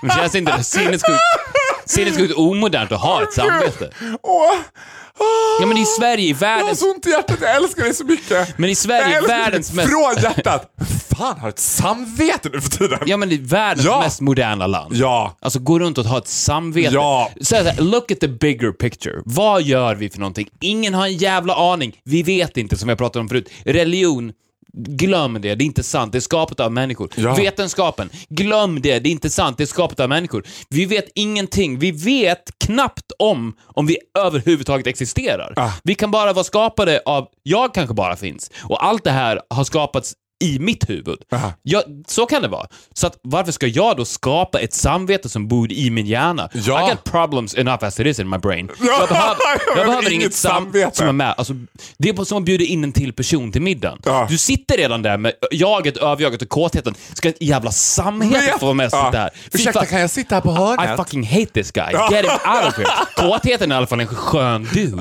Men 0.03 0.17
känns 0.17 0.35
inte 0.35 0.57
det 0.57 0.65
sinnessjukt, 0.65 1.21
sinnessjukt 1.87 2.35
omodernt 2.35 2.93
att 2.93 3.01
ha 3.01 3.23
ett 3.23 3.33
samvete? 3.33 3.91
Åh. 4.23 4.55
Ja 5.61 5.67
men 5.67 5.77
i 5.79 5.85
Sverige, 5.87 6.25
i 6.25 6.29
Jag 6.29 6.37
har 6.49 6.57
världens... 6.59 6.81
så 6.81 6.91
ont 6.93 7.07
i 7.07 7.11
hjärtat, 7.11 7.37
jag 7.41 7.57
älskar 7.57 7.83
dig 7.83 7.95
så 7.95 8.05
mycket. 8.05 8.59
Men 8.59 8.71
i 8.71 8.75
Sverige, 8.75 9.03
Jag 9.09 9.12
älskar 9.17 9.29
dig 9.35 9.38
världens 9.45 9.73
mest... 9.73 9.88
Från 9.88 10.23
hjärtat. 10.23 10.75
Fan, 11.17 11.41
har 11.41 11.49
ett 11.49 11.59
samvete 11.59 12.49
nu 12.53 12.61
för 12.61 12.71
tiden. 12.71 12.99
Ja 13.07 13.17
men 13.17 13.33
i 13.33 13.37
världens 13.37 13.87
Ja. 13.87 14.01
mest 14.01 14.21
moderna 14.21 14.67
land. 14.67 14.95
Ja. 14.97 15.37
Alltså 15.41 15.59
gå 15.59 15.79
runt 15.79 15.99
och 15.99 16.05
ha 16.05 16.19
ett 16.19 16.29
samvete. 16.29 16.95
Ja. 16.95 17.31
Så 17.41 17.57
här, 17.57 17.81
look 17.83 18.11
at 18.11 18.21
the 18.21 18.29
bigger 18.29 18.73
picture. 18.73 19.23
Vad 19.25 19.62
gör 19.62 19.95
vi 19.95 20.11
för 20.11 20.19
någonting? 20.19 20.49
Ingen 20.61 20.95
har 20.95 21.07
en 21.07 21.17
jävla 21.17 21.55
aning. 21.73 21.97
Vi 22.05 22.23
vet 22.23 22.57
inte, 22.57 22.77
som 22.77 22.88
jag 22.88 22.99
pratade 22.99 23.21
om 23.21 23.29
förut. 23.29 23.49
Religion, 23.65 24.33
glöm 24.73 25.35
det. 25.35 25.55
Det 25.55 25.65
är 25.65 25.67
inte 25.67 25.83
sant. 25.83 26.13
Det 26.13 26.19
är 26.19 26.21
skapat 26.21 26.61
av 26.61 26.73
människor. 26.73 27.11
Ja. 27.17 27.35
Vetenskapen, 27.35 28.11
glöm 28.29 28.81
det. 28.81 28.99
Det 28.99 29.09
är 29.09 29.13
inte 29.13 29.31
sant. 29.31 29.59
Det 29.59 29.65
är 29.65 29.67
skapat 29.67 30.01
av 30.01 30.09
människor. 30.09 30.45
Vi 30.69 30.85
vet 30.85 31.09
ingenting. 31.15 31.79
Vi 31.79 31.91
vet 31.91 32.51
knappt 32.65 33.13
om 33.19 33.57
om 33.67 33.87
vi 33.87 33.99
överhuvudtaget 34.19 34.87
existerar. 34.87 35.53
Ah. 35.57 35.71
Vi 35.85 35.95
kan 35.95 36.11
bara 36.11 36.33
vara 36.33 36.45
skapade 36.45 37.03
av, 37.07 37.29
jag 37.43 37.75
kanske 37.75 37.95
bara 37.95 38.17
finns. 38.17 38.51
Och 38.63 38.85
allt 38.85 39.05
det 39.05 39.11
här 39.11 39.41
har 39.51 39.65
skapats 39.65 40.15
i 40.43 40.59
mitt 40.59 40.91
huvud. 40.91 41.19
Aha. 41.33 41.53
Ja, 41.63 41.83
så 42.07 42.27
kan 42.27 42.43
det 42.43 42.49
vara. 42.49 42.67
Så 42.95 43.07
att 43.07 43.19
varför 43.23 43.53
ska 43.53 43.67
jag 43.67 43.97
då 43.97 44.05
skapa 44.05 44.61
ett 44.61 44.75
samvete 44.75 45.29
som 45.29 45.49
bor 45.49 45.73
i 45.73 45.91
min 45.91 46.07
hjärna? 46.07 46.49
Ja. 46.53 46.87
I 46.87 46.91
got 46.91 47.05
problems 47.05 47.55
enough 47.55 47.85
as 47.85 48.01
it 48.01 48.07
is 48.07 48.19
in 48.19 48.29
my 48.29 48.39
brain. 48.39 48.71
Ja, 48.83 48.99
jag 49.01 49.09
behöver, 49.09 49.37
jag 49.67 49.79
jag 49.79 49.87
behöver 49.87 50.03
inget 50.03 50.13
inget 50.23 50.35
sam 50.35 50.65
samvete. 50.65 50.97
som 50.97 51.09
är 51.09 51.13
med. 51.13 51.35
Alltså, 51.39 51.55
det 51.99 52.09
är 52.09 52.25
som 52.25 52.39
att 52.39 52.45
bjuda 52.45 52.65
in 52.65 52.85
en 52.85 52.93
till 52.93 53.13
person 53.13 53.53
till 53.53 53.63
middagen. 53.63 53.99
Ja. 54.05 54.27
Du 54.31 54.39
sitter 54.39 54.77
redan 54.77 55.03
där 55.03 55.19
med 55.19 55.33
jaget, 55.53 55.97
överjaget 55.97 56.43
och 56.43 56.49
kåtheten. 56.49 56.95
Ska 57.13 57.29
ett 57.29 57.43
jävla 57.43 57.71
samhete 57.71 58.55
få 58.61 58.67
vara 58.67 58.75
med 58.75 58.87
och 58.87 58.93
sitta 58.93 59.19
här? 59.19 59.31
Ursäkta, 59.53 59.87
kan 59.87 60.01
jag 60.01 60.11
sitta 60.11 60.35
här 60.35 60.43
på 60.43 60.51
I 60.51 60.55
hörnet? 60.55 60.97
fucking 60.97 61.25
hate 61.27 61.47
this 61.47 61.71
guy. 61.71 61.93
Get 62.11 62.25
him 62.25 62.31
out 62.31 62.69
of 62.69 62.77
here. 62.77 62.89
Kåtheten 63.17 63.73
är 63.73 63.75
i 63.75 63.79
alla 63.79 63.87
fall 63.87 64.01
en 64.01 64.07
skön 64.07 64.69
dude. 64.75 64.99
I 64.99 65.01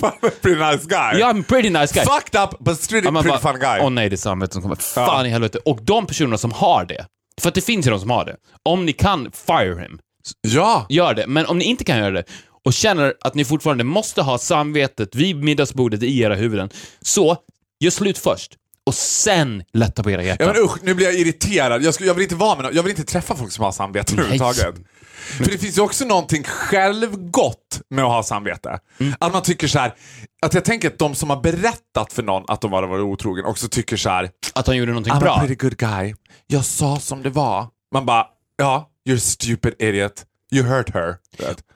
fall 0.00 0.12
en 0.22 0.30
pretty 0.42 0.60
nice 0.60 0.86
guy. 0.86 1.20
Jag 1.20 1.30
är 1.30 1.34
en 1.34 1.44
pretty 1.44 1.70
nice 1.70 1.94
guy. 1.94 2.04
Fucked 2.04 2.42
up, 2.42 2.58
but 2.58 2.88
pretty 2.88 3.10
bara, 3.10 3.38
fun 3.38 3.60
guy. 3.60 3.80
Åh 3.80 3.90
nej, 3.90 4.08
det 4.08 4.14
är 4.14 4.16
samvetet 4.16 4.52
som 4.52 4.62
kommer. 4.76 5.06
Fan 5.06 5.26
i 5.26 5.28
helvete. 5.28 5.58
Och 5.64 5.78
de 5.82 6.06
personerna 6.06 6.38
som 6.38 6.52
har 6.52 6.84
det, 6.84 7.06
för 7.40 7.48
att 7.48 7.54
det 7.54 7.60
finns 7.60 7.86
ju 7.86 7.90
de 7.90 8.00
som 8.00 8.10
har 8.10 8.24
det. 8.24 8.36
Om 8.62 8.86
ni 8.86 8.92
kan, 8.92 9.32
fire 9.32 9.82
him. 9.82 9.98
Ja. 10.40 10.86
Gör 10.88 11.14
det. 11.14 11.26
Men 11.26 11.46
om 11.46 11.58
ni 11.58 11.64
inte 11.64 11.84
kan 11.84 11.98
göra 11.98 12.10
det 12.10 12.24
och 12.64 12.72
känner 12.72 13.14
att 13.20 13.34
ni 13.34 13.44
fortfarande 13.44 13.84
måste 13.84 14.22
ha 14.22 14.38
samvetet 14.38 15.14
vid 15.14 15.36
middagsbordet 15.36 16.02
i 16.02 16.20
era 16.20 16.34
huvuden, 16.34 16.70
så 17.00 17.36
gör 17.80 17.90
slut 17.90 18.18
först. 18.18 18.56
Och 18.86 18.94
sen 18.94 19.62
lätta 19.72 20.02
på 20.02 20.10
era 20.10 20.22
hjärtan. 20.22 20.46
Ja 20.46 20.52
men 20.52 20.62
usch, 20.62 20.78
nu 20.82 20.94
blir 20.94 21.06
jag 21.06 21.14
irriterad. 21.14 21.82
Jag, 21.82 21.94
skulle, 21.94 22.06
jag, 22.06 22.14
vill 22.14 22.22
inte 22.22 22.34
vara 22.34 22.56
med, 22.56 22.64
någon- 22.64 22.74
jag 22.74 22.82
vill 22.82 22.90
inte 22.90 23.04
träffa 23.04 23.36
folk 23.36 23.52
som 23.52 23.64
har 23.64 23.72
samvete 23.72 24.12
överhuvudtaget. 24.12 24.74
För 25.14 25.44
det 25.44 25.58
finns 25.58 25.78
ju 25.78 25.82
också 25.82 26.04
någonting 26.04 26.44
självgott 26.44 27.80
med 27.90 28.04
att 28.04 28.10
ha 28.10 28.22
samvete. 28.22 28.78
Mm. 29.00 29.14
Att 29.20 29.32
man 29.32 29.42
tycker 29.42 29.68
så 29.68 29.78
här, 29.78 29.94
att 30.42 30.54
jag 30.54 30.64
tänker 30.64 30.88
att 30.88 30.98
de 30.98 31.14
som 31.14 31.30
har 31.30 31.40
berättat 31.40 32.12
för 32.12 32.22
någon 32.22 32.44
att 32.48 32.60
de 32.60 32.70
var 32.70 32.82
varit 32.82 33.02
otrogen 33.02 33.44
också 33.44 33.68
tycker 33.68 33.96
så 33.96 34.08
här, 34.10 34.30
Att 34.54 34.66
han 34.66 34.76
gjorde 34.76 34.90
någonting 34.92 35.12
I'm 35.12 35.16
a 35.16 35.20
bra. 35.20 35.38
pretty 35.38 35.54
good 35.54 35.76
guy. 35.76 36.14
Jag 36.46 36.64
sa 36.64 36.98
som 36.98 37.22
det 37.22 37.30
var. 37.30 37.66
Man 37.94 38.06
bara, 38.06 38.26
ja, 38.56 38.88
you're 39.08 39.16
a 39.16 39.20
stupid 39.20 39.74
idiot. 39.78 40.24
You 40.52 40.64
hurt 40.66 40.94
her. 40.94 41.16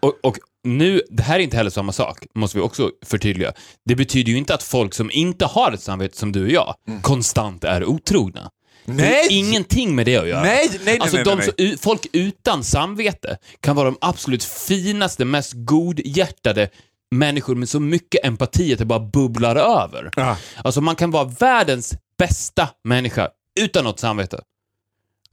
Och, 0.00 0.12
och 0.22 0.36
nu, 0.64 1.02
det 1.10 1.22
här 1.22 1.34
är 1.34 1.38
inte 1.40 1.56
heller 1.56 1.70
samma 1.70 1.92
sak, 1.92 2.26
måste 2.34 2.58
vi 2.58 2.62
också 2.64 2.90
förtydliga. 3.06 3.52
Det 3.84 3.94
betyder 3.96 4.32
ju 4.32 4.38
inte 4.38 4.54
att 4.54 4.62
folk 4.62 4.94
som 4.94 5.10
inte 5.10 5.44
har 5.46 5.72
ett 5.72 5.80
samvete 5.82 6.16
som 6.18 6.32
du 6.32 6.42
och 6.44 6.50
jag, 6.50 6.74
konstant 7.02 7.64
är 7.64 7.84
otrogna. 7.84 8.50
Det 8.86 8.90
Mm. 8.92 8.96
Nej! 8.96 9.22
har 9.22 9.32
ingenting 9.32 9.94
med 9.94 10.06
det 10.06 10.16
att 10.16 10.28
göra. 10.28 10.42
Nej, 10.42 10.68
nej, 10.70 10.80
nej, 10.84 10.98
alltså 11.00 11.16
nej, 11.16 11.24
de 11.24 11.38
nej, 11.38 11.68
som- 11.72 11.78
folk 11.78 12.06
utan 12.12 12.64
samvete 12.64 13.36
kan 13.60 13.76
vara 13.76 13.86
de 13.90 13.98
absolut 14.00 14.44
finaste, 14.44 15.24
mest 15.24 15.52
godhjärtade 15.54 16.68
människor 17.10 17.54
med 17.54 17.68
så 17.68 17.80
mycket 17.80 18.24
empati 18.26 18.72
att 18.72 18.78
det 18.78 18.84
bara 18.84 19.00
bubblar 19.00 19.56
över. 19.56 20.10
Ja. 20.16 20.36
Alltså 20.64 20.80
man 20.80 20.96
kan 20.96 21.10
vara 21.10 21.24
världens 21.24 21.94
bästa 22.18 22.68
människa 22.84 23.28
utan 23.60 23.84
något 23.84 24.00
samvete. 24.00 24.40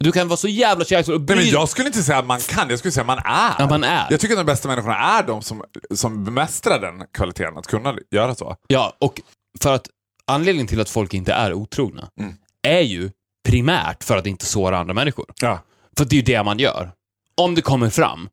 Du 0.03 0.11
kan 0.11 0.27
vara 0.27 0.37
så 0.37 0.47
jävla 0.47 0.85
kärleksfull 0.85 1.15
och 1.15 1.21
Nej, 1.21 1.35
men 1.35 1.45
bry- 1.45 1.51
jag 1.53 1.69
skulle 1.69 1.87
inte 1.87 2.03
säga 2.03 2.17
att 2.17 2.25
man 2.25 2.39
kan, 2.39 2.69
jag 2.69 2.79
skulle 2.79 2.91
säga 2.91 3.01
att 3.01 3.07
man 3.07 3.17
är. 3.17 3.53
Ja, 3.59 3.67
man 3.69 3.83
är. 3.83 4.07
Jag 4.09 4.19
tycker 4.19 4.33
att 4.33 4.39
de 4.39 4.51
bästa 4.51 4.67
människorna 4.67 4.95
är 4.97 5.23
de 5.23 5.41
som, 5.41 5.63
som 5.95 6.23
bemästrar 6.23 6.79
den 6.79 7.03
kvaliteten, 7.13 7.57
att 7.57 7.67
kunna 7.67 7.95
göra 8.11 8.35
så. 8.35 8.55
Ja, 8.67 8.93
och 8.99 9.21
för 9.61 9.73
att 9.73 9.87
anledningen 10.27 10.67
till 10.67 10.81
att 10.81 10.89
folk 10.89 11.13
inte 11.13 11.33
är 11.33 11.53
otrogna 11.53 12.09
Mm. 12.19 12.33
är 12.67 12.81
ju 12.81 13.11
primärt 13.47 14.03
för 14.03 14.17
att 14.17 14.27
inte 14.27 14.45
såra 14.45 14.77
andra 14.79 14.93
människor. 14.93 15.25
Ja. 15.41 15.59
För 15.97 16.05
det 16.05 16.13
är 16.13 16.17
ju 16.17 16.21
det 16.23 16.43
man 16.43 16.59
gör. 16.59 16.91
Om 17.37 17.55
det 17.55 17.61
kommer 17.61 17.89
fram. 17.89 18.29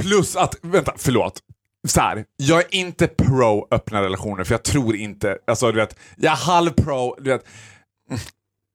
Plus 0.00 0.36
att, 0.36 0.54
vänta, 0.62 0.92
förlåt. 0.96 1.40
Så 1.88 2.00
här, 2.00 2.24
jag 2.36 2.58
är 2.60 2.74
inte 2.74 3.06
pro 3.06 3.68
öppna 3.70 4.02
relationer 4.02 4.44
för 4.44 4.54
jag 4.54 4.62
tror 4.62 4.96
inte, 4.96 5.38
alltså 5.46 5.72
du 5.72 5.76
vet, 5.80 5.96
jag 6.16 6.32
är 6.32 6.36
halv 6.36 6.70
pro, 6.70 7.16
du 7.20 7.30
vet. 7.30 7.44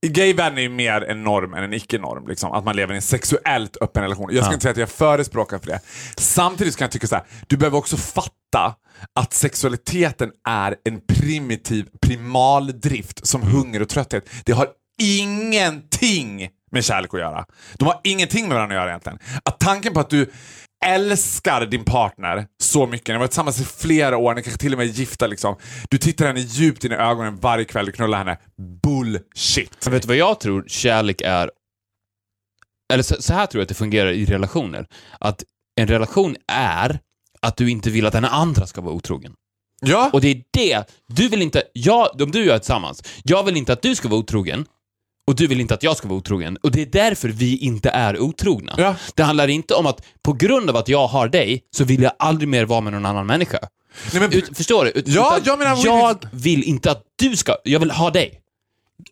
Gayvärlden 0.06 0.58
är 0.58 0.62
ju 0.62 0.68
mer 0.68 1.00
en 1.02 1.22
norm 1.24 1.54
än 1.54 1.64
en 1.64 1.72
icke-norm. 1.72 2.28
Liksom, 2.28 2.52
att 2.52 2.64
man 2.64 2.76
lever 2.76 2.92
i 2.92 2.96
en 2.96 3.02
sexuellt 3.02 3.76
öppen 3.80 4.02
relation. 4.02 4.28
Jag 4.32 4.44
ska 4.44 4.50
Ja. 4.50 4.54
inte 4.54 4.62
säga 4.62 4.70
att 4.72 4.76
jag 4.78 4.88
förespråkar 4.88 5.58
för 5.58 5.66
det. 5.66 5.80
Samtidigt 6.18 6.76
kan 6.76 6.84
jag 6.84 6.92
tycka 6.92 7.06
så 7.06 7.14
här, 7.14 7.24
du 7.46 7.56
behöver 7.56 7.78
också 7.78 7.96
fatta 7.96 8.74
att 9.20 9.32
sexualiteten 9.32 10.30
är 10.48 10.76
en 10.84 11.00
primitiv 11.08 11.86
primaldrift 12.02 13.26
som 13.26 13.42
hunger 13.42 13.82
och 13.82 13.88
trötthet. 13.88 14.28
Det 14.44 14.52
har 14.52 14.68
ingenting 15.02 16.48
med 16.72 16.84
kärlek 16.84 17.14
att 17.14 17.20
göra. 17.20 17.44
De 17.74 17.84
har 17.84 18.00
ingenting 18.04 18.48
med 18.48 18.54
varandra 18.54 18.76
att 18.76 18.80
göra 18.82 18.90
egentligen. 18.90 19.18
Att 19.44 19.60
tanken 19.60 19.92
på 19.92 20.00
att 20.00 20.10
du 20.10 20.30
älskar 20.86 21.66
din 21.66 21.84
partner 21.84 22.46
så 22.62 22.86
mycket, 22.86 23.08
ni 23.08 23.12
har 23.12 23.18
varit 23.18 23.30
tillsammans 23.30 23.60
i 23.60 23.64
flera 23.64 24.16
år, 24.16 24.34
ni 24.34 24.42
kanske 24.42 24.60
till 24.60 24.72
och 24.72 24.78
med 24.78 24.88
är 24.88 24.92
gifta 24.92 25.26
liksom. 25.26 25.56
Du 25.90 25.98
tittar 25.98 26.26
henne 26.26 26.40
djupt 26.40 26.84
in 26.84 26.92
i 26.92 26.94
ögonen 26.94 27.36
varje 27.36 27.64
kväll, 27.64 27.86
du 27.86 27.92
knullar 27.92 28.18
henne. 28.18 28.38
Bullshit. 28.82 29.86
Vet 29.86 30.02
du 30.02 30.08
vad 30.08 30.16
jag 30.16 30.40
tror 30.40 30.64
kärlek 30.68 31.20
är? 31.20 31.50
Eller 32.92 33.02
så, 33.02 33.22
så 33.22 33.34
här 33.34 33.46
tror 33.46 33.60
jag 33.60 33.62
att 33.62 33.68
det 33.68 33.74
fungerar 33.74 34.10
i 34.12 34.24
relationer. 34.24 34.86
Att 35.18 35.44
en 35.80 35.86
relation 35.86 36.36
är 36.52 37.00
att 37.40 37.56
du 37.56 37.70
inte 37.70 37.90
vill 37.90 38.06
att 38.06 38.12
den 38.12 38.24
andra 38.24 38.66
ska 38.66 38.80
vara 38.80 38.94
otrogen. 38.94 39.32
Ja, 39.80 40.10
Och 40.12 40.20
det 40.20 40.28
är 40.28 40.42
det, 40.50 40.84
du 41.06 41.28
vill 41.28 41.42
inte, 41.42 41.62
jag, 41.72 42.22
om 42.22 42.30
du 42.30 42.40
och 42.40 42.46
jag 42.46 42.54
är 42.54 42.58
tillsammans, 42.58 43.02
jag 43.24 43.44
vill 43.44 43.56
inte 43.56 43.72
att 43.72 43.82
du 43.82 43.94
ska 43.94 44.08
vara 44.08 44.20
otrogen 44.20 44.66
och 45.30 45.36
du 45.36 45.46
vill 45.46 45.60
inte 45.60 45.74
att 45.74 45.82
jag 45.82 45.96
ska 45.96 46.08
vara 46.08 46.18
otrogen. 46.18 46.56
Och 46.62 46.70
det 46.70 46.82
är 46.82 46.86
därför 46.86 47.28
vi 47.28 47.56
inte 47.56 47.90
är 47.90 48.18
otrogna. 48.20 48.74
Ja. 48.78 48.94
Det 49.14 49.22
handlar 49.22 49.48
inte 49.48 49.74
om 49.74 49.86
att 49.86 50.02
på 50.22 50.32
grund 50.32 50.70
av 50.70 50.76
att 50.76 50.88
jag 50.88 51.06
har 51.06 51.28
dig 51.28 51.62
så 51.76 51.84
vill 51.84 52.02
jag 52.02 52.12
aldrig 52.18 52.48
mer 52.48 52.64
vara 52.64 52.80
med 52.80 52.92
någon 52.92 53.06
annan 53.06 53.26
människa. 53.26 53.58
Nej, 54.12 54.20
men, 54.22 54.32
Ut, 54.32 54.56
förstår 54.56 54.84
du? 54.84 54.90
Ut, 54.90 55.08
Ja, 55.08 55.38
jag 55.44 55.58
menar- 55.58 55.78
jag 55.84 56.16
vill 56.32 56.62
inte 56.62 56.90
att 56.90 57.02
du 57.18 57.36
ska, 57.36 57.56
jag 57.64 57.80
vill 57.80 57.90
ha 57.90 58.10
dig. 58.10 58.40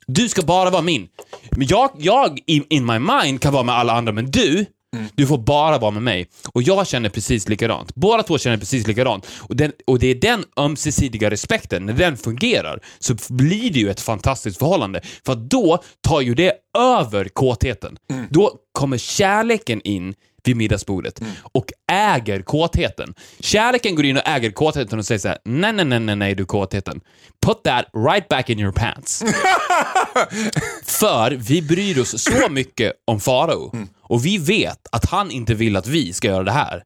Du 0.07 0.29
ska 0.29 0.43
bara 0.43 0.71
vara 0.71 0.83
min. 0.83 1.09
Men 1.51 1.67
jag, 1.67 1.91
jag 1.99 2.39
in, 2.47 2.65
in 2.69 2.87
my 2.87 2.99
mind 2.99 3.41
kan 3.41 3.53
vara 3.53 3.63
med 3.63 3.75
alla 3.75 3.93
andra, 3.93 4.13
men 4.13 4.31
du, 4.31 4.67
Du 5.15 5.27
får 5.27 5.39
bara 5.39 5.79
vara 5.79 5.91
med 5.91 6.03
mig. 6.03 6.27
Och 6.53 6.63
jag 6.63 6.87
känner 6.87 7.09
precis 7.09 7.49
likadant. 7.49 7.95
Båda 7.95 8.23
två 8.23 8.39
känner 8.39 8.57
precis 8.57 8.87
likadant. 8.87 9.27
Och, 9.41 9.57
den, 9.57 9.73
och 9.87 9.99
det 9.99 10.07
är 10.07 10.15
den 10.15 10.45
ömsesidiga 10.57 11.31
respekten, 11.31 11.87
när 11.87 11.93
den 11.93 12.17
fungerar, 12.17 12.81
så 12.99 13.17
blir 13.29 13.71
det 13.71 13.79
ju 13.79 13.91
ett 13.91 14.01
fantastiskt 14.01 14.59
förhållande. 14.59 15.01
För 15.27 15.35
då 15.35 15.83
tar 16.01 16.21
ju 16.21 16.35
det 16.35 16.53
över 16.79 17.25
kåtheten. 17.25 17.97
Då 18.31 18.55
kommer 18.73 18.99
kärleken 18.99 19.81
in 19.81 20.15
vid 20.45 20.57
middagsbordet 20.57 21.21
och 21.53 21.67
äger 21.93 22.43
kåtheten. 22.43 23.15
Kärleken 23.41 23.95
går 23.95 24.05
in 24.05 24.17
och 24.17 24.29
äger 24.29 24.51
kåtheten 24.51 24.99
och 24.99 25.07
säger 25.07 25.19
så 25.19 25.29
här: 25.29 25.39
nej, 25.45 25.73
nej, 25.73 25.85
nej, 25.85 26.01
nej, 26.01 26.17
nej, 26.17 26.35
du 26.35 26.45
kåtheten. 26.45 27.01
Put 27.47 27.63
that 27.65 27.85
right 28.07 28.29
back 28.29 28.51
in 28.51 28.59
your 28.59 28.73
pants. 28.73 29.23
För 30.85 31.31
vi 31.31 31.63
bryr 31.63 32.01
oss 32.01 32.23
så 32.23 32.49
mycket 32.51 32.93
om 33.07 33.21
Farao 33.21 33.73
och 34.09 34.27
vi 34.27 34.39
vet 34.39 34.87
att 34.93 35.05
han 35.11 35.31
inte 35.31 35.55
vill 35.55 35.77
att 35.77 35.87
vi 35.87 36.13
ska 36.13 36.29
göra 36.29 36.45
det 36.45 36.53
här. 36.53 36.83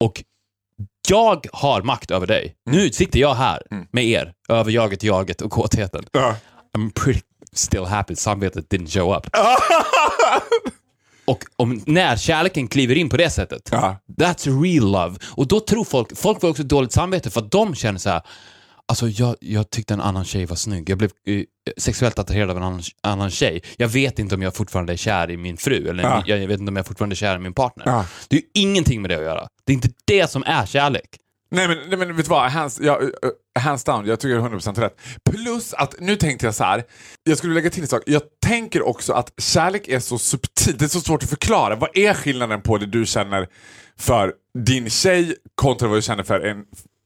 Och 0.00 0.24
jag 1.08 1.46
har 1.52 1.82
makt 1.82 2.10
över 2.10 2.26
dig. 2.26 2.54
Nu 2.70 2.90
sitter 2.92 3.20
jag 3.20 3.34
här 3.34 3.62
med 3.92 4.04
er, 4.04 4.32
över 4.48 4.70
jaget, 4.70 5.02
jaget 5.02 5.40
och 5.42 5.50
kåtheten. 5.50 6.04
Ja. 6.12 6.36
I'm 6.78 6.92
pretty 6.94 7.20
still 7.52 7.84
happy 7.84 8.16
samvetet 8.16 8.68
didn't 8.72 8.88
show 8.98 9.16
up. 9.16 9.26
Och 11.24 11.44
om, 11.56 11.82
när 11.86 12.16
kärleken 12.16 12.68
kliver 12.68 12.94
in 12.94 13.08
på 13.08 13.16
det 13.16 13.30
sättet, 13.30 13.68
Ja. 13.72 13.96
that's 14.20 14.62
real 14.62 14.92
love. 14.92 15.16
Och 15.30 15.48
då 15.48 15.60
tror 15.60 15.84
folk, 15.84 16.16
folk 16.18 16.40
får 16.40 16.48
också 16.48 16.62
dåligt 16.62 16.92
samvete 16.92 17.30
för 17.30 17.40
att 17.40 17.50
de 17.50 17.74
känner 17.74 17.98
så 17.98 18.10
här. 18.10 18.22
Alltså 18.88 19.08
jag, 19.08 19.36
jag 19.40 19.70
tyckte 19.70 19.94
en 19.94 20.00
annan 20.00 20.24
tjej 20.24 20.46
var 20.46 20.56
snygg. 20.56 20.90
Jag 20.90 20.98
blev 20.98 21.10
eh, 21.26 21.42
sexuellt 21.76 22.18
attraherad 22.18 22.50
av 22.50 22.56
en 22.56 22.62
annan, 22.62 22.82
annan 23.02 23.30
tjej. 23.30 23.62
Jag 23.76 23.88
vet 23.88 24.18
inte 24.18 24.34
om 24.34 24.42
jag 24.42 24.54
fortfarande 24.54 24.92
är 24.92 24.96
kär 24.96 25.30
i 25.30 25.36
min 25.36 25.56
fru, 25.56 25.88
eller 25.88 26.02
Ja. 26.02 26.22
jag, 26.26 26.42
jag 26.42 26.48
vet 26.48 26.60
inte 26.60 26.70
om 26.70 26.76
jag 26.76 26.86
fortfarande 26.86 27.14
är 27.14 27.16
kär 27.16 27.36
i 27.36 27.38
min 27.38 27.54
partner. 27.54 27.84
Ja. 27.86 28.06
Det 28.28 28.36
är 28.36 28.40
ju 28.40 28.46
ingenting 28.54 29.02
med 29.02 29.10
det 29.10 29.16
att 29.16 29.22
göra. 29.22 29.48
Det 29.66 29.72
är 29.72 29.74
inte 29.74 29.90
det 30.04 30.30
som 30.30 30.42
är 30.46 30.66
kärlek. 30.66 31.08
Nej 31.50 31.68
men, 31.68 31.78
nej, 31.88 31.98
men 31.98 32.16
vet 32.16 32.26
du 32.26 32.30
vad, 32.30 32.50
hands, 32.50 32.80
ja, 32.80 32.98
uh, 33.00 33.08
hands 33.60 33.84
down, 33.84 34.06
jag 34.06 34.20
tycker 34.20 34.34
det 34.34 34.40
är 34.40 34.48
100% 34.48 34.80
rätt. 34.80 34.96
Plus 35.30 35.74
att, 35.74 35.94
nu 36.00 36.16
tänkte 36.16 36.46
jag 36.46 36.54
så 36.54 36.64
här. 36.64 36.84
jag 37.24 37.38
skulle 37.38 37.54
lägga 37.54 37.70
till 37.70 37.82
en 37.82 37.88
sak. 37.88 38.02
Jag 38.06 38.22
tänker 38.46 38.82
också 38.88 39.12
att 39.12 39.32
kärlek 39.40 39.88
är 39.88 40.00
så 40.00 40.18
subtilt, 40.18 40.78
det 40.78 40.84
är 40.84 40.88
så 40.88 41.00
svårt 41.00 41.22
att 41.22 41.28
förklara. 41.30 41.74
Vad 41.74 41.90
är 41.96 42.14
skillnaden 42.14 42.62
på 42.62 42.78
det 42.78 42.86
du 42.86 43.06
känner 43.06 43.48
för 43.98 44.32
din 44.58 44.90
tjej 44.90 45.34
kontra 45.54 45.88
vad 45.88 45.98
du 45.98 46.02
känner 46.02 46.22
för 46.22 46.40
en 46.40 46.58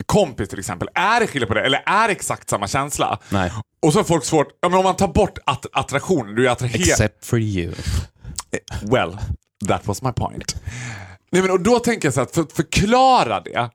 kompis 0.06 0.48
till 0.48 0.58
exempel? 0.58 0.88
Är 0.94 1.20
det 1.20 1.26
skillnad 1.26 1.48
på 1.48 1.54
det 1.54 1.60
eller 1.60 1.82
är 1.86 2.08
det 2.08 2.12
exakt 2.12 2.50
samma 2.50 2.68
känsla? 2.68 3.18
Nej. 3.28 3.52
Och 3.82 3.92
så 3.92 3.98
har 3.98 4.04
folk 4.04 4.24
svårt, 4.24 4.48
ja, 4.60 4.68
men 4.68 4.78
om 4.78 4.84
man 4.84 4.96
tar 4.96 5.08
bort 5.08 5.38
att, 5.46 5.66
attraktionen, 5.72 6.34
du 6.34 6.46
är 6.46 6.50
attraherad. 6.50 6.80
Except 6.80 7.26
for 7.26 7.38
you. 7.38 7.72
Well, 8.82 9.18
that 9.68 9.86
was 9.86 10.02
my 10.02 10.12
point. 10.12 10.56
Nej, 11.30 11.42
men, 11.42 11.50
och 11.50 11.60
då 11.60 11.78
tänker 11.78 12.06
jag 12.06 12.14
så 12.14 12.20
att 12.20 12.34
för 12.34 12.42
att 12.42 12.52
förklara 12.52 13.40
det 13.40 13.70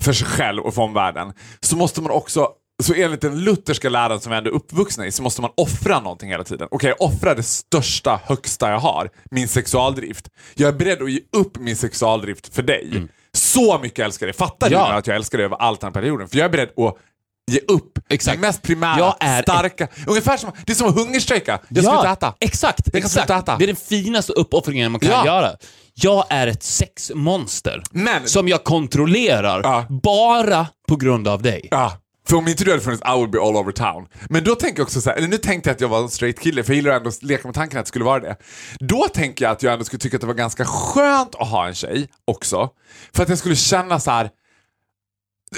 för 0.00 0.12
sig 0.12 0.26
själv 0.26 0.62
och 0.62 0.74
för 0.74 0.82
omvärlden 0.82 1.32
så 1.60 1.76
måste 1.76 2.02
man 2.02 2.10
också 2.10 2.48
så 2.82 2.94
enligt 2.94 3.20
den 3.20 3.40
lutherska 3.44 3.88
läran 3.88 4.20
som 4.20 4.30
vi 4.30 4.38
ändå 4.38 4.50
är 4.50 4.54
uppvuxna 4.54 5.06
i 5.06 5.12
så 5.12 5.22
måste 5.22 5.42
man 5.42 5.50
offra 5.56 6.00
någonting 6.00 6.30
hela 6.30 6.44
tiden. 6.44 6.68
Okej, 6.70 6.94
jag 6.98 7.08
offrar 7.08 7.34
det 7.34 7.42
största, 7.42 8.20
högsta 8.24 8.70
jag 8.70 8.78
har, 8.78 9.10
min 9.30 9.48
sexualdrift. 9.48 10.28
Jag 10.54 10.68
är 10.68 10.72
beredd 10.72 11.02
att 11.02 11.10
ge 11.10 11.20
upp 11.36 11.58
min 11.58 11.76
sexualdrift 11.76 12.54
för 12.54 12.62
dig. 12.62 13.08
Så 13.34 13.78
mycket 13.78 14.04
älskar 14.04 14.26
dig. 14.26 14.34
Fattar. 14.34 14.70
Ja. 14.70 14.88
du 14.90 14.94
att 14.98 15.06
jag 15.06 15.16
älskar 15.16 15.38
dig 15.38 15.44
över 15.44 15.56
allt 15.56 15.80
den 15.80 15.86
här 15.88 16.00
perioden? 16.00 16.28
För 16.28 16.36
jag 16.38 16.44
är 16.44 16.48
beredd 16.48 16.68
att 16.78 16.96
ge 17.50 17.60
upp 17.68 17.98
Exakt. 18.10 18.36
det 18.36 18.46
mest 18.46 18.62
primära, 18.62 18.98
Jag 18.98 19.16
är- 19.20 19.42
starka. 19.42 19.88
Ungefär 20.06 20.36
som, 20.36 20.50
det 20.66 20.72
är 20.72 20.76
som 20.76 20.88
att 20.88 20.94
hungerstrejka. 20.94 21.58
Jag 21.68 21.84
ska 21.84 21.96
inte 21.96 22.08
äta. 22.08 22.34
Exakt, 22.40 22.80
Jag 22.84 22.92
kan 22.92 22.98
exakt. 22.98 23.12
sluta 23.12 23.38
äta. 23.38 23.56
Det 23.56 23.64
är 23.64 23.66
den 23.66 23.76
finaste 23.76 24.32
uppoffringen 24.32 24.92
man 24.92 25.00
kan 25.00 25.10
Ja. 25.10 25.26
göra. 25.26 25.50
Jag 25.94 26.24
är 26.30 26.46
ett 26.46 26.62
sexmonster 26.62 27.82
Men- 27.90 28.28
som 28.28 28.48
jag 28.48 28.64
kontrollerar 28.64 29.60
Ja. 29.62 29.86
bara 30.02 30.66
på 30.88 30.96
grund 30.96 31.28
av 31.28 31.42
dig. 31.42 31.68
Ja, 31.70 31.92
för 32.34 32.38
om 32.38 32.48
inte 32.48 32.64
du 32.64 32.70
hade 32.70 32.82
funnits 32.82 33.02
I 33.06 33.12
would 33.12 33.30
be 33.30 33.38
all 33.40 33.56
over 33.56 33.72
town. 33.72 34.06
Men 34.28 34.44
då 34.44 34.54
tänker 34.54 34.78
jag 34.78 34.84
också 34.84 35.00
så 35.00 35.10
här, 35.10 35.16
eller 35.16 35.28
nu 35.28 35.38
tänkte 35.38 35.70
jag 35.70 35.74
att 35.74 35.80
jag 35.80 35.88
var 35.88 36.02
en 36.02 36.08
straight 36.08 36.40
kille, 36.40 36.64
för 36.64 36.72
jag 36.72 36.76
gillar 36.76 36.96
ändå 36.96 37.08
att 37.08 37.22
leka 37.22 37.48
med 37.48 37.54
tanken 37.54 37.78
att 37.78 37.84
det 37.84 37.88
skulle 37.88 38.04
vara 38.04 38.20
det. 38.20 38.36
Då 38.78 39.08
tänker 39.14 39.44
jag 39.44 39.52
att 39.52 39.62
jag 39.62 39.72
ändå 39.72 39.84
skulle 39.84 40.00
tycka 40.00 40.16
att 40.16 40.20
det 40.20 40.26
var 40.26 40.34
ganska 40.34 40.64
skönt 40.64 41.34
att 41.34 41.48
ha 41.48 41.66
en 41.66 41.74
tjej 41.74 42.08
också. 42.24 42.70
För 43.14 43.22
att 43.22 43.28
jag 43.28 43.38
skulle 43.38 43.56
känna 43.56 44.00
så 44.00 44.10
här, 44.10 44.30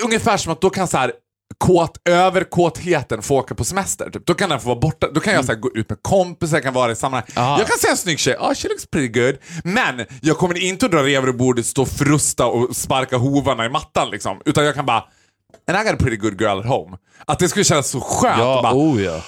ungefär 0.05 0.37
som 0.37 0.53
att 0.53 0.61
då 0.61 0.71
kan 0.71 0.89
så 0.89 0.97
här 0.97 1.13
kåt, 1.59 2.01
överkåtheten 2.09 3.23
få 3.23 3.37
åka 3.37 3.55
på 3.55 3.65
semester. 3.65 4.11
Typ. 4.11 4.27
Då 4.27 4.35
kan 4.35 4.51
den 4.51 4.61
få 4.61 4.69
vara 4.69 4.81
borta. 4.81 5.11
Då 5.15 5.21
kan 5.21 5.35
jag 5.35 5.45
så 5.45 5.53
här, 5.53 5.59
gå 5.59 5.71
ut 5.75 5.89
med 5.91 5.99
kompisar, 6.03 6.57
jag 6.57 6.65
kan 6.65 6.75
vara 6.75 6.93
i 6.93 6.97
sammanhang. 6.97 7.27
Ah. 7.35 7.59
Jag 7.59 7.67
kan 7.67 7.79
se 7.79 7.89
en 7.89 7.97
snygg 7.97 8.19
tjej, 8.19 8.37
oh, 8.37 8.55
she 8.55 8.69
looks 8.69 8.87
pretty 8.87 9.21
good. 9.21 9.37
Men 9.65 10.07
jag 10.23 10.39
kommer 10.39 10.63
inte 10.63 10.87
att 10.87 10.93
dra 10.93 11.09
i 11.09 11.33
bordet, 11.33 11.67
stå 11.67 11.83
och 11.83 11.89
frusta 11.89 12.47
och 12.47 12.77
sparka 12.77 13.17
hovarna 13.17 13.67
i 13.67 13.69
mattan 13.69 14.11
liksom. 14.11 14.41
Utan 14.45 14.65
jag 14.65 14.75
kan 14.75 14.87
bara, 14.87 15.05
and 15.69 15.79
I 15.79 15.85
got 15.85 15.95
a 15.95 15.97
pretty 15.97 16.17
good 16.17 16.41
girl 16.41 16.59
at 16.59 16.67
home. 16.67 16.97
Att 17.25 17.39
det 17.39 17.49
skulle 17.49 17.65
kännas 17.65 17.89
så 17.89 18.01
skönt. 18.01 18.39
Ja, 18.39 18.63
bara, 18.63 18.75
oh 18.75 19.03
ja. 19.03 19.23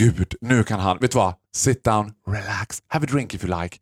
Gud, 0.00 0.34
nu 0.40 0.64
kan 0.64 0.80
han, 0.80 0.98
vet 0.98 1.10
du 1.10 1.18
vad? 1.18 1.34
Sit 1.56 1.84
down, 1.84 2.12
relax, 2.26 2.82
have 2.88 3.06
a 3.06 3.08
drink 3.12 3.34
if 3.34 3.44
you 3.44 3.62
like. 3.62 3.78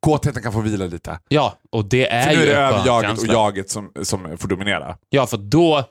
Kåtheten 0.00 0.42
kan 0.42 0.52
få 0.52 0.60
vila 0.60 0.86
lite. 0.86 1.18
Ja, 1.28 1.58
och 1.70 1.84
det 1.84 2.08
är 2.08 2.22
För 2.22 2.30
nu 2.30 2.36
är 2.36 2.40
ju 2.40 2.46
det 2.46 2.56
en 2.56 2.62
över 2.62 2.78
skön 2.78 2.86
jaget 2.86 3.18
och 3.18 3.26
jaget 3.26 3.70
som, 3.70 3.92
som 4.02 4.38
får 4.38 4.48
dominera. 4.48 4.96
Ja, 5.08 5.26
för 5.26 5.36
då 5.36 5.84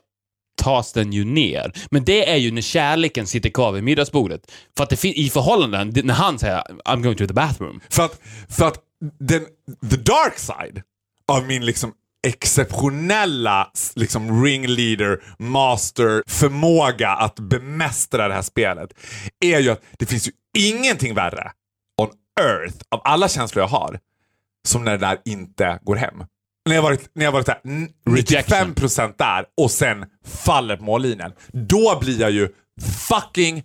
tas 0.62 0.92
den 0.92 1.12
ju 1.12 1.24
ner. 1.24 1.72
Men 1.90 2.04
det 2.04 2.30
är 2.30 2.36
ju 2.36 2.50
när 2.50 2.62
kärleken 2.62 3.26
sitter 3.26 3.50
kvar 3.50 3.72
vid 3.72 3.84
middagsbordet. 3.84 4.52
För 4.76 4.84
att 4.84 4.90
det 4.90 4.96
fin- 4.96 5.14
i 5.16 5.28
förhållanden, 5.30 6.06
när 6.06 6.14
han 6.14 6.38
säger 6.38 6.62
I'm 6.84 7.02
going 7.02 7.16
to 7.16 7.26
the 7.26 7.32
bathroom. 7.32 7.80
För 7.90 8.04
att, 8.04 8.20
för 8.48 8.68
att 8.68 8.78
den, 9.18 9.46
the 9.90 9.96
dark 9.96 10.38
side 10.38 10.82
av 11.32 11.46
min 11.46 11.66
liksom 11.66 11.92
exceptionella 12.26 13.70
liksom 13.94 14.44
ringleader, 14.44 15.22
master, 15.38 16.22
förmåga 16.26 17.10
att 17.10 17.38
bemästra 17.40 18.28
det 18.28 18.34
här 18.34 18.42
spelet 18.42 18.90
är 19.44 19.58
ju 19.58 19.70
att 19.70 19.82
det 19.98 20.06
finns 20.06 20.28
ju 20.28 20.32
ingenting 20.58 21.14
värre 21.14 21.52
on 22.02 22.08
earth 22.40 22.76
av 22.90 23.00
alla 23.04 23.28
känslor 23.28 23.62
jag 23.62 23.68
har 23.68 23.98
som 24.68 24.84
när 24.84 24.92
det 24.92 25.06
där 25.06 25.18
inte 25.24 25.78
går 25.82 25.96
hem. 25.96 26.24
När 26.68 26.74
jag 26.74 26.82
varit, 26.82 27.10
när 27.14 27.24
jag 27.24 27.32
varit 27.32 27.46
där, 27.46 27.60
n- 27.64 27.88
95% 28.08 29.14
där 29.18 29.44
och 29.56 29.70
sen 29.70 30.04
faller 30.26 30.76
på 30.76 30.84
mållinjen. 30.84 31.32
Då 31.52 31.98
blir 32.00 32.20
jag 32.20 32.30
ju 32.30 32.48
fucking 33.08 33.62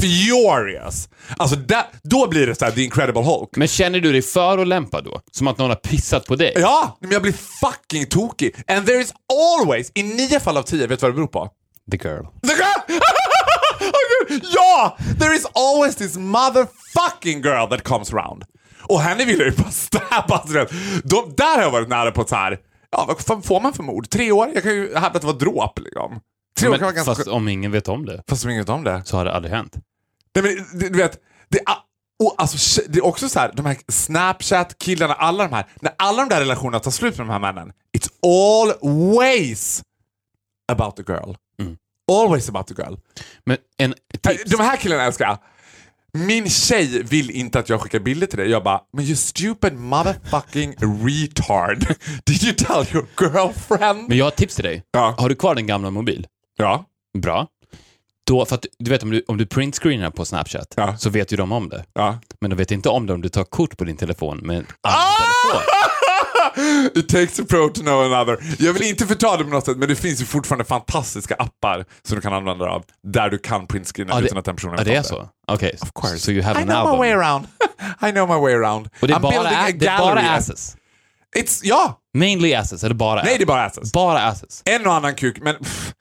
furious. 0.00 1.08
Alltså 1.36 1.56
där, 1.56 1.84
då 2.02 2.28
blir 2.28 2.46
det 2.46 2.54
så 2.54 2.64
här 2.64 2.72
The 2.72 2.82
Incredible 2.82 3.22
Hulk. 3.22 3.48
Men 3.56 3.68
känner 3.68 4.00
du 4.00 4.12
dig 4.12 4.22
förolämpad 4.22 5.04
då? 5.04 5.20
Som 5.32 5.46
att 5.48 5.58
någon 5.58 5.68
har 5.68 5.76
pissat 5.76 6.26
på 6.26 6.36
dig? 6.36 6.52
Ja, 6.56 6.98
men 7.00 7.10
jag 7.10 7.22
blir 7.22 7.32
fucking 7.32 8.06
tokig. 8.06 8.54
And 8.68 8.86
there 8.86 9.00
is 9.00 9.12
always, 9.32 9.90
i 9.94 10.02
nio 10.02 10.40
fall 10.40 10.56
av 10.56 10.62
tio, 10.62 10.86
vet 10.86 11.00
du 11.00 11.06
vad 11.06 11.10
det 11.10 11.16
beror 11.16 11.26
på? 11.26 11.48
The 11.90 11.96
girl. 12.08 12.24
The 12.46 12.54
girl! 12.54 13.00
Ja! 14.42 14.96
There 15.20 15.34
is 15.34 15.46
always 15.54 15.96
this 15.96 16.16
motherfucking 16.16 17.42
girl 17.42 17.68
that 17.70 17.82
comes 17.84 18.12
around. 18.12 18.44
Och 18.82 19.00
henne 19.00 19.24
vill 19.24 19.38
jag 19.38 19.48
ju 19.48 19.56
bara 19.56 19.70
stabba. 19.70 20.44
De, 21.04 21.34
där 21.36 21.56
har 21.56 21.62
jag 21.62 21.70
varit 21.70 21.88
nära 21.88 22.10
på 22.10 22.22
ett 22.22 22.28
så 22.28 22.36
här. 22.36 22.58
ja 22.90 23.04
vad 23.08 23.20
fan 23.20 23.42
får 23.42 23.60
man 23.60 23.72
för 23.72 23.82
mord? 23.82 24.10
Tre 24.10 24.32
år? 24.32 24.50
Jag 24.54 24.62
kan 24.62 24.72
ju 24.72 24.94
hävda 24.94 25.06
att 25.06 25.20
det 25.20 25.26
var 25.26 25.34
dråp 25.34 25.78
liksom. 25.78 26.20
Tre 26.58 26.68
år 26.68 26.72
kan 26.72 26.80
vara 26.80 26.92
Men, 26.92 26.94
ganska... 27.04 27.14
fast 27.14 27.28
om 27.28 27.48
ingen 27.48 27.72
vet 27.72 27.88
om 27.88 28.06
det, 28.06 28.22
Fast 28.28 28.42
som 28.42 28.50
ingen 28.50 28.62
vet 28.62 28.68
om 28.68 28.84
det. 28.84 29.02
så 29.04 29.16
har 29.16 29.24
det 29.24 29.32
aldrig 29.34 29.54
hänt. 29.54 29.76
Nej, 30.34 30.44
men, 30.72 30.80
du, 30.80 30.98
vet, 30.98 31.18
det, 31.48 31.58
är- 31.58 31.76
och, 32.24 32.34
alltså, 32.38 32.80
det 32.88 32.98
är 32.98 33.04
också 33.04 33.28
så 33.28 33.38
här, 33.38 33.52
de 33.56 33.66
här 33.66 33.76
Snapchat-killarna, 33.88 35.14
alla 35.14 35.44
de 35.48 35.54
här, 35.54 35.66
när 35.80 35.92
alla 35.98 36.22
de 36.24 36.28
där 36.28 36.40
relationerna 36.40 36.80
tar 36.80 36.90
slut 36.90 37.18
med 37.18 37.26
de 37.26 37.32
här 37.32 37.38
männen, 37.40 37.72
it's 37.98 38.08
always 38.26 39.82
about 40.72 40.96
the 40.96 41.02
girl. 41.12 41.34
Always 42.12 42.48
about 42.48 42.66
the 42.66 42.74
girl. 42.82 42.94
Men 43.46 43.56
en 43.78 43.94
Äh, 44.14 44.20
tips. 44.34 44.50
De 44.50 44.60
här 44.60 44.76
killarna 44.76 45.02
älskar 45.04 45.24
jag. 45.26 45.38
Min 46.26 46.48
tjej 46.50 47.02
vill 47.02 47.30
inte 47.30 47.58
att 47.58 47.68
jag 47.68 47.80
skickar 47.80 47.98
bilder 48.00 48.26
till 48.26 48.38
dig. 48.38 48.50
Jag 48.50 48.64
bara, 48.64 48.80
men 48.92 49.04
you 49.04 49.16
stupid 49.16 49.72
motherfucking 49.74 50.74
retard. 50.80 51.78
Did 52.26 52.42
you 52.42 52.52
tell 52.54 52.86
your 52.92 53.06
girlfriend? 53.20 54.08
Men 54.08 54.18
jag 54.18 54.24
har 54.24 54.28
ett 54.30 54.36
tips 54.36 54.54
till 54.54 54.64
dig. 54.64 54.82
Ja. 54.92 55.14
Har 55.18 55.28
du 55.28 55.34
kvar 55.34 55.54
din 55.54 55.66
gamla 55.66 55.90
mobil? 55.90 56.26
Ja. 56.58 56.84
Bra. 57.18 57.46
Då, 58.26 58.44
för 58.46 58.54
att, 58.54 58.66
du 58.78 58.90
vet 58.90 59.02
om 59.02 59.10
du, 59.10 59.24
om 59.28 59.36
du 59.36 59.46
printscreenar 59.46 60.10
på 60.10 60.24
Snapchat 60.24 60.74
Ja. 60.76 60.96
så 60.96 61.10
vet 61.10 61.32
ju 61.32 61.36
de 61.36 61.52
om 61.52 61.68
det. 61.68 61.84
ja. 61.94 62.18
Men 62.40 62.50
de 62.50 62.56
vet 62.56 62.70
inte 62.70 62.88
om 62.88 63.06
det 63.06 63.12
om 63.12 63.20
du 63.22 63.28
tar 63.28 63.44
kort 63.44 63.76
på 63.76 63.84
din 63.84 63.96
telefon 63.96 64.38
med 64.42 64.56
en 64.58 64.66
Ah! 64.82 64.88
annan 64.94 65.12
telefon. 65.52 65.62
It 66.94 67.08
takes 67.08 67.40
a 67.40 67.44
pro 67.48 67.68
to 67.68 67.80
know 67.80 68.12
another. 68.12 68.38
Jag 68.58 68.72
vill 68.72 68.82
inte 68.82 69.06
förta 69.06 69.36
det 69.36 69.44
på 69.44 69.50
något 69.50 69.64
sätt, 69.64 69.76
men 69.76 69.88
det 69.88 69.96
finns 69.96 70.20
ju 70.20 70.24
fortfarande 70.24 70.64
fantastiska 70.64 71.34
appar 71.34 71.84
som 72.02 72.14
du 72.16 72.20
kan 72.20 72.32
använda 72.32 72.64
dig 72.64 72.74
av 72.74 72.84
där 73.02 73.30
du 73.30 73.38
kan 73.38 73.66
printscreena 73.66 74.20
det- 74.20 74.26
utan 74.26 74.38
att 74.38 74.44
den 74.44 74.56
personen 74.56 74.76
vet 74.76 74.84
det 74.84 74.94
är 74.94 75.02
så? 75.02 75.28
Okej, 75.48 75.76
Of 75.82 75.90
course. 75.94 76.18
so 76.18 76.30
you 76.30 76.42
have 76.42 76.60
I 76.60 76.62
an 76.62 76.68
know 76.68 76.76
album. 76.78 76.92
my 76.92 76.98
way 76.98 77.12
around. 77.12 77.46
I 78.08 78.12
know 78.12 78.28
my 78.28 78.34
way 78.40 78.54
around. 78.54 78.88
Och 79.00 79.08
det 79.08 79.14
är 79.14 79.18
I'm 79.18 79.22
bara, 79.22 79.48
a 79.48 79.68
det 79.74 79.86
är 79.86 79.98
bara 79.98 80.20
asses? 80.30 80.76
It's, 81.38 81.60
ja, 81.62 82.00
Mainly 82.14 82.54
asses, 82.54 82.84
eller 82.84 82.94
bara 82.94 83.22
nej 83.22 83.36
det 83.38 83.44
är 83.44 83.46
bara 83.46 83.64
asses. 83.64 83.92
Bara 83.92 84.20
asses. 84.22 84.62
En 84.64 84.86
och 84.86 84.94
annan 84.94 85.14
kuk, 85.14 85.38
men 85.42 85.56
pff, 85.56 85.92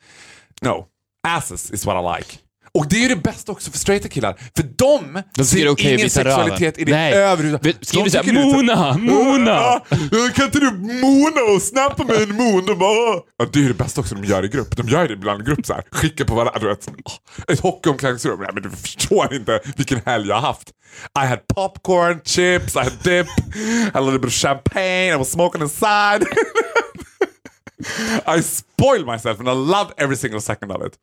no. 0.61 0.85
Asses 1.27 1.71
is 1.71 1.85
what 1.85 1.95
I 2.03 2.17
like. 2.19 2.37
Och 2.73 2.87
det 2.89 2.95
är 2.95 2.99
ju 3.01 3.07
det 3.07 3.15
bästa 3.15 3.51
också 3.51 3.71
för 3.71 3.77
straighta 3.79 4.07
killar. 4.09 4.33
För 4.55 4.63
de, 4.63 5.23
De 5.35 5.45
ser 5.45 5.67
att 5.71 5.79
ingen 5.79 6.09
sexualitet 6.09 6.77
i 6.77 6.83
det 6.85 6.97
överhuvudtaget. 7.15 7.87
Skriver 7.87 8.05
De 8.05 8.11
så 8.11 8.17
här, 8.17 8.23
tycker 8.23 8.37
det 8.37 8.41
är 8.41 8.53
"Mona, 8.53 8.97
Mona." 8.97 9.79
Kan 10.35 10.45
inte 10.45 10.59
du 10.59 10.71
mona 10.71 11.53
och 11.55 11.61
snappa 11.61 12.03
med 12.03 12.21
en 12.21 12.35
mon? 12.35 12.65
De 12.65 12.79
bara, 12.79 13.21
ja, 13.37 13.45
det 13.53 13.59
är 13.59 13.61
ju 13.63 13.67
det 13.67 13.73
bästa 13.73 14.01
också 14.01 14.15
de 14.15 14.25
gör 14.25 14.45
i 14.45 14.47
grupp. 14.47 14.77
De 14.77 14.87
gör 14.89 15.07
det 15.07 15.13
ibland 15.13 15.41
i 15.41 15.45
grupp 15.45 15.65
så 15.65 15.73
här. 15.73 15.83
Skickar 15.91 16.25
på 16.25 16.35
varandra. 16.35 16.69
Vet, 16.69 16.87
ett 17.51 17.59
hockeyomklädningsrum. 17.59 18.39
Nej, 18.39 18.49
men 18.53 18.63
du 18.63 18.69
förstår 18.69 19.33
inte 19.33 19.59
vilken 19.77 20.01
helg 20.05 20.27
jag 20.27 20.35
har 20.35 20.41
haft. 20.47 20.69
I 21.23 21.25
had 21.27 21.39
popcorn, 21.55 22.21
chips, 22.25 22.75
I 22.75 22.79
had 22.79 22.93
dip, 23.03 23.27
a 23.93 23.99
little 23.99 24.19
bit 24.19 24.27
of 24.27 24.33
champagne, 24.33 25.13
I 25.13 25.15
was 25.17 25.31
smoking 25.31 25.61
inside. 25.61 26.25
I 28.37 28.41
spoiled 28.43 29.05
myself 29.05 29.39
and 29.39 29.47
I 29.49 29.71
loved 29.71 29.93
every 29.97 30.15
single 30.15 30.41
second 30.41 30.71
of 30.71 30.87
it. 30.87 30.93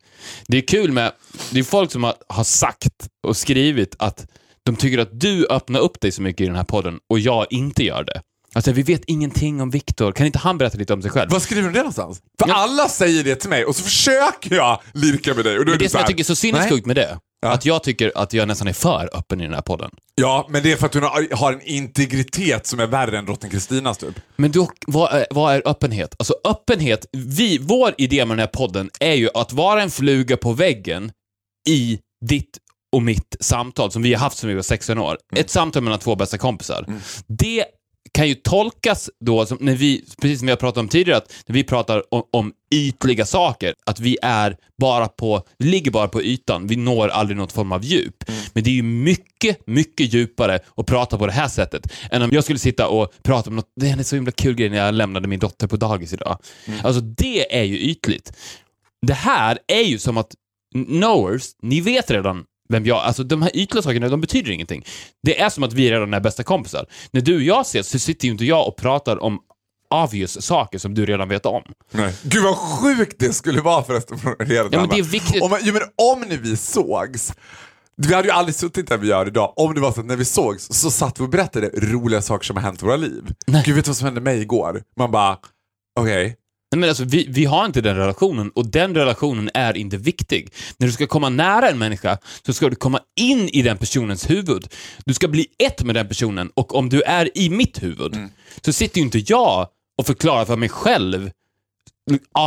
Det 0.49 0.57
är 0.57 0.63
kul 0.67 0.93
med, 0.93 1.13
det 1.51 1.59
är 1.59 1.65
folk 1.65 1.93
som 1.93 2.05
har, 2.05 2.15
har 2.29 2.45
sagt 2.45 3.09
och 3.27 3.37
skrivit 3.37 3.95
att 3.99 4.27
de 4.67 4.77
tycker 4.77 4.99
att 4.99 5.21
du 5.21 5.47
öppnar 5.51 5.81
upp 5.81 6.01
dig 6.01 6.13
så 6.13 6.23
mycket 6.23 6.41
i 6.41 6.47
den 6.47 6.57
här 6.57 6.65
podden 6.65 6.99
och 7.11 7.19
jag 7.19 7.47
inte 7.51 7.85
gör 7.85 8.05
det. 8.05 8.21
Alltså 8.57 8.73
vi 8.73 8.83
vet 8.83 9.03
ingenting 9.07 9.61
om 9.61 9.71
Viktor, 9.71 10.13
kan 10.13 10.27
inte 10.27 10.39
han 10.39 10.59
berätta 10.59 10.79
lite 10.79 10.93
om 10.93 11.03
sig 11.03 11.11
själv? 11.11 11.31
Var 11.31 11.41
skriver 11.41 11.63
du 11.63 11.71
det 11.73 11.79
någonstans? 11.79 12.23
För 12.41 12.49
Ja. 12.49 12.55
alla 12.55 12.89
säger 12.89 13.25
det 13.25 13.35
till 13.37 13.51
mig 13.51 13.65
och 13.65 13.77
så 13.77 13.83
försöker 13.83 14.55
jag 14.57 14.81
lirka 14.93 15.35
med 15.35 15.45
dig. 15.45 15.59
Och 15.59 15.65
då 15.65 15.73
är 15.73 15.75
Men 15.75 15.79
det 15.79 15.85
så 15.85 15.91
som 15.91 15.99
jag 15.99 16.03
här, 16.03 16.09
tycker 16.09 16.23
är 16.23 16.25
så 16.25 16.37
sinnessjukt 16.37 16.87
med 16.87 16.97
det, 16.97 17.19
Ja. 17.45 17.53
att 17.53 17.65
jag 17.65 17.83
tycker 17.83 18.13
att 18.15 18.33
jag 18.33 18.49
nästan 18.49 18.69
är 18.69 18.73
för 18.73 19.11
öppen 19.13 19.41
i 19.41 19.45
den 19.45 19.55
här 19.55 19.61
podden. 19.61 19.91
Ja, 20.15 20.47
men 20.51 20.63
det 20.63 20.73
är 20.73 20.77
för 20.77 20.87
att 20.87 20.93
du 20.93 21.01
har- 21.37 21.53
en 21.53 21.61
integritet 21.63 22.67
som 22.67 22.81
är 22.81 22.87
värre 22.87 23.19
än 23.19 23.25
drottning 23.27 23.51
Kristinas 23.51 23.99
typ. 23.99 24.15
Men 24.37 24.53
då, 24.53 24.69
vad, 24.87 25.13
är, 25.13 25.27
vad 25.31 25.55
är 25.55 25.63
öppenhet? 25.69 26.15
Alltså 26.19 26.35
öppenhet, 26.45 27.07
vi, 27.13 27.59
vår 27.59 27.95
idé 27.99 28.25
med 28.27 28.37
den 28.37 28.41
här 28.41 28.47
podden 28.53 28.91
är 29.01 29.15
ju 29.15 29.29
att 29.35 29.53
vara 29.53 29.83
en 29.83 29.91
fluga 29.91 30.37
på 30.37 30.53
väggen 30.53 31.13
i 31.69 31.99
ditt 32.27 32.59
och 32.97 33.03
mitt 33.03 33.37
samtal 33.41 33.91
som 33.91 34.03
vi 34.03 34.15
har 34.15 34.21
haft 34.21 34.39
sedan 34.39 34.49
vi 34.49 34.55
var 34.55 34.63
16 34.63 34.99
år. 34.99 35.19
Ett 35.37 35.51
samtal 35.51 35.83
mellan 35.83 35.99
två 35.99 36.17
bästa 36.17 36.39
kompisar. 36.39 36.87
Det 37.27 37.65
kan 38.15 38.29
ju 38.29 38.35
tolkas 38.35 39.11
då, 39.21 39.47
som 39.47 39.59
när 39.61 39.75
vi, 39.75 40.05
precis 40.21 40.39
som 40.39 40.47
vi 40.47 40.53
har 40.53 40.57
pratat 40.57 40.81
om 40.81 40.89
tidigare, 40.89 41.19
att 41.19 41.35
när 41.47 41.55
vi 41.55 41.65
pratar 41.65 42.15
om, 42.15 42.23
om 42.33 42.53
ytliga 42.75 43.27
saker, 43.27 43.75
att 43.87 44.01
vi 44.01 44.19
är 44.23 44.57
bara 44.79 45.09
på, 45.09 45.43
vi 45.59 45.67
ligger 45.67 45.91
bara 45.91 46.09
på 46.09 46.23
ytan, 46.23 46.67
vi 46.67 46.77
når 46.77 47.09
aldrig 47.09 47.37
någon 47.37 47.49
form 47.49 47.73
av 47.73 47.85
djup. 47.85 48.25
Men 48.53 48.65
det 48.65 48.71
är 48.71 48.75
ju 48.75 48.83
mycket, 48.83 49.67
mycket 49.67 50.15
djupare 50.15 50.59
att 50.77 50.87
prata 50.87 51.19
på 51.19 51.27
det 51.27 51.33
här 51.33 51.49
sättet 51.49 51.93
än 52.11 52.23
om 52.23 52.31
jag 52.33 52.45
skulle 52.45 52.59
sitta 52.59 52.89
och 52.89 53.13
prata 53.23 53.51
om 53.51 53.57
något, 53.57 53.73
det 53.81 53.89
är 53.89 53.93
en 53.93 54.05
så 54.05 54.17
himla 54.17 54.33
kul 54.33 54.55
grej 54.55 54.69
när 54.69 54.77
jag 54.77 54.95
lämnade 54.95 55.29
min 55.29 55.41
dotter 55.41 55.67
på 55.67 55.77
dagis 55.77 56.13
idag. 56.13 56.39
Alltså 56.83 57.01
det 57.01 57.59
är 57.59 57.65
ju 57.65 57.79
ytligt. 57.79 58.33
Det 59.07 59.15
här 59.15 59.59
är 59.67 59.83
ju 59.83 59.99
som 59.99 60.17
att 60.17 60.35
knowers, 60.89 61.45
ni 61.63 61.81
vet 61.81 62.11
redan 62.11 62.45
vem 62.69 62.87
jag 62.87 62.97
Alltså 62.97 63.25
de 63.25 63.43
här 63.43 63.57
ytliga 63.57 63.83
sakerna, 63.83 64.09
de 64.09 64.21
betyder 64.21 64.51
ingenting. 64.51 64.85
Det 65.23 65.41
är 65.41 65.49
som 65.51 65.63
att 65.65 65.73
vi 65.73 65.91
redan 65.91 66.15
är 66.15 66.21
bästa 66.21 66.43
kompisar. 66.43 66.87
När 67.11 67.21
du 67.21 67.37
och 67.37 67.43
jag 67.43 67.61
ses 67.61 67.89
så 67.89 67.99
sitter 67.99 68.27
ju 68.27 68.33
inte 68.33 68.45
jag 68.45 68.69
och 68.69 68.77
pratar 68.77 69.23
om 69.23 69.39
obvious 69.91 70.43
saker 70.43 70.79
som 70.79 70.95
du 70.95 71.07
redan 71.07 71.29
vet 71.29 71.47
om. 71.47 71.63
Nej. 71.91 72.15
Gud 72.23 72.43
vad 72.43 72.57
sjukt 72.57 73.17
det 73.19 73.33
skulle 73.33 73.61
vara 73.61 73.85
förresten. 73.85 74.19
Från 74.19 74.35
redan 74.39 74.69
Ja, 74.73 74.81
men 74.81 74.89
det 74.89 74.99
är 74.99 75.03
viktigt. 75.03 75.43
Om, 75.43 75.59
jo, 75.63 75.73
men 75.73 75.83
om 76.13 76.29
nu 76.29 76.37
vi 76.37 76.57
sågs, 76.57 77.33
vi 77.97 78.15
hade 78.15 78.29
ju 78.29 78.35
aldrig 78.35 78.55
suttit 78.55 78.89
där 78.89 78.99
vi 78.99 79.09
gör 79.09 79.27
idag 79.27 79.53
om 79.57 79.75
det 79.75 79.81
var 79.81 79.93
så 79.93 80.01
att 80.01 80.07
när 80.07 80.17
vi 80.17 80.25
sågs 80.25 80.67
så 80.71 80.91
satt 80.91 81.21
vi 81.21 81.25
och 81.25 81.29
berättade 81.29 81.71
roliga 81.75 82.23
saker 82.23 82.45
som 82.45 82.57
har 82.57 82.63
hänt 82.63 82.83
i 82.83 82.87
våra 82.87 82.97
liv. 82.97 83.35
Nej. 83.47 83.63
Gud 83.67 83.75
vet 83.75 83.85
du 83.85 83.89
vad 83.89 83.97
som 83.97 84.05
hände 84.05 84.21
mig 84.21 84.41
igår? 84.41 84.83
Man 84.97 85.11
bara, 85.11 85.39
okej. 86.01 86.37
Nej, 86.75 86.81
men 86.81 86.89
alltså, 86.89 87.05
vi, 87.05 87.27
vi 87.29 87.45
har 87.45 87.65
inte 87.67 87.81
den 87.81 87.97
relationen 87.97 88.51
och 88.55 88.67
den 88.67 88.95
relationen 88.95 89.51
är 89.55 89.77
inte 89.77 89.97
viktig. 89.97 90.49
När 90.79 90.87
du 90.87 90.93
ska 90.93 91.07
komma 91.07 91.29
nära 91.29 91.69
en 91.71 91.79
människa 91.79 92.19
så 92.47 92.53
ska 92.53 92.69
du 92.69 92.77
komma 92.77 93.01
in 93.21 93.49
i 93.49 93.63
den 93.63 93.79
personens 93.79 94.31
huvud. 94.31 94.67
Du 95.05 95.15
ska 95.15 95.29
bli 95.29 95.47
ett 95.59 95.83
med 95.83 95.95
den 95.95 96.09
personen 96.09 96.51
och 96.55 96.75
om 96.75 96.89
du 96.89 97.03
är 97.03 97.39
i 97.39 97.51
mitt 97.51 97.83
huvud 97.83 98.17
så 98.65 98.73
sitter 98.73 98.99
ju 98.99 99.05
inte 99.05 99.19
jag 99.19 99.69
och 99.99 100.07
förklarar 100.07 100.45
för 100.45 100.57
mig 100.57 100.69
själv 100.69 101.31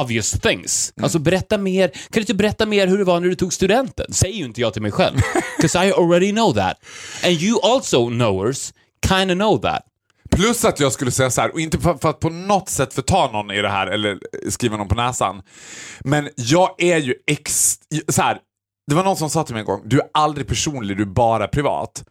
obvious 0.01 0.31
things. 0.31 0.93
Alltså 1.01 1.19
berätta 1.19 1.57
mer, 1.57 1.87
kan 1.87 1.99
du 2.11 2.19
inte 2.19 2.33
berätta 2.33 2.65
mer 2.65 2.87
hur 2.87 2.97
det 2.97 3.03
var 3.03 3.19
när 3.19 3.27
du 3.27 3.35
tog 3.35 3.53
studenten? 3.53 4.13
Säger 4.13 4.35
ju 4.37 4.45
inte 4.45 4.61
jag 4.61 4.73
till 4.73 4.81
mig 4.81 4.91
själv. 4.91 5.17
'Cause 5.61 5.85
I 5.87 5.91
already 5.91 6.31
know 6.31 6.53
that. 6.53 6.77
And 7.23 7.33
you 7.33 7.59
also 7.63 8.07
knowers 8.09 8.73
kind 9.09 9.31
of 9.31 9.35
know 9.35 9.61
that. 9.61 9.83
Plus 10.37 10.65
att 10.65 10.79
jag 10.79 10.91
skulle 10.91 11.11
säga 11.11 11.29
så 11.31 11.41
här, 11.41 11.51
och 11.53 11.59
inte 11.59 11.79
för, 11.79 11.93
för 11.93 12.09
att 12.09 12.19
på 12.19 12.29
något 12.29 12.69
sätt 12.69 12.93
förta 12.93 13.31
någon 13.31 13.51
i 13.51 13.61
det 13.61 13.69
här 13.69 13.87
eller 13.87 14.19
skriva 14.49 14.77
någon 14.77 14.87
på 14.87 14.95
näsan. 14.95 15.41
Men 15.99 16.29
jag 16.35 16.75
är 16.77 16.97
ju 16.97 17.15
ex... 17.27 17.79
Så 18.09 18.21
här, 18.21 18.39
det 18.87 18.95
var 18.95 19.03
någon 19.03 19.17
som 19.17 19.29
sa 19.29 19.43
till 19.43 19.53
mig 19.55 19.59
en 19.59 19.65
gång, 19.65 19.81
du 19.85 19.99
är 19.99 20.07
aldrig 20.13 20.47
personlig, 20.47 20.97
du 20.97 21.03
är 21.03 21.07
bara 21.07 21.47
privat. 21.47 22.03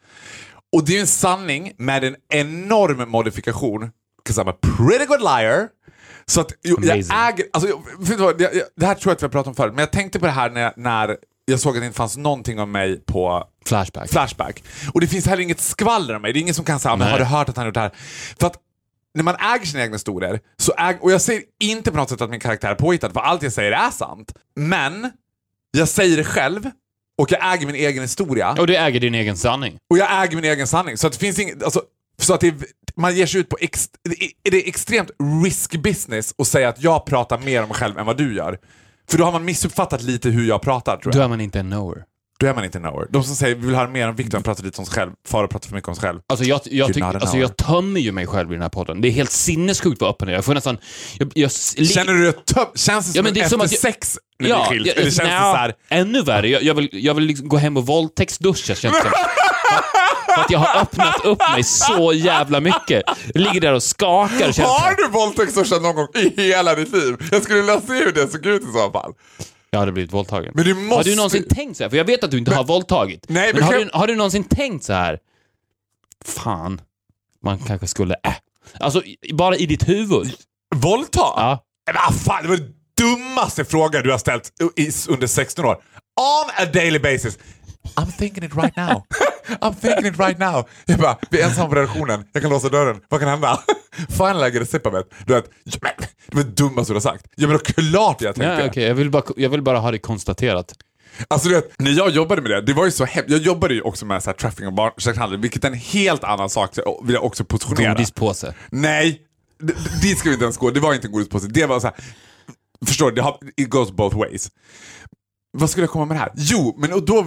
Och 0.76 0.84
det 0.84 0.96
är 0.96 1.00
en 1.00 1.06
sanning 1.06 1.72
med 1.78 2.04
en 2.04 2.16
enorm 2.28 3.10
modifikation. 3.10 3.90
'Cause 4.28 4.42
I'm 4.42 4.50
a 4.50 4.54
pretty 4.76 5.04
good 5.06 5.20
liar. 5.20 5.68
Så 6.26 6.40
att 6.40 6.52
jag 6.62 6.78
Amazing. 6.78 7.16
äger... 7.16 7.46
Alltså, 7.52 7.68
jag- 7.68 8.40
jag, 8.40 8.54
jag, 8.54 8.62
det 8.76 8.86
här 8.86 8.94
tror 8.94 9.10
jag 9.10 9.14
att 9.16 9.22
vi 9.22 9.24
har 9.24 9.30
pratat 9.30 9.46
om 9.48 9.54
förut, 9.54 9.72
men 9.74 9.80
jag 9.82 9.92
tänkte 9.92 10.18
på 10.18 10.26
det 10.26 10.32
här 10.32 10.50
när, 10.50 10.72
när 10.76 11.16
jag 11.50 11.60
såg 11.60 11.76
att 11.76 11.82
det 11.82 11.86
inte 11.86 11.96
fanns 11.96 12.16
någonting 12.16 12.58
om 12.60 12.72
mig 12.72 13.00
på 13.06 13.44
Flashback. 13.66 14.10
Flashback. 14.10 14.62
Och 14.94 15.00
det 15.00 15.06
finns 15.06 15.26
heller 15.26 15.42
inget 15.42 15.60
skvaller 15.60 16.14
om 16.16 16.22
mig. 16.22 16.32
Det 16.32 16.38
är 16.38 16.40
ingen 16.40 16.54
som 16.54 16.64
kan 16.64 16.80
säga, 16.80 16.96
men 16.96 17.04
Nej. 17.04 17.12
har 17.12 17.18
du 17.18 17.24
hört 17.24 17.48
att 17.48 17.56
han 17.56 17.66
gjort 17.66 17.74
det 17.74 17.80
här? 17.80 17.90
För 18.40 18.46
att 18.46 18.56
när 19.14 19.22
man 19.22 19.36
äger 19.54 19.66
sina 19.66 19.82
egna 19.82 19.94
historier, 19.94 20.40
så 20.56 20.72
äg, 20.78 20.98
och 21.00 21.12
jag 21.12 21.20
säger 21.20 21.42
inte 21.60 21.90
på 21.90 21.96
något 21.96 22.08
sätt 22.10 22.20
att 22.20 22.30
min 22.30 22.40
karaktär 22.40 22.70
är 22.70 22.74
påhittad, 22.74 23.10
för 23.10 23.20
allt 23.20 23.42
jag 23.42 23.52
säger 23.52 23.72
är 23.72 23.90
sant. 23.90 24.32
Men 24.56 25.10
jag 25.78 25.88
säger 25.88 26.16
det 26.16 26.24
själv 26.24 26.70
och 27.18 27.32
jag 27.32 27.54
äger 27.54 27.66
min 27.66 27.74
egen 27.76 28.02
historia 28.02 28.52
Och 28.58 28.66
du 28.66 28.76
äger 28.76 29.00
din 29.00 29.14
egen 29.14 29.36
sanning. 29.36 29.78
och 29.90 29.98
jag 29.98 30.22
äger 30.24 30.36
min 30.36 30.44
egen 30.44 30.66
sanning. 30.66 30.96
Så 30.96 31.06
att 31.06 31.12
det 31.12 31.18
finns 31.18 31.38
inget, 31.38 31.62
alltså, 31.62 31.82
så 32.20 32.34
att 32.34 32.40
det, 32.40 32.54
man 32.96 33.16
ger 33.16 33.26
sig 33.26 33.40
ut 33.40 33.48
på 33.48 33.56
ex, 33.60 33.88
det 34.04 34.24
är- 34.24 34.50
det 34.50 34.64
är 34.64 34.68
extremt 34.68 35.10
risk 35.44 35.76
business 35.82 36.34
att 36.38 36.46
säga 36.46 36.68
att 36.68 36.82
jag 36.82 37.06
pratar 37.06 37.38
mer 37.38 37.62
om 37.62 37.68
mig 37.68 37.76
själv 37.76 37.98
än 37.98 38.06
vad 38.06 38.16
du 38.16 38.34
gör. 38.36 38.58
För 39.10 39.18
då 39.18 39.24
har 39.24 39.32
man 39.32 39.44
missuppfattat 39.44 40.02
lite 40.02 40.28
hur 40.28 40.48
jag 40.48 40.62
pratar 40.62 40.96
tror 40.96 41.12
Då 41.12 41.18
jag. 41.18 41.24
är 41.24 41.28
man 41.28 41.40
inte 41.40 41.60
en 41.60 41.70
knower. 41.70 42.02
Då 42.40 42.46
är 42.46 42.54
man 42.54 42.64
inte 42.64 42.78
knower. 42.78 43.06
De 43.10 43.24
som 43.24 43.36
säger 43.36 43.54
vi 43.54 43.66
vill 43.66 43.74
höra 43.76 43.88
mer 43.88 44.08
om 44.08 44.16
Victor, 44.16 44.32
han 44.38 44.42
pratar 44.42 44.64
lite 44.64 44.78
om 44.80 44.86
sig 44.86 44.94
själv. 44.94 45.10
Farao 45.28 45.48
pratar 45.48 45.68
för 45.68 45.74
mycket 45.74 45.88
om 45.88 45.94
sig 45.94 46.02
själv. 46.02 46.20
Alltså 46.28 46.44
jag, 46.44 46.60
jag, 46.64 47.02
an 47.02 47.16
alltså 47.16 47.36
jag 47.38 47.56
tömmer 47.56 48.00
ju 48.00 48.12
mig 48.12 48.26
själv 48.26 48.50
i 48.52 48.54
den 48.54 48.62
här 48.62 48.68
podden. 48.68 49.00
Det 49.00 49.08
är 49.08 49.12
helt 49.12 49.30
sinnessjukt 49.30 50.00
vad 50.00 50.10
öppen 50.10 50.28
jag 50.28 50.32
är. 50.32 50.36
Jag 50.38 50.44
får 50.44 50.54
nästan... 50.54 50.78
Jag, 51.18 51.30
jag, 51.34 51.52
Känner 51.52 52.12
du 52.12 52.22
dig 52.22 52.32
töm? 52.32 52.64
Känns 52.74 53.06
det 53.06 53.12
som, 53.12 53.26
Ja, 53.26 53.32
det 53.32 53.40
efter 53.40 53.50
som 53.50 53.60
att 53.60 53.72
jag- 53.72 53.80
sex 53.80 54.18
när 54.38 54.48
ja, 54.48 54.68
ni 54.70 54.76
är 54.76 54.80
Eller 54.92 55.02
känns 55.02 55.16
det 55.16 55.24
nja, 55.24 55.40
så 55.40 55.56
här, 55.56 55.74
Ännu 55.88 56.22
värre. 56.22 56.48
Jag, 56.48 56.62
jag 56.62 56.74
vill, 56.74 56.88
jag 56.92 57.14
vill 57.14 57.24
liksom 57.24 57.48
gå 57.48 57.56
hem 57.56 57.76
och 57.76 57.86
våldtäktsduscha 57.86 58.74
känns 58.74 58.80
det 58.80 58.90
som. 59.02 59.10
För- 60.36 60.44
att 60.44 60.50
jag 60.50 60.58
har 60.58 60.80
öppnat 60.82 61.24
upp 61.24 61.38
mig 61.52 61.62
så 61.64 62.12
jävla 62.12 62.60
mycket. 62.60 63.02
Jag 63.34 63.40
ligger 63.42 63.60
där 63.60 63.72
och 63.72 63.82
skakar. 63.82 64.38
Känns 64.52 64.58
har 64.58 64.94
du 64.94 65.08
våldtäktsduschat 65.08 65.82
någon 65.82 65.94
gång 65.96 66.08
i 66.14 66.42
hela 66.42 66.74
ditt 66.74 66.92
liv? 66.92 67.16
Jag 67.30 67.42
skulle 67.42 67.58
vilja 67.58 67.80
se 67.80 67.92
hur 67.92 68.12
det 68.12 68.28
såg 68.28 68.46
ut 68.46 68.62
i 68.62 68.72
så 68.72 68.90
fall. 68.90 69.12
Jag 69.70 69.78
hade 69.78 69.92
blivit 69.92 70.12
våldtagen. 70.12 70.52
Men 70.54 70.64
du 70.64 70.74
Har 70.74 70.80
måste... 70.82 71.10
du 71.10 71.16
någonsin 71.16 71.44
tänkt 71.48 71.76
så 71.76 71.82
här? 71.84 71.90
För 71.90 71.96
jag 71.96 72.04
vet 72.04 72.24
att 72.24 72.30
du 72.30 72.38
inte 72.38 72.54
har 72.54 72.64
våldtagit. 72.64 73.24
Nej, 73.28 73.46
men 73.46 73.54
men 73.54 73.64
har, 73.64 73.72
kan- 73.72 73.82
du, 73.82 73.90
har 73.92 74.06
du 74.06 74.14
någonsin 74.16 74.44
tänkt 74.44 74.84
så 74.84 74.92
här? 74.92 75.18
Fan, 76.24 76.80
man 77.44 77.58
kanske 77.58 77.86
skulle... 77.86 78.14
Äh. 78.24 78.32
Alltså, 78.80 79.02
bara 79.32 79.56
i 79.56 79.66
ditt 79.66 79.88
huvud. 79.88 80.32
Våldta? 80.74 81.20
Ja. 81.20 81.64
Men 81.86 81.94
vad 81.94 82.20
fan, 82.20 82.42
det 82.42 82.48
var 82.48 82.56
den 82.56 82.72
dummaste 83.00 83.64
frågan 83.64 84.02
du 84.02 84.10
har 84.10 84.18
ställt 84.18 84.50
under 85.08 85.26
16 85.26 85.64
år. 85.64 85.72
On 86.20 86.50
a 86.58 86.64
daily 86.72 86.98
basis. 86.98 87.38
I'm 87.94 88.06
thinking 88.18 88.44
it 88.44 88.54
right 88.54 88.76
now. 88.76 89.02
I'm 89.60 89.74
thinking 89.74 90.06
it 90.06 90.18
right 90.18 90.38
now. 90.38 90.68
Jag 90.86 90.98
bara, 90.98 91.16
vi 91.30 91.40
är 91.40 91.46
ensamma 91.46 91.68
på 91.68 91.74
redaktionen. 91.74 92.24
Jag 92.32 92.42
kan 92.42 92.50
låsa 92.50 92.68
dörren. 92.68 93.00
Vad 93.08 93.20
kan 93.20 93.28
hända? 93.28 93.60
Finally 94.08 94.48
I 94.48 94.52
get 94.52 94.62
a 94.62 94.66
sip 94.66 94.86
of 94.86 94.94
it. 94.94 95.14
Du 95.26 95.34
vet, 95.34 95.44
det 95.64 96.36
var 96.36 96.42
det 96.42 96.56
dummaste 96.56 96.92
du 96.92 96.96
har 96.96 97.00
sagt. 97.00 97.26
Ja 97.34 97.48
men 97.48 97.58
klart 97.58 98.20
jag 98.20 98.34
tänkte. 98.34 98.62
Ja, 98.62 98.66
okej. 98.66 98.84
jag, 98.84 98.94
vill 98.94 99.10
bara, 99.10 99.22
jag 99.36 99.50
vill 99.50 99.62
bara 99.62 99.78
ha 99.78 99.90
det 99.90 99.98
konstaterat. 99.98 100.74
Alltså 101.28 101.48
du 101.48 101.54
vet, 101.54 101.72
när 101.78 101.90
jag 101.90 102.10
jobbade 102.10 102.42
med 102.42 102.50
det, 102.50 102.60
det 102.60 102.72
var 102.72 102.84
ju 102.84 102.90
så 102.90 103.04
hemskt. 103.04 103.30
Jag 103.30 103.40
jobbade 103.40 103.74
ju 103.74 103.80
också 103.80 104.06
med 104.06 104.22
så 104.22 104.30
här, 104.30 104.34
trafficking 104.36 104.66
och 104.66 104.72
barnsexhandel, 104.72 105.40
vilket 105.40 105.64
är 105.64 105.68
en 105.68 105.74
helt 105.74 106.24
annan 106.24 106.50
sak, 106.50 106.74
så 106.74 107.02
vill 107.04 107.14
jag 107.14 107.24
också 107.24 107.44
positionera. 107.44 107.92
Godispåse. 107.92 108.54
Nej, 108.70 109.20
dit 110.02 110.18
ska 110.18 110.28
vi 110.28 110.32
inte 110.32 110.44
ens 110.44 110.56
gå. 110.56 110.70
Det 110.70 110.80
var 110.80 110.94
inte 110.94 111.06
en 111.08 111.12
godispåse. 111.12 111.46
Det 111.48 111.66
var 111.66 111.80
så 111.80 111.86
här, 111.86 111.96
förstår 112.86 113.10
du, 113.10 113.14
det 113.14 113.22
har, 113.22 113.38
it 113.56 113.68
goes 113.70 113.90
both 113.92 114.18
ways. 114.18 114.50
Vad 115.58 115.70
skulle 115.70 115.82
jag 115.84 115.90
komma 115.90 116.04
med 116.04 116.16
det 116.16 116.20
här? 116.20 116.32
Jo, 116.36 116.74
men 116.78 116.92
och 116.92 117.04
då 117.04 117.22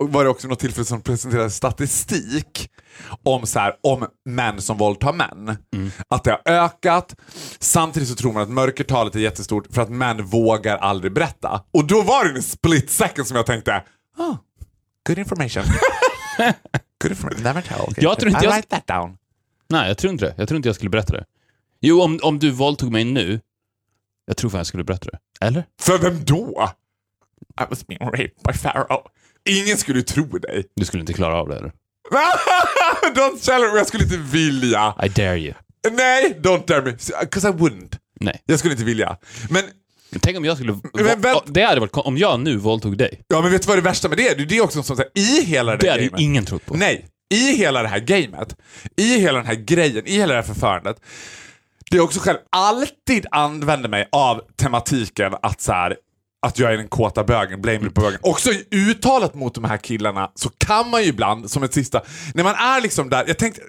var 0.00 0.24
det 0.24 0.30
också 0.30 0.48
något 0.48 0.58
tillfälle 0.58 0.84
som 0.84 1.00
presenterade 1.00 1.50
statistik 1.50 2.70
om, 3.22 3.46
så 3.46 3.58
här, 3.58 3.74
om 3.82 4.06
män 4.24 4.62
som 4.62 4.78
våldtar 4.78 5.12
män. 5.12 5.56
Att 6.08 6.24
det 6.24 6.30
har 6.30 6.40
ökat. 6.52 7.14
Samtidigt 7.58 8.08
så 8.08 8.14
tror 8.14 8.32
man 8.32 8.42
att 8.42 8.50
mörkertalet 8.50 9.14
är 9.14 9.18
jättestort 9.20 9.66
för 9.70 9.82
att 9.82 9.90
män 9.90 10.26
vågar 10.26 10.76
aldrig 10.76 11.12
berätta. 11.12 11.64
Och 11.72 11.86
då 11.86 12.02
var 12.02 12.24
det 12.24 12.30
en 12.30 12.42
split 12.42 12.90
second 12.90 13.26
som 13.28 13.36
jag 13.36 13.46
tänkte, 13.46 13.82
oh, 14.18 14.36
good 15.06 15.18
information. 15.18 15.62
good 17.02 17.10
information. 17.12 17.42
Never 17.42 17.62
tell. 17.62 17.80
Okay. 17.80 18.04
Jag 18.04 18.18
tror 18.18 18.30
inte 18.30 18.44
I 18.44 18.48
jag- 18.48 18.54
write 18.56 18.68
that 18.68 18.86
down. 18.86 19.16
Nej, 19.68 19.88
jag 19.88 19.98
tror 19.98 20.12
inte 20.12 20.24
det. 20.24 20.34
Jag 20.38 20.48
tror 20.48 20.56
inte 20.56 20.68
jag 20.68 20.76
skulle 20.76 20.90
berätta 20.90 21.12
det. 21.12 21.24
Jo, 21.80 22.00
om, 22.02 22.18
om 22.22 22.38
du 22.38 22.50
våldtog 22.50 22.92
mig 22.92 23.04
nu, 23.04 23.40
jag 24.26 24.36
tror 24.36 24.50
fan 24.50 24.58
jag 24.58 24.66
skulle 24.66 24.84
berätta 24.84 25.10
det. 25.10 25.18
Eller? 25.46 25.64
För 25.80 25.98
vem 25.98 26.24
då? 26.24 26.70
I 27.60 27.64
was 27.70 27.86
being 27.86 28.00
raped 28.10 28.42
by 28.46 28.52
Pharaoh. 28.58 29.02
ingen 29.48 29.76
skulle 29.76 30.02
tro 30.02 30.24
dig. 30.24 30.64
Du 30.76 30.84
skulle 30.84 31.00
inte 31.00 31.12
klara 31.12 31.36
av 31.36 31.48
det 31.48 31.56
eller? 31.56 31.72
don't 33.14 33.38
tell 33.44 33.62
her, 33.62 33.76
jag 33.76 33.86
skulle 33.86 34.04
inte 34.04 34.16
vilja. 34.16 34.94
I 35.04 35.08
dare 35.08 35.38
you. 35.38 35.54
Nej, 35.92 36.36
don't 36.42 36.66
dare 36.66 36.82
me. 36.82 36.92
'Cause 37.30 37.48
I 37.48 37.52
wouldn't. 37.52 37.96
Nej. 38.20 38.42
Jag 38.46 38.58
skulle 38.58 38.72
inte 38.74 38.84
vilja. 38.84 39.16
Men, 39.50 39.64
Men 40.10 40.20
Tänk 40.20 40.36
om 40.36 40.44
jag 40.44 40.56
skulle... 40.56 40.78
Men 40.94 41.20
vänt- 41.20 41.42
det 41.46 41.62
hade 41.62 41.80
varit 41.80 41.90
om 41.94 42.18
jag 42.18 42.40
nu 42.40 42.56
våldtog 42.56 42.96
dig. 42.98 43.20
ja, 43.28 43.40
men 43.40 43.52
vet 43.52 43.62
du 43.62 43.68
vad 43.68 43.76
det 43.78 43.82
värsta 43.82 44.08
med 44.08 44.18
det 44.18 44.28
är? 44.28 44.34
Det 44.46 44.56
är 44.56 44.60
också 44.64 44.82
som 44.82 44.96
sagt, 44.96 45.18
i 45.18 45.42
hela 45.44 45.72
det 45.72 45.78
Det 45.78 45.86
där 45.86 45.90
hade 45.92 46.02
ju 46.04 46.10
ingen 46.18 46.44
trott 46.44 46.66
på. 46.66 46.74
Nej, 46.74 47.06
i 47.34 47.56
hela 47.56 47.82
det 47.82 47.88
här 47.88 47.98
gamet, 48.00 48.56
i 48.96 49.18
hela 49.18 49.38
den 49.38 49.46
här 49.46 49.54
grejen, 49.54 50.06
i 50.06 50.12
hela 50.16 50.34
det 50.34 50.40
här 50.40 50.54
förfarandet. 50.54 50.96
Det 51.90 51.96
är 51.96 52.00
också 52.00 52.20
själv 52.20 52.38
alltid 52.50 53.26
använder 53.30 53.88
mig 53.88 54.08
av 54.12 54.40
tematiken 54.56 55.34
att 55.42 55.60
så 55.60 55.72
här, 55.72 55.96
att 56.44 56.58
jag 56.58 56.72
är 56.72 56.76
den 56.76 56.88
kåta 56.88 57.24
bögen, 57.24 57.62
blame 57.62 57.86
it 57.86 57.94
på 57.94 58.00
bögen. 58.00 58.18
Också 58.22 58.50
i 58.50 58.66
uttalet 58.70 59.34
mot 59.34 59.54
de 59.54 59.64
här 59.64 59.76
killarna 59.76 60.30
så 60.34 60.48
kan 60.58 60.90
man 60.90 61.02
ju 61.02 61.08
ibland, 61.08 61.50
som 61.50 61.62
ett 61.62 61.74
sista, 61.74 62.02
när 62.34 62.44
man 62.44 62.54
är 62.54 62.80
liksom 62.80 63.10
där, 63.10 63.24
jag 63.26 63.38
tänkte, 63.38 63.60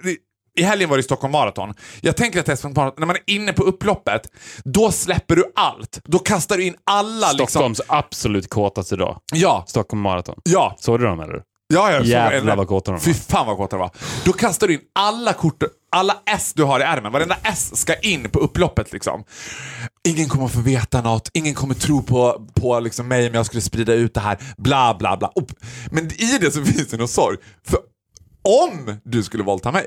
i 0.57 0.63
helgen 0.63 0.89
var 0.89 0.97
det 0.97 1.03
Stockholm 1.03 1.31
Marathon. 1.31 1.73
Jag 2.01 2.17
tänker 2.17 2.39
att 2.39 2.45
Stockholm 2.59 2.73
Marathon, 2.75 2.95
när 2.99 3.07
man 3.07 3.15
är 3.15 3.33
inne 3.35 3.53
på 3.53 3.63
upploppet, 3.63 4.21
då 4.63 4.91
släpper 4.91 5.35
du 5.35 5.43
allt. 5.55 5.99
Då 6.03 6.19
kastar 6.19 6.57
du 6.57 6.63
in 6.63 6.75
alla 6.83 7.31
liksom... 7.31 7.47
Stockholms 7.47 7.81
absolut 7.87 8.49
kåtaste 8.49 8.95
dag. 8.95 9.17
Ja, 9.33 9.63
Stockholm 9.67 10.01
Marathon. 10.01 10.35
ja. 10.43 10.75
Såg 10.79 10.99
du 10.99 11.05
dem 11.05 11.19
eller? 11.19 11.41
Ja, 11.73 11.91
ja, 11.91 11.99
så- 11.99 12.05
Jävlar 12.05 12.55
vad 12.55 12.67
kåta 12.67 12.91
de 12.91 12.97
var. 12.97 12.99
Fy 12.99 13.13
fan 13.13 13.47
vad 13.47 13.57
kåta 13.57 13.75
de 13.75 13.79
var. 13.79 13.91
Då 14.25 14.33
kastar 14.33 14.67
du 14.67 14.73
in 14.73 14.79
alla 14.99 15.33
kort, 15.33 15.63
alla 15.95 16.17
S 16.25 16.53
du 16.55 16.63
har 16.63 16.79
i 16.79 16.83
ärmen. 16.83 17.11
Varenda 17.11 17.37
S 17.43 17.71
ska 17.81 17.95
in 17.95 18.29
på 18.29 18.39
upploppet 18.39 18.93
liksom. 18.93 19.23
Ingen 20.07 20.29
kommer 20.29 20.47
få 20.47 20.59
veta 20.59 21.01
något, 21.01 21.29
ingen 21.33 21.53
kommer 21.53 21.73
tro 21.75 22.03
på, 22.03 22.47
på 22.55 22.79
liksom 22.79 23.07
mig 23.07 23.27
om 23.29 23.33
jag 23.33 23.45
skulle 23.45 23.61
sprida 23.61 23.93
ut 23.93 24.13
det 24.13 24.19
här. 24.19 24.37
Bla 24.57 24.95
bla 24.99 25.17
bla. 25.17 25.27
Och- 25.27 25.49
Men 25.91 26.05
i 26.05 26.37
det 26.41 26.51
så 26.51 26.65
finns 26.65 26.87
det 26.87 26.97
någon 26.97 27.07
sorg. 27.07 27.37
För 27.67 27.79
om 28.61 28.99
du 29.03 29.23
skulle 29.23 29.43
våldta 29.43 29.71
mig 29.71 29.85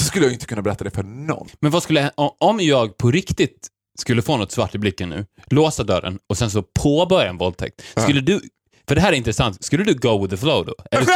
så 0.00 0.06
skulle 0.06 0.24
jag 0.26 0.32
inte 0.32 0.46
kunna 0.46 0.62
berätta 0.62 0.84
det 0.84 0.90
för 0.90 1.02
någon. 1.02 1.48
Men 1.60 1.70
vad 1.70 1.82
skulle, 1.82 2.10
om 2.40 2.60
jag 2.60 2.96
på 2.98 3.10
riktigt 3.10 3.68
skulle 3.98 4.22
få 4.22 4.36
något 4.36 4.52
svart 4.52 4.74
i 4.74 4.78
blicken 4.78 5.08
nu, 5.08 5.26
låsa 5.50 5.82
dörren 5.84 6.18
och 6.28 6.38
sen 6.38 6.50
så 6.50 6.62
påbörja 6.80 7.28
en 7.28 7.38
våldtäkt. 7.38 7.82
Skulle 8.02 8.20
du, 8.20 8.40
för 8.88 8.94
det 8.94 9.00
här 9.00 9.12
är 9.12 9.16
intressant, 9.16 9.64
skulle 9.64 9.84
du 9.84 9.94
go 9.94 10.22
with 10.22 10.30
the 10.30 10.36
flow 10.36 10.64
då? 10.66 10.74
Eller, 10.90 11.06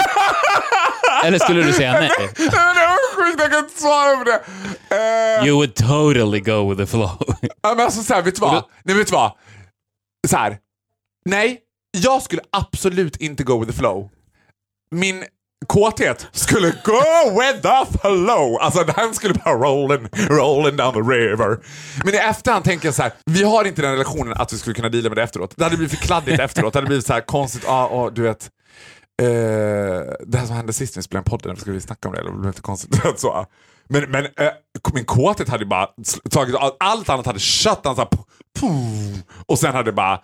eller 1.24 1.39
skulle 1.39 1.62
du 1.62 1.72
säga 1.72 1.93
nej? 1.93 2.11
Sjukt, 3.31 3.41
jag 3.43 3.51
kan 3.51 3.59
inte 3.59 3.81
svara 3.81 4.16
på 4.16 4.24
det. 4.24 4.41
Eh, 5.41 5.47
You 5.47 5.57
would 5.57 5.74
totally 5.74 6.41
go 6.41 6.68
with 6.70 6.81
the 6.81 6.87
flow. 6.87 7.18
Ja, 7.62 7.74
men 7.74 7.81
alltså 7.81 8.03
så 8.03 8.14
här, 8.14 8.22
vet 8.22 8.35
du 8.35 8.41
vad? 8.41 8.64
Nej, 8.85 8.97
vet 8.97 9.07
du 9.07 9.12
vad? 9.12 9.33
Så 10.29 10.37
här. 10.37 10.59
Nej, 11.24 11.59
jag 11.99 12.22
skulle 12.22 12.43
absolut 12.53 13.16
inte 13.16 13.45
go 13.45 13.59
with 13.61 13.72
the 13.72 13.79
flow. 13.79 14.11
Min 14.91 15.24
kåthet 15.66 16.26
skulle 16.33 16.70
go 16.85 17.01
with 17.41 17.61
the 17.62 17.99
flow. 17.99 18.57
Alltså 18.61 18.85
den 18.85 19.14
skulle 19.14 19.35
bara 19.35 19.55
rolling, 19.55 20.09
rolling 20.29 20.76
down 20.76 20.93
the 20.93 21.01
river. 21.14 21.59
Men 22.05 22.14
i 22.14 22.16
efterhand 22.16 22.64
tänker 22.64 22.89
jag 22.89 22.95
så 22.95 23.03
här, 23.03 23.12
vi 23.26 23.43
har 23.43 23.64
inte 23.64 23.83
den 23.83 23.93
relationen 23.93 24.33
att 24.37 24.53
vi 24.53 24.59
skulle 24.59 24.74
kunna 24.74 24.89
deala 24.89 25.09
med 25.09 25.18
det 25.18 25.22
efteråt. 25.22 25.55
Det 25.57 25.64
hade 25.64 25.76
blivit 25.76 25.99
för 25.99 26.07
kladdigt 26.07 26.41
efteråt. 26.41 26.72
Det 26.72 26.76
hade 26.79 26.87
blivit 26.87 27.07
så 27.07 27.12
här 27.12 27.20
konstigt, 27.20 27.64
ah, 27.68 27.85
ah, 27.85 28.11
du 28.11 28.22
vet. 28.22 28.51
Eh, 29.23 29.27
det 30.27 30.39
här 30.39 30.47
som 30.47 30.57
hände 30.57 30.73
sist 30.73 30.97
när 30.97 31.01
vi 31.01 31.05
spelade 31.05 31.25
en 31.31 31.39
podd, 31.39 31.59
ska 31.61 31.71
vi 31.73 31.81
snacka 31.81 32.09
om 32.09 32.14
det? 32.14 32.23
Det 32.25 32.31
blev 32.33 32.47
lite 32.47 32.62
konstigt. 32.62 33.01
så. 33.16 33.47
Men, 33.89 34.11
men 34.11 34.25
eh, 34.25 34.31
min 34.95 35.05
kåthet 35.05 35.49
hade 35.49 35.66
bara 35.66 35.89
tagit, 36.31 36.57
all- 36.57 36.77
allt 36.81 37.09
annat 37.09 37.27
hade 37.27 37.39
shut 37.39 37.83
down 37.83 37.95
så 37.97 38.01
här, 38.01 38.09
pum, 38.61 39.23
och 39.47 39.59
sen 39.59 39.73
hade 39.75 39.85
det 39.85 39.93
bara... 39.93 40.21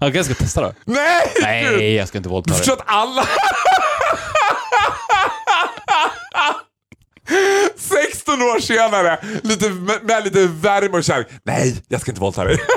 Jag 0.00 0.14
kanske 0.14 0.34
ska 0.34 0.44
testa 0.44 0.60
då. 0.60 0.72
Nej! 0.84 1.32
Nej, 1.42 1.94
jag 1.94 2.08
ska 2.08 2.18
inte 2.18 2.28
våldta 2.30 2.46
Du 2.48 2.52
dig. 2.52 2.58
förstår 2.58 2.74
att 2.74 2.82
alla... 2.86 3.24
16 7.76 8.42
år 8.42 8.60
senare, 8.60 9.18
lite, 9.42 9.70
med, 9.70 10.04
med 10.04 10.24
lite 10.24 10.46
värme 10.46 10.96
och 10.98 11.04
kärlek. 11.04 11.26
Nej, 11.42 11.82
jag 11.88 12.00
ska 12.00 12.10
inte 12.10 12.20
våldta 12.20 12.44
dig. 12.44 12.58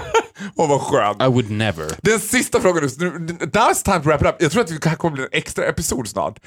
Åh 0.55 0.69
vad 0.69 0.81
skönt. 0.81 1.21
I 1.21 1.25
would 1.25 1.51
never. 1.51 1.85
Den 2.01 2.19
sista 2.19 2.61
frågan 2.61 2.89
nu. 2.97 3.09
Now 3.09 3.71
it's 3.71 3.83
time 3.83 3.99
to 3.99 4.09
wrap 4.09 4.21
it 4.21 4.27
up. 4.27 4.35
Jag 4.39 4.51
tror 4.51 4.61
att 4.61 4.81
det 4.81 4.89
här 4.89 4.95
kommer 4.95 5.15
bli 5.15 5.23
en 5.23 5.29
extra 5.31 5.65
episod 5.65 6.07
snart. 6.07 6.39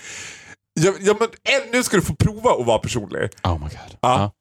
Ja, 0.80 0.92
ja, 1.00 1.16
men, 1.18 1.28
en, 1.28 1.72
nu 1.72 1.82
ska 1.82 1.96
du 1.96 2.02
få 2.02 2.14
prova 2.14 2.50
att 2.50 2.66
vara 2.66 2.78
personlig. 2.78 3.30
Oh 3.42 3.58
my 3.58 3.64
god. 3.64 3.98
Ja. 4.00 4.32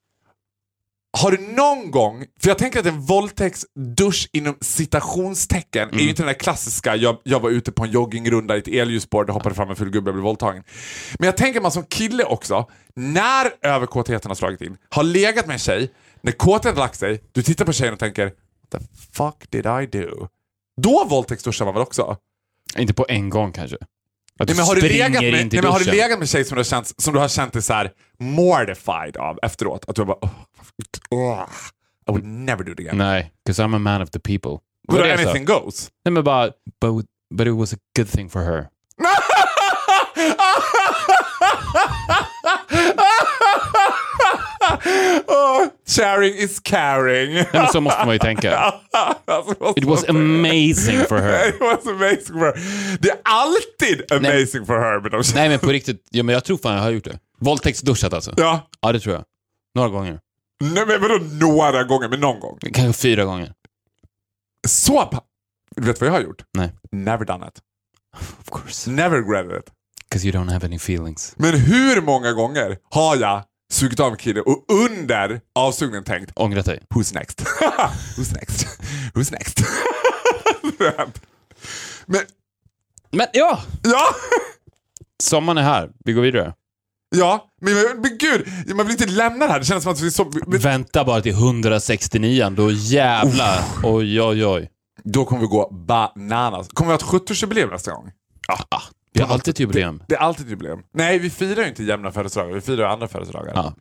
Har 1.18 1.32
du 1.32 1.38
någon 1.38 1.92
gång, 1.92 2.26
för 2.42 2.50
jag 2.50 2.58
tänker 2.58 2.80
att 2.80 2.86
en 2.86 3.02
våldtäktsdusch 3.02 4.30
inom 4.34 4.58
citationstecken 4.62 5.90
är 5.90 6.00
ju 6.00 6.10
inte 6.10 6.22
den 6.22 6.28
där 6.28 6.40
klassiska, 6.40 6.96
jag, 6.96 7.18
jag 7.24 7.40
var 7.40 7.50
ute 7.50 7.72
på 7.72 7.84
en 7.84 7.92
joggingrunda 7.92 8.56
i 8.56 8.60
ett 8.60 8.68
elljusspår, 8.68 9.26
det 9.26 9.34
hoppade 9.34 9.56
fram 9.56 9.70
en 9.70 9.76
full 9.76 9.90
gubbe 9.90 10.10
och 10.10 10.14
blev 10.14 10.24
våldtagen. 10.24 10.64
Men 11.20 11.26
jag 11.26 11.38
tänker 11.38 11.62
man 11.62 11.72
som 11.72 11.84
kille 11.84 12.24
också, 12.24 12.70
när 12.96 13.52
överkåtheten 13.62 14.30
har 14.30 14.36
slagit 14.36 14.62
in, 14.62 14.78
har 14.90 15.04
legat 15.04 15.48
med 15.48 15.54
en 15.54 15.60
tjej, 15.60 15.94
när 16.22 16.32
kåtheten 16.32 16.78
har 16.78 16.84
lagt 16.84 17.00
sig, 17.00 17.24
du 17.32 17.44
tittar 17.44 17.66
på 17.66 17.74
tjejen 17.74 17.94
och 17.94 18.00
tänker 18.00 18.32
the 18.70 18.80
fuck 19.14 19.50
did 19.50 19.66
I 19.66 19.86
do? 19.86 20.28
Då 20.82 21.06
våldtäktsduschar 21.06 21.66
man 21.66 21.74
väl 21.74 21.84
också? 21.84 22.18
Inte 22.78 22.94
på 22.94 23.06
en 23.10 23.30
gång 23.30 23.52
kanske. 23.52 23.78
Att 24.40 24.48
du 24.48 24.54
Nej, 24.54 24.56
men 24.56 24.66
har, 24.66 24.76
du 24.76 24.82
legat 24.82 25.12
med, 25.12 25.32
nej, 25.34 25.50
men 25.54 25.66
har 25.66 25.80
du 25.80 25.92
legat 25.92 26.20
med 26.20 26.30
tjej 26.30 26.46
som 26.46 26.56
du 26.56 26.60
har 26.60 26.64
känt, 26.64 27.02
som 27.02 27.14
du 27.14 27.20
har 27.20 27.28
känt 27.28 27.54
dig 27.54 27.62
så 27.62 27.74
här 27.74 27.92
mortified 28.20 29.18
av 29.18 29.40
efteråt? 29.42 29.86
Att 29.88 29.96
du 29.96 30.02
har 30.02 30.06
bara... 30.06 30.32
Oh, 31.10 31.46
I 32.08 32.12
would 32.12 32.26
never 32.26 32.64
do 32.64 32.72
it 32.72 32.80
again. 32.80 32.98
Nej, 32.98 33.32
because 33.46 33.64
I'm 33.64 33.76
a 33.76 33.80
man 33.80 34.02
of 34.02 34.10
the 34.10 34.20
people. 34.20 34.50
Vad 34.50 34.62
Vadå, 34.88 35.04
är 35.04 35.04
det 35.04 35.10
jag 35.10 35.20
sa? 35.20 35.30
anything 35.30 35.46
goes? 35.46 35.92
Nej 36.06 36.12
men 36.12 36.24
bara, 36.24 36.46
but, 36.82 37.06
but 37.34 37.48
it 37.48 37.54
was 37.54 37.74
a 37.74 37.78
good 37.98 38.12
thing 38.12 38.30
for 38.30 38.42
her. 38.42 38.68
oh, 45.28 45.68
sharing 45.88 46.34
is 46.36 46.60
caring. 46.60 47.34
Nej, 47.34 47.48
men 47.54 47.68
så 47.68 47.82
måste 47.82 48.06
man 48.06 48.16
ju 48.16 48.20
tänka. 48.20 48.74
Alltså, 49.26 49.74
It 49.76 49.84
was 49.86 50.10
amazing 50.10 51.00
for 51.08 51.18
her. 51.18 51.48
It 51.50 51.60
was 51.62 51.88
amazing 51.88 52.40
for 52.40 52.46
her. 52.46 52.98
Det 53.00 53.10
är 53.10 53.18
alltid 53.24 54.12
amazing 54.12 54.66
for 54.66 54.80
her 54.80 55.00
med 55.02 55.12
de. 55.12 55.24
Nej 55.36 55.50
men 55.50 55.60
på 55.60 55.68
riktigt, 55.70 56.08
ja, 56.10 56.24
men 56.24 56.34
jag 56.34 56.44
tror 56.44 56.58
fan 56.58 56.76
jag 56.76 56.82
har 56.82 56.90
gjort 56.90 57.04
det. 57.04 57.20
Våldtäktsduschat 57.40 58.14
alltså? 58.14 58.34
Ja. 58.38 58.70
Ja, 58.82 58.92
det 58.92 59.00
tror 59.00 59.16
jag. 59.16 59.24
Några 59.76 59.90
gånger. 59.90 60.20
Nej, 60.62 60.86
men 60.88 61.02
vadå 61.02 61.20
några 61.32 61.84
gånger, 61.84 62.08
men 62.10 62.20
någon 62.20 62.40
gång. 62.40 62.58
Kanske 62.74 63.02
fyra 63.02 63.26
gånger. 63.26 63.54
Så 64.68 65.06
pa- 65.06 65.22
Du 65.76 65.88
vet 65.88 66.02
vad 66.02 66.08
jag 66.08 66.14
har 66.14 66.22
gjort? 66.22 66.44
Nej. 66.54 66.72
Never 66.92 67.26
done 67.26 67.48
it. 67.48 67.54
Of 68.40 68.50
course. 68.62 68.90
Never 68.92 69.18
regretted 69.18 69.60
it. 69.60 69.66
Because 70.10 70.28
you 70.28 70.38
don't 70.38 70.52
have 70.54 70.66
any 70.68 70.76
feelings. 70.76 71.34
Men 71.38 71.54
hur 71.60 72.02
många 72.02 72.32
gånger 72.34 72.78
har 72.92 73.16
jag 73.16 73.44
sugit 73.72 74.00
av 74.00 74.12
en 74.12 74.18
kille 74.18 74.42
och 74.42 74.66
under 74.68 75.42
avsugningen 75.56 76.04
tänkt 76.04 76.32
Ångrat 76.36 76.66
dig. 76.66 76.84
Who's 76.90 77.14
next? 77.14 77.42
Who's 78.16 78.34
next? 78.34 78.66
Who's 79.14 79.32
next? 79.32 79.60
men 82.06 82.22
Men 83.12 83.28
ja! 83.34 83.64
ja, 83.84 84.08
Sommaren 85.24 85.58
är 85.58 85.62
här. 85.64 85.90
Vi 86.06 86.14
går 86.14 86.22
vidare. 86.22 86.54
ja, 87.16 87.46
men, 87.62 87.74
men 88.02 88.18
gud, 88.18 88.48
man 88.76 88.88
vill 88.88 88.92
inte 89.02 89.06
lämna 89.06 89.46
det 89.46 89.52
här. 89.52 89.60
Det 89.60 89.66
känns 89.66 89.84
som 89.84 89.92
att 89.92 90.00
vi 90.02 90.12
så... 90.12 90.32
Men, 90.48 90.60
Vänta 90.60 91.04
bara 91.06 91.22
till 91.22 91.32
169 91.32 92.50
då 92.50 92.72
jävlar. 92.72 93.64
Oj, 93.84 94.22
oj, 94.22 94.46
oj. 94.46 94.70
då 95.04 95.26
kommer 95.26 95.42
vi 95.42 95.48
gå 95.48 95.70
bananas. 95.72 96.68
Kommer 96.68 96.92
vi 96.92 97.04
ha 97.04 97.16
ett 97.18 97.24
70-årsjubileum 97.30 97.72
nästa 97.72 97.92
gång? 97.92 98.12
Ah, 98.48 98.82
vi 99.14 99.22
har 99.22 99.34
alltid 99.34 99.52
ett 99.52 99.60
jubileum. 99.60 100.04
Det 100.08 100.16
är 100.16 100.20
alltid 100.20 100.46
ett 100.46 100.52
jubileum. 100.52 100.84
Nej, 100.94 101.20
vi 101.20 101.30
firar 101.30 101.62
ju 101.64 101.70
inte 101.70 101.84
jämna 101.84 102.12
födelsedagar. 102.12 102.54
Vi 102.54 102.62
firar 102.62 102.88
andra 102.90 103.08
födelsedagar. 103.08 103.52
Ja. 103.56 103.74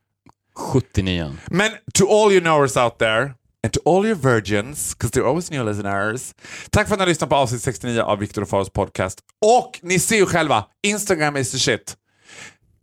79. 0.54 1.36
Men 1.46 1.70
to 1.94 2.06
all 2.08 2.32
you 2.32 2.40
knowers 2.40 2.76
out 2.76 2.98
there 2.98 3.34
and 3.64 3.72
to 3.72 3.80
all 3.86 4.06
your 4.06 4.14
virgins, 4.16 4.94
because 4.98 5.10
they're 5.20 5.28
always 5.28 5.50
new 5.50 5.64
listeners. 5.64 6.34
Tack 6.70 6.88
för 6.88 6.94
att 6.94 6.98
ni 6.98 7.02
har 7.02 7.08
lyssnat 7.08 7.30
på 7.30 7.36
avsnitt 7.36 7.62
69 7.62 8.00
av 8.00 8.18
Viktor 8.18 8.42
och 8.42 8.48
Faros 8.48 8.70
podcast. 8.70 9.18
Och 9.44 9.80
ni 9.82 9.98
ser 9.98 10.16
ju 10.16 10.26
själva, 10.26 10.64
Instagram 10.82 11.36
is 11.36 11.50
the 11.50 11.58
shit. 11.58 11.96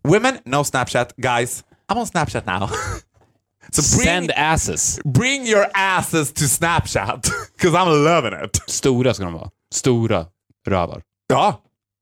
Women, 0.03 0.37
no 0.45 0.63
Snapchat. 0.63 1.13
Guys, 1.17 1.63
I'm 1.91 1.97
on 1.99 2.07
Snapchat 2.07 2.45
now. 2.45 2.67
so 3.71 3.97
bring, 3.97 4.05
Send 4.05 4.31
asses. 4.31 4.99
bring 5.05 5.47
your 5.47 5.65
asses 5.73 6.33
to 6.33 6.43
Snapchat, 6.43 7.21
because 7.57 7.77
I'm 7.77 8.03
loving 8.03 8.33
it. 8.45 8.61
Stora 8.67 9.13
ska 9.13 9.23
de 9.23 9.33
vara. 9.33 9.49
Stora 9.73 10.25
rövar. 10.67 11.01
Ja, 11.27 11.61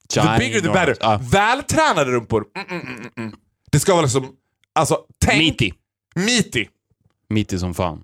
the 0.09 0.35
bigger 0.39 0.61
the 0.61 0.69
better. 0.69 0.97
Ja. 0.99 1.19
Vältränade 1.31 2.11
rumpor. 2.11 2.45
Mm, 2.55 2.81
mm, 2.81 2.97
mm, 2.97 3.09
mm. 3.17 3.33
Det 3.71 3.79
ska 3.79 3.91
vara 3.93 4.01
liksom, 4.01 4.31
alltså 4.75 4.97
tänk... 5.25 5.41
Meaty. 5.41 5.71
Meaty. 6.15 6.65
Meaty 7.29 7.59
som 7.59 7.73
fan. 7.73 8.03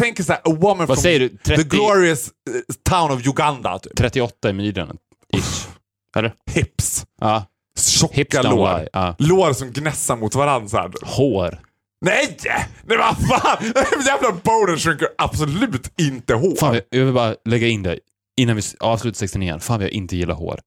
Tänk 0.00 0.24
så 0.24 0.32
här, 0.32 0.40
a 0.44 0.56
woman 0.60 0.86
Vad 0.86 1.02
from 1.02 1.12
du? 1.12 1.28
30 1.28 1.62
the 1.62 1.68
glorious 1.76 2.28
eh, 2.28 2.74
town 2.90 3.10
of 3.10 3.26
Uganda. 3.26 3.78
Typ. 3.78 3.96
38 3.96 4.50
i 4.50 4.52
midjan. 4.52 4.96
Ish. 5.36 5.68
Eller? 6.16 6.32
Hips. 6.50 7.06
Ja. 7.20 7.44
Tjocka 7.78 8.14
Hips 8.14 8.42
lår. 8.42 8.88
Ja. 8.92 9.16
Lår 9.18 9.52
som 9.52 9.70
gnässar 9.72 10.16
mot 10.16 10.34
varandra. 10.34 10.90
Hår. 11.02 11.58
Nej! 12.00 12.36
Nej 12.84 12.98
vad 12.98 13.16
fan! 13.28 13.64
Jävla 14.06 14.32
boner 14.32 14.76
shrinker 14.76 15.08
absolut 15.18 16.00
inte 16.00 16.34
hår. 16.34 16.56
Fan, 16.56 16.80
jag 16.90 17.04
vill 17.04 17.14
bara 17.14 17.34
lägga 17.44 17.66
in 17.68 17.82
det. 17.82 17.98
innan 18.36 18.56
vi 18.56 18.62
avslutar 18.80 19.16
69 19.16 19.58
fan 19.60 19.78
vad 19.78 19.84
jag 19.84 19.92
inte 19.92 20.16
gillar 20.16 20.34
hår. 20.34 20.60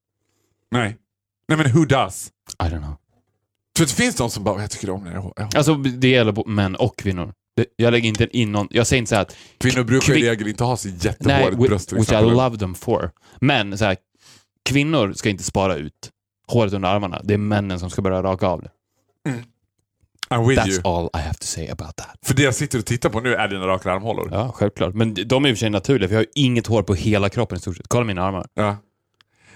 Nej. 0.73 0.97
Nej 1.47 1.57
men 1.57 1.71
who 1.71 1.85
does? 1.85 2.31
I 2.59 2.63
don't 2.63 2.77
know. 2.79 2.95
För 3.77 3.85
det 3.85 3.91
finns 3.91 4.15
de 4.15 4.29
som 4.29 4.43
bara, 4.43 4.61
jag 4.61 4.71
tycker 4.71 4.89
om 4.89 5.03
när 5.03 5.13
jag 5.13 5.21
hår. 5.21 5.33
Alltså 5.55 5.75
det 5.75 6.07
gäller 6.07 6.31
bo- 6.31 6.47
män 6.47 6.75
och 6.75 6.97
kvinnor. 6.99 7.33
Det- 7.55 7.65
Jag 7.75 7.91
lägger 7.91 8.09
inte 8.09 8.37
in 8.37 8.51
någon, 8.51 8.67
jag 8.71 8.87
säger 8.87 8.97
inte 8.99 9.09
så 9.09 9.15
här 9.15 9.21
att 9.21 9.35
Kvinnor 9.57 9.83
brukar 9.83 10.13
i 10.17 10.29
regel 10.29 10.47
inte 10.47 10.63
ha 10.63 10.77
så 10.77 10.89
jättehårigt 10.89 11.57
bröst 11.57 11.89
till 11.89 11.97
which 11.97 12.11
I 12.11 12.15
love 12.21 12.57
them 12.57 12.75
for. 12.75 13.11
Men 13.41 13.77
så 13.77 13.85
här, 13.85 13.97
kvinnor 14.65 15.13
ska 15.13 15.29
inte 15.29 15.43
spara 15.43 15.75
ut 15.75 16.09
håret 16.47 16.73
under 16.73 16.89
armarna. 16.89 17.21
Det 17.23 17.33
är 17.33 17.37
männen 17.37 17.79
som 17.79 17.89
ska 17.89 18.01
börja 18.01 18.23
raka 18.23 18.47
av 18.47 18.61
det. 18.61 18.69
I'm 20.29 20.47
with 20.47 20.61
That's 20.61 20.67
you. 20.69 20.81
all 20.83 21.09
I 21.13 21.17
have 21.21 21.33
to 21.33 21.45
say 21.45 21.67
about 21.69 21.95
that. 21.95 22.17
För 22.25 22.33
det 22.33 22.43
jag 22.43 22.55
sitter 22.55 22.79
och 22.79 22.85
tittar 22.85 23.09
på 23.09 23.19
nu 23.19 23.35
är 23.35 23.47
dina 23.47 23.67
raka 23.67 23.91
armhålor. 23.91 24.29
Ja, 24.31 24.51
självklart. 24.55 24.93
Men 24.93 25.13
de 25.13 25.45
är 25.45 25.49
i 25.49 25.53
och 25.53 25.57
för 25.57 25.59
sig 25.59 25.69
naturliga, 25.69 26.07
för 26.07 26.15
jag 26.15 26.19
har 26.19 26.25
ju 26.35 26.43
inget 26.43 26.67
hår 26.67 26.83
på 26.83 26.93
hela 26.95 27.29
kroppen 27.29 27.57
i 27.57 27.61
stort 27.61 27.77
sett. 27.77 27.87
Kolla 27.87 28.05
mina 28.05 28.23
armar. 28.23 28.45
Ja. 28.53 28.77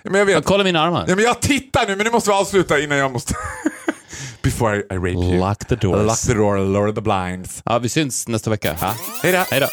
Men 0.03 0.13
jag 0.13 0.25
vet. 0.25 0.33
Jag 0.33 0.45
kollar 0.45 0.63
mina 0.63 0.81
armar. 0.81 1.05
Ja, 1.07 1.15
men 1.15 1.23
jag 1.23 1.39
tittar 1.39 1.87
nu, 1.87 1.95
men 1.95 2.05
nu 2.05 2.11
måste 2.11 2.29
vi 2.29 2.35
avsluta 2.35 2.79
innan 2.79 2.97
jag 2.97 3.11
måste... 3.11 3.33
Before 4.41 4.77
I, 4.77 4.79
I 4.79 4.95
rape 4.95 5.09
you. 5.09 5.39
Lock 5.39 5.65
the 5.65 5.75
doors. 5.75 6.05
Lock 6.07 6.19
the 6.19 6.33
door, 6.33 6.57
lower 6.57 6.91
the 6.91 7.01
blinds. 7.01 7.61
Ja, 7.65 7.79
vi 7.79 7.89
syns 7.89 8.27
nästa 8.27 8.49
vecka. 8.49 8.75
Ja. 8.81 8.95
Hej 9.23 9.31
då. 9.31 9.45
Hej 9.51 9.59
då. 9.59 9.67